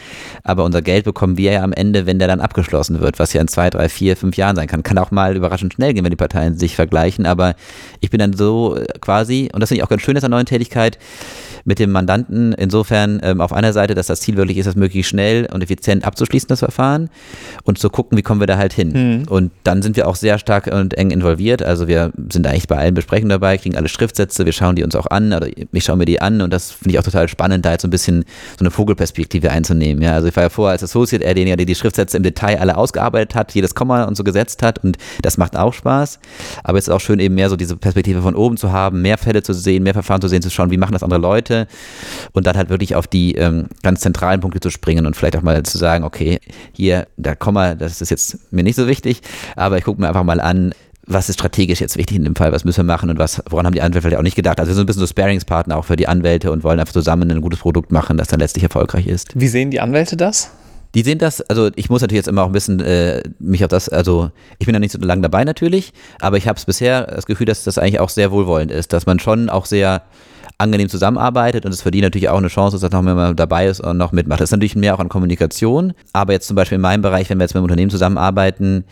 aber 0.44 0.64
unser 0.64 0.82
Geld 0.82 1.06
bekommen 1.06 1.38
wir 1.38 1.52
ja 1.52 1.62
am 1.62 1.72
Ende, 1.72 2.04
wenn 2.04 2.18
der 2.18 2.28
dann 2.28 2.42
abgeschlossen 2.42 3.00
wird, 3.00 3.18
was 3.18 3.32
ja 3.32 3.40
in 3.40 3.48
zwei, 3.48 3.70
drei, 3.70 3.88
vier, 3.88 4.18
fünf 4.18 4.36
Jahren 4.36 4.54
sein 4.54 4.66
kann. 4.66 4.82
Kann 4.82 4.98
auch 4.98 5.10
mal 5.10 5.34
überraschend 5.34 5.72
schnell 5.72 5.94
gehen, 5.94 6.04
wenn 6.04 6.10
die 6.10 6.16
Parteien 6.16 6.58
sich 6.58 6.76
vergleichen, 6.76 7.24
aber 7.24 7.54
ich 8.00 8.10
bin 8.10 8.18
dann 8.18 8.34
so 8.34 8.76
äh, 8.76 8.84
quasi, 9.00 9.48
und 9.54 9.60
das 9.60 9.70
finde 9.70 9.78
ich 9.78 9.84
auch 9.84 9.88
ganz 9.88 10.02
schön, 10.02 10.12
dass 10.12 10.20
der 10.20 10.28
neuen 10.28 10.44
Tätigkeit, 10.44 10.98
mit 11.64 11.78
dem 11.78 11.90
Mandanten 11.90 12.52
insofern 12.52 13.20
ähm, 13.22 13.40
auf 13.40 13.52
einer 13.52 13.72
Seite, 13.72 13.94
dass 13.94 14.06
das 14.06 14.20
Ziel 14.20 14.36
wirklich 14.36 14.58
ist, 14.58 14.66
das 14.66 14.76
möglichst 14.76 15.10
schnell 15.10 15.46
und 15.52 15.62
effizient 15.62 16.04
abzuschließen, 16.04 16.48
das 16.48 16.60
Verfahren 16.60 17.10
und 17.64 17.78
zu 17.78 17.90
gucken, 17.90 18.16
wie 18.16 18.22
kommen 18.22 18.40
wir 18.40 18.46
da 18.46 18.56
halt 18.56 18.72
hin. 18.72 18.92
Mhm. 19.20 19.28
Und 19.28 19.50
dann 19.64 19.82
sind 19.82 19.96
wir 19.96 20.08
auch 20.08 20.16
sehr 20.16 20.38
stark 20.38 20.66
und 20.68 20.94
eng 20.94 21.10
involviert. 21.10 21.62
Also 21.62 21.88
wir 21.88 22.09
wir 22.16 22.32
sind 22.32 22.46
eigentlich 22.46 22.68
bei 22.68 22.76
allen 22.76 22.94
Besprechungen 22.94 23.30
dabei, 23.30 23.58
kriegen 23.58 23.76
alle 23.76 23.88
Schriftsätze, 23.88 24.44
wir 24.44 24.52
schauen 24.52 24.76
die 24.76 24.84
uns 24.84 24.94
auch 24.94 25.06
an, 25.06 25.32
oder 25.32 25.48
ich 25.48 25.84
schaue 25.84 25.96
mir 25.96 26.04
die 26.04 26.20
an 26.20 26.40
und 26.40 26.52
das 26.52 26.70
finde 26.70 26.90
ich 26.90 26.98
auch 26.98 27.04
total 27.04 27.28
spannend, 27.28 27.64
da 27.64 27.72
jetzt 27.72 27.82
so 27.82 27.88
ein 27.88 27.90
bisschen 27.90 28.24
so 28.58 28.64
eine 28.64 28.70
Vogelperspektive 28.70 29.50
einzunehmen. 29.50 30.02
Ja, 30.02 30.14
also 30.14 30.28
ich 30.28 30.36
war 30.36 30.44
ja 30.44 30.48
vorher 30.48 30.72
als 30.72 30.82
Associate, 30.82 31.24
er 31.24 31.34
derjenige, 31.34 31.56
der 31.56 31.66
die 31.66 31.74
Schriftsätze 31.74 32.16
im 32.16 32.22
Detail 32.22 32.58
alle 32.58 32.76
ausgearbeitet 32.76 33.34
hat, 33.34 33.52
jedes 33.54 33.74
Komma 33.74 34.04
und 34.04 34.16
so 34.16 34.24
gesetzt 34.24 34.62
hat 34.62 34.82
und 34.84 34.98
das 35.22 35.38
macht 35.38 35.56
auch 35.56 35.74
Spaß. 35.74 36.18
Aber 36.64 36.78
es 36.78 36.88
ist 36.88 36.94
auch 36.94 37.00
schön, 37.00 37.20
eben 37.20 37.34
mehr 37.34 37.50
so 37.50 37.56
diese 37.56 37.76
Perspektive 37.76 38.22
von 38.22 38.34
oben 38.34 38.56
zu 38.56 38.72
haben, 38.72 39.02
mehr 39.02 39.18
Fälle 39.18 39.42
zu 39.42 39.52
sehen, 39.52 39.82
mehr 39.82 39.94
Verfahren 39.94 40.20
zu 40.20 40.28
sehen, 40.28 40.42
zu 40.42 40.50
schauen, 40.50 40.70
wie 40.70 40.76
machen 40.76 40.92
das 40.92 41.02
andere 41.02 41.20
Leute 41.20 41.66
und 42.32 42.46
dann 42.46 42.56
halt 42.56 42.70
wirklich 42.70 42.96
auf 42.96 43.06
die 43.06 43.34
ähm, 43.34 43.66
ganz 43.82 44.00
zentralen 44.00 44.40
Punkte 44.40 44.60
zu 44.60 44.70
springen 44.70 45.06
und 45.06 45.16
vielleicht 45.16 45.36
auch 45.36 45.42
mal 45.42 45.62
zu 45.62 45.78
sagen, 45.78 46.04
okay, 46.04 46.38
hier, 46.72 47.06
da 47.16 47.34
Komma, 47.34 47.74
das 47.74 48.00
ist 48.00 48.10
jetzt 48.10 48.52
mir 48.52 48.62
nicht 48.62 48.76
so 48.76 48.86
wichtig, 48.86 49.22
aber 49.56 49.78
ich 49.78 49.84
gucke 49.84 50.00
mir 50.00 50.08
einfach 50.08 50.24
mal 50.24 50.40
an, 50.40 50.72
was 51.10 51.28
ist 51.28 51.36
strategisch 51.36 51.80
jetzt 51.80 51.96
wichtig 51.96 52.16
in 52.16 52.24
dem 52.24 52.36
Fall, 52.36 52.52
was 52.52 52.64
müssen 52.64 52.78
wir 52.78 52.92
machen 52.92 53.10
und 53.10 53.18
was, 53.18 53.42
woran 53.50 53.66
haben 53.66 53.74
die 53.74 53.82
Anwälte 53.82 54.02
vielleicht 54.02 54.18
auch 54.18 54.22
nicht 54.22 54.36
gedacht. 54.36 54.60
Also 54.60 54.70
wir 54.70 54.74
sind 54.74 54.84
ein 54.84 54.86
bisschen 54.86 55.00
so 55.00 55.06
Sparingspartner 55.06 55.76
auch 55.76 55.84
für 55.84 55.96
die 55.96 56.08
Anwälte 56.08 56.52
und 56.52 56.62
wollen 56.62 56.78
einfach 56.78 56.92
zusammen 56.92 57.30
ein 57.30 57.40
gutes 57.40 57.60
Produkt 57.60 57.92
machen, 57.92 58.16
das 58.16 58.28
dann 58.28 58.40
letztlich 58.40 58.62
erfolgreich 58.64 59.06
ist. 59.06 59.32
Wie 59.34 59.48
sehen 59.48 59.70
die 59.70 59.80
Anwälte 59.80 60.16
das? 60.16 60.50
Die 60.94 61.02
sehen 61.02 61.18
das, 61.18 61.40
also 61.42 61.70
ich 61.76 61.88
muss 61.88 62.00
natürlich 62.00 62.18
jetzt 62.18 62.28
immer 62.28 62.42
auch 62.42 62.46
ein 62.46 62.52
bisschen 62.52 62.80
äh, 62.80 63.22
mich 63.38 63.62
auf 63.64 63.68
das, 63.68 63.88
also 63.88 64.30
ich 64.58 64.66
bin 64.66 64.74
ja 64.74 64.80
nicht 64.80 64.90
so 64.92 64.98
lange 64.98 65.22
dabei 65.22 65.44
natürlich, 65.44 65.92
aber 66.20 66.36
ich 66.36 66.48
habe 66.48 66.58
es 66.58 66.64
bisher 66.64 67.06
das 67.06 67.26
Gefühl, 67.26 67.46
dass 67.46 67.62
das 67.62 67.78
eigentlich 67.78 68.00
auch 68.00 68.08
sehr 68.08 68.32
wohlwollend 68.32 68.72
ist, 68.72 68.92
dass 68.92 69.06
man 69.06 69.20
schon 69.20 69.50
auch 69.50 69.66
sehr 69.66 70.02
angenehm 70.58 70.88
zusammenarbeitet 70.88 71.64
und 71.64 71.72
es 71.72 71.82
für 71.82 71.90
die 71.90 72.00
natürlich 72.00 72.28
auch 72.28 72.38
eine 72.38 72.48
Chance 72.48 72.76
ist, 72.76 72.82
dass 72.82 72.90
noch 72.90 73.02
mehr 73.02 73.34
dabei 73.34 73.66
ist 73.66 73.80
und 73.80 73.96
noch 73.96 74.12
mitmacht. 74.12 74.40
Das 74.40 74.48
ist 74.48 74.52
natürlich 74.52 74.76
mehr 74.76 74.94
auch 74.94 74.98
an 74.98 75.08
Kommunikation, 75.08 75.94
aber 76.12 76.32
jetzt 76.32 76.48
zum 76.48 76.56
Beispiel 76.56 76.76
in 76.76 76.82
meinem 76.82 77.02
Bereich, 77.02 77.30
wenn 77.30 77.38
wir 77.38 77.44
jetzt 77.44 77.54
mit 77.54 77.58
einem 77.58 77.64
Unternehmen 77.64 77.90
zusammenarbeiten, 77.90 78.84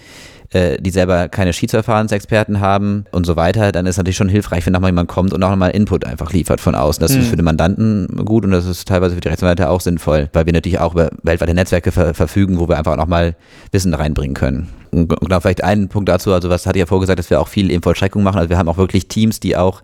äh, 0.50 0.80
die 0.80 0.90
selber 0.90 1.28
keine 1.28 1.52
Schiedsverfahrensexperten 1.52 2.60
haben 2.60 3.04
und 3.12 3.26
so 3.26 3.36
weiter, 3.36 3.72
dann 3.72 3.86
ist 3.86 3.98
natürlich 3.98 4.16
schon 4.16 4.28
hilfreich, 4.28 4.64
wenn 4.64 4.72
nochmal 4.72 4.90
jemand 4.90 5.08
kommt 5.08 5.32
und 5.32 5.42
auch 5.42 5.50
nochmal 5.50 5.70
Input 5.70 6.06
einfach 6.06 6.32
liefert 6.32 6.60
von 6.60 6.74
außen. 6.74 7.00
Das 7.00 7.12
mhm. 7.12 7.20
ist 7.20 7.28
für 7.28 7.36
den 7.36 7.44
Mandanten 7.44 8.24
gut 8.24 8.44
und 8.44 8.50
das 8.50 8.66
ist 8.66 8.88
teilweise 8.88 9.14
für 9.14 9.20
die 9.20 9.28
Rechtsanwälte 9.28 9.68
auch 9.68 9.80
sinnvoll, 9.80 10.28
weil 10.32 10.46
wir 10.46 10.52
natürlich 10.52 10.78
auch 10.78 10.94
über 10.94 11.10
weltweite 11.22 11.54
Netzwerke 11.54 11.92
ver 11.92 12.14
verfügen, 12.14 12.58
wo 12.58 12.68
wir 12.68 12.78
einfach 12.78 12.96
nochmal 12.96 13.36
Wissen 13.72 13.92
reinbringen 13.92 14.34
können. 14.34 14.68
Und 14.90 15.08
genau, 15.08 15.40
vielleicht 15.40 15.62
einen 15.62 15.88
Punkt 15.88 16.08
dazu, 16.08 16.32
also 16.32 16.48
was 16.48 16.66
hatte 16.66 16.78
ich 16.78 16.80
ja 16.82 16.86
vorgesagt, 16.86 17.18
dass 17.18 17.28
wir 17.28 17.40
auch 17.40 17.48
viel 17.48 17.70
in 17.70 17.82
Vollstreckung 17.82 18.22
machen. 18.22 18.38
Also 18.38 18.48
wir 18.48 18.56
haben 18.56 18.68
auch 18.68 18.78
wirklich 18.78 19.08
Teams, 19.08 19.40
die 19.40 19.56
auch 19.56 19.82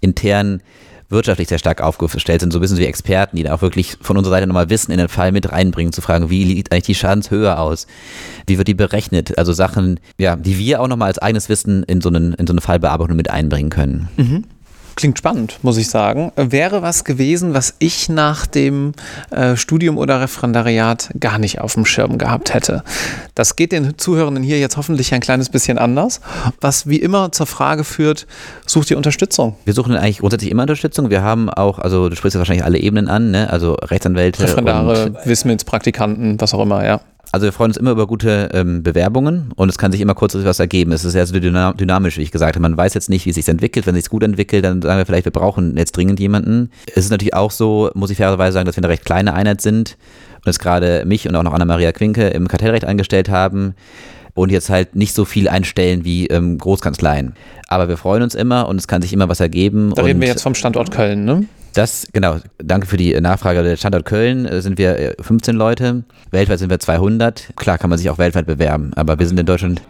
intern 0.00 0.60
wirtschaftlich 1.08 1.48
sehr 1.48 1.58
stark 1.58 1.80
aufgestellt 1.80 2.40
sind, 2.40 2.52
so 2.52 2.60
wissen 2.60 2.78
wir 2.78 2.88
Experten, 2.88 3.36
die 3.36 3.42
da 3.42 3.54
auch 3.54 3.62
wirklich 3.62 3.96
von 4.00 4.16
unserer 4.16 4.34
Seite 4.34 4.46
nochmal 4.46 4.70
Wissen 4.70 4.92
in 4.92 4.98
den 4.98 5.08
Fall 5.08 5.32
mit 5.32 5.50
reinbringen, 5.50 5.92
zu 5.92 6.00
fragen, 6.00 6.30
wie 6.30 6.46
sieht 6.46 6.72
eigentlich 6.72 6.84
die 6.84 6.94
Schadenshöhe 6.94 7.58
aus? 7.58 7.86
Wie 8.46 8.58
wird 8.58 8.68
die 8.68 8.74
berechnet? 8.74 9.38
Also 9.38 9.52
Sachen, 9.52 10.00
ja, 10.18 10.36
die 10.36 10.58
wir 10.58 10.80
auch 10.80 10.88
nochmal 10.88 11.08
als 11.08 11.18
eigenes 11.18 11.48
Wissen 11.48 11.82
in 11.84 12.00
so, 12.00 12.08
einen, 12.08 12.34
in 12.34 12.46
so 12.46 12.52
eine 12.52 12.60
Fallbearbeitung 12.60 13.16
mit 13.16 13.30
einbringen 13.30 13.70
können. 13.70 14.08
Mhm. 14.16 14.44
Klingt 14.96 15.18
spannend, 15.18 15.58
muss 15.62 15.76
ich 15.76 15.88
sagen. 15.88 16.32
Wäre 16.36 16.82
was 16.82 17.04
gewesen, 17.04 17.52
was 17.52 17.74
ich 17.78 18.08
nach 18.08 18.46
dem 18.46 18.92
äh, 19.30 19.56
Studium 19.56 19.98
oder 19.98 20.20
Referendariat 20.20 21.10
gar 21.18 21.38
nicht 21.38 21.60
auf 21.60 21.74
dem 21.74 21.84
Schirm 21.84 22.18
gehabt 22.18 22.54
hätte. 22.54 22.84
Das 23.34 23.56
geht 23.56 23.72
den 23.72 23.98
Zuhörenden 23.98 24.44
hier 24.44 24.58
jetzt 24.58 24.76
hoffentlich 24.76 25.12
ein 25.12 25.20
kleines 25.20 25.48
bisschen 25.48 25.78
anders. 25.78 26.20
Was 26.60 26.86
wie 26.88 26.98
immer 26.98 27.32
zur 27.32 27.46
Frage 27.46 27.82
führt, 27.82 28.26
sucht 28.66 28.90
ihr 28.90 28.96
Unterstützung? 28.96 29.56
Wir 29.64 29.74
suchen 29.74 29.96
eigentlich 29.96 30.18
grundsätzlich 30.18 30.50
immer 30.50 30.62
Unterstützung. 30.62 31.10
Wir 31.10 31.22
haben 31.22 31.50
auch, 31.50 31.78
also 31.78 32.08
du 32.08 32.16
sprichst 32.16 32.34
ja 32.34 32.38
wahrscheinlich 32.38 32.64
alle 32.64 32.78
Ebenen 32.78 33.08
an, 33.08 33.30
ne? 33.30 33.50
also 33.50 33.74
Rechtsanwälte. 33.74 34.44
Referendare, 34.44 35.14
Wismits, 35.24 35.64
Praktikanten, 35.64 36.40
was 36.40 36.54
auch 36.54 36.62
immer, 36.62 36.84
ja. 36.84 37.00
Also 37.32 37.46
wir 37.46 37.52
freuen 37.52 37.70
uns 37.70 37.76
immer 37.76 37.90
über 37.90 38.06
gute 38.06 38.50
ähm, 38.52 38.82
Bewerbungen 38.82 39.52
und 39.56 39.68
es 39.68 39.78
kann 39.78 39.90
sich 39.92 40.00
immer 40.00 40.14
kurzfristig 40.14 40.48
was 40.48 40.60
ergeben. 40.60 40.92
Es 40.92 41.04
ist 41.04 41.12
sehr 41.12 41.26
so 41.26 41.34
dynamisch, 41.38 42.18
wie 42.18 42.22
ich 42.22 42.30
gesagt 42.30 42.54
habe. 42.54 42.62
Man 42.62 42.76
weiß 42.76 42.94
jetzt 42.94 43.10
nicht, 43.10 43.26
wie 43.26 43.30
es 43.30 43.36
sich 43.36 43.48
entwickelt. 43.48 43.86
Wenn 43.86 43.94
es 43.96 44.04
sich 44.04 44.10
gut 44.10 44.22
entwickelt, 44.22 44.64
dann 44.64 44.82
sagen 44.82 44.98
wir 44.98 45.06
vielleicht, 45.06 45.24
wir 45.24 45.32
brauchen 45.32 45.76
jetzt 45.76 45.96
dringend 45.96 46.20
jemanden. 46.20 46.70
Es 46.86 47.04
ist 47.04 47.10
natürlich 47.10 47.34
auch 47.34 47.50
so, 47.50 47.90
muss 47.94 48.10
ich 48.10 48.18
fairerweise 48.18 48.54
sagen, 48.54 48.66
dass 48.66 48.76
wir 48.76 48.82
eine 48.82 48.92
recht 48.92 49.04
kleine 49.04 49.34
Einheit 49.34 49.60
sind 49.60 49.96
und 50.36 50.46
jetzt 50.46 50.58
gerade 50.58 51.04
mich 51.06 51.28
und 51.28 51.34
auch 51.34 51.42
noch 51.42 51.52
Anna-Maria 51.52 51.92
Quinke 51.92 52.28
im 52.28 52.48
Kartellrecht 52.48 52.84
eingestellt 52.84 53.28
haben 53.28 53.74
und 54.34 54.50
jetzt 54.50 54.68
halt 54.68 54.94
nicht 54.96 55.14
so 55.14 55.24
viel 55.24 55.48
einstellen 55.48 56.04
wie 56.04 56.26
ähm, 56.26 56.58
Großkanzleien. 56.58 57.34
Aber 57.68 57.88
wir 57.88 57.96
freuen 57.96 58.22
uns 58.22 58.34
immer 58.34 58.68
und 58.68 58.76
es 58.76 58.88
kann 58.88 59.00
sich 59.00 59.12
immer 59.12 59.28
was 59.28 59.40
ergeben. 59.40 59.92
Da 59.94 60.02
reden 60.02 60.20
wir 60.20 60.28
jetzt 60.28 60.42
vom 60.42 60.54
Standort 60.54 60.90
Köln, 60.90 61.24
ne? 61.24 61.44
Das, 61.74 62.06
genau, 62.12 62.38
danke 62.58 62.86
für 62.86 62.96
die 62.96 63.20
Nachfrage. 63.20 63.64
Der 63.64 63.76
Standort 63.76 64.04
Köln 64.04 64.46
äh, 64.46 64.62
sind 64.62 64.78
wir 64.78 65.16
15 65.20 65.54
äh, 65.54 65.58
Leute, 65.58 66.04
weltweit 66.30 66.60
sind 66.60 66.70
wir 66.70 66.78
200. 66.78 67.48
Klar 67.56 67.78
kann 67.78 67.90
man 67.90 67.98
sich 67.98 68.08
auch 68.10 68.18
weltweit 68.18 68.46
bewerben, 68.46 68.92
aber 68.94 69.18
wir 69.18 69.26
sind 69.26 69.40
in 69.40 69.46
Deutschland, 69.46 69.82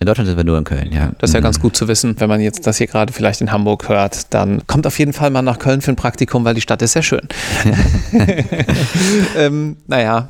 in 0.00 0.06
Deutschland 0.06 0.28
sind 0.28 0.36
wir 0.36 0.44
nur 0.44 0.58
in 0.58 0.64
Köln, 0.64 0.92
ja. 0.92 1.12
Das 1.18 1.30
ist 1.30 1.34
ja 1.34 1.40
mhm. 1.40 1.44
ganz 1.44 1.58
gut 1.58 1.74
zu 1.74 1.88
wissen, 1.88 2.14
wenn 2.18 2.28
man 2.28 2.42
jetzt 2.42 2.66
das 2.66 2.76
hier 2.76 2.86
gerade 2.86 3.12
vielleicht 3.12 3.40
in 3.40 3.50
Hamburg 3.52 3.88
hört, 3.88 4.32
dann 4.34 4.66
kommt 4.66 4.86
auf 4.86 4.98
jeden 4.98 5.14
Fall 5.14 5.30
mal 5.30 5.40
nach 5.40 5.58
Köln 5.58 5.80
für 5.80 5.92
ein 5.92 5.96
Praktikum, 5.96 6.44
weil 6.44 6.54
die 6.54 6.60
Stadt 6.60 6.82
ist 6.82 6.92
sehr 6.92 7.02
schön. 7.02 7.26
ähm, 9.36 9.78
naja, 9.86 10.28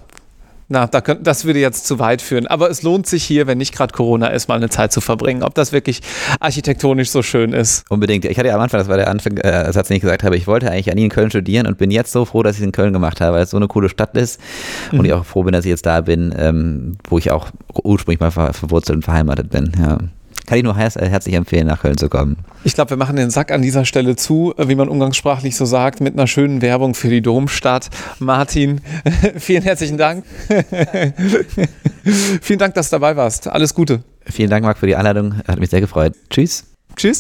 na, 0.73 0.87
da 0.87 1.01
könnt, 1.01 1.27
das 1.27 1.45
würde 1.45 1.59
jetzt 1.59 1.85
zu 1.85 1.99
weit 1.99 2.23
führen. 2.23 2.47
Aber 2.47 2.71
es 2.71 2.83
lohnt 2.83 3.05
sich 3.05 3.25
hier, 3.25 3.49
wenn 3.49 3.59
nicht 3.59 3.75
gerade 3.75 3.93
Corona 3.93 4.29
ist, 4.29 4.47
mal 4.47 4.55
eine 4.55 4.71
Zeit 4.71 4.93
zu 4.93 5.01
verbringen. 5.01 5.43
Ob 5.43 5.53
das 5.57 5.73
wirklich 5.73 6.01
architektonisch 6.39 7.11
so 7.11 7.23
schön 7.23 7.53
ist. 7.53 7.85
Unbedingt. 7.91 8.25
Ich 8.25 8.39
hatte 8.39 8.47
ja 8.47 8.55
am 8.55 8.61
Anfang, 8.61 8.79
das 8.79 8.89
war 8.89 8.97
der 8.97 9.09
Anfang, 9.09 9.37
äh, 9.39 9.73
Satz, 9.73 9.89
den 9.89 9.97
ich 9.97 10.01
gesagt 10.01 10.23
habe, 10.23 10.37
ich 10.37 10.47
wollte 10.47 10.71
eigentlich 10.71 10.93
an 10.93 10.97
in 10.97 11.09
Köln 11.09 11.29
studieren 11.29 11.67
und 11.67 11.77
bin 11.77 11.91
jetzt 11.91 12.13
so 12.13 12.25
froh, 12.25 12.45
dass 12.45 12.55
ich 12.55 12.61
es 12.61 12.67
in 12.67 12.71
Köln 12.71 12.93
gemacht 12.93 13.21
habe, 13.21 13.37
weil 13.37 13.43
es 13.43 13.51
so 13.51 13.57
eine 13.57 13.67
coole 13.67 13.89
Stadt 13.89 14.17
ist. 14.17 14.41
Mhm. 14.93 15.01
Und 15.01 15.05
ich 15.07 15.13
auch 15.13 15.25
froh 15.25 15.43
bin, 15.43 15.53
dass 15.53 15.65
ich 15.65 15.71
jetzt 15.71 15.87
da 15.87 16.03
bin, 16.03 16.33
ähm, 16.39 16.99
wo 17.09 17.19
ich 17.19 17.33
auch 17.33 17.49
ursprünglich 17.83 18.21
mal 18.21 18.31
ver 18.31 18.53
verwurzelt 18.53 18.95
und 18.95 19.03
verheiratet 19.03 19.51
bin. 19.51 19.73
Ja. 19.77 19.99
Kann 20.47 20.59
ich 20.59 20.65
nur 20.65 20.77
her 20.77 20.91
äh, 20.97 21.09
herzlich 21.09 21.35
empfehlen, 21.35 21.67
nach 21.67 21.83
Köln 21.83 21.97
zu 21.97 22.09
kommen. 22.09 22.37
Ich 22.65 22.75
glaube, 22.75 22.91
wir 22.91 22.97
machen 22.97 23.17
den 23.17 23.31
Sack 23.31 23.51
an 23.53 23.63
dieser 23.63 23.85
Stelle 23.85 24.17
zu, 24.17 24.55
äh, 24.57 24.69
wie 24.69 24.75
man 24.75 24.89
umgangssprachlich 24.89 25.57
so 25.57 25.65
sagt, 25.65 26.01
mit 26.01 26.15
einer 26.15 26.27
schönen 26.27 26.63
Werbung 26.63 26.95
für 26.95 27.09
die 27.09 27.23
Domstadt. 27.23 27.89
Martin, 28.19 28.81
vielen 29.37 29.63
herzlichen 29.63 29.99
Dank. 29.99 30.25
vielen 32.43 32.59
Dank, 32.59 32.75
dass 32.75 32.91
du 32.91 32.95
dabei 32.95 33.17
warst. 33.17 33.49
Alles 33.49 33.75
Gute. 33.75 34.03
Vielen 34.27 34.51
Dank, 34.51 34.65
Marc, 34.65 34.79
für 34.79 34.87
die 34.87 34.97
Einladung. 34.97 35.37
Hat 35.47 35.59
mich 35.59 35.71
sehr 35.71 35.81
gefreut. 35.81 36.15
Tschüss. 36.29 36.65
Tschüss. 36.97 37.19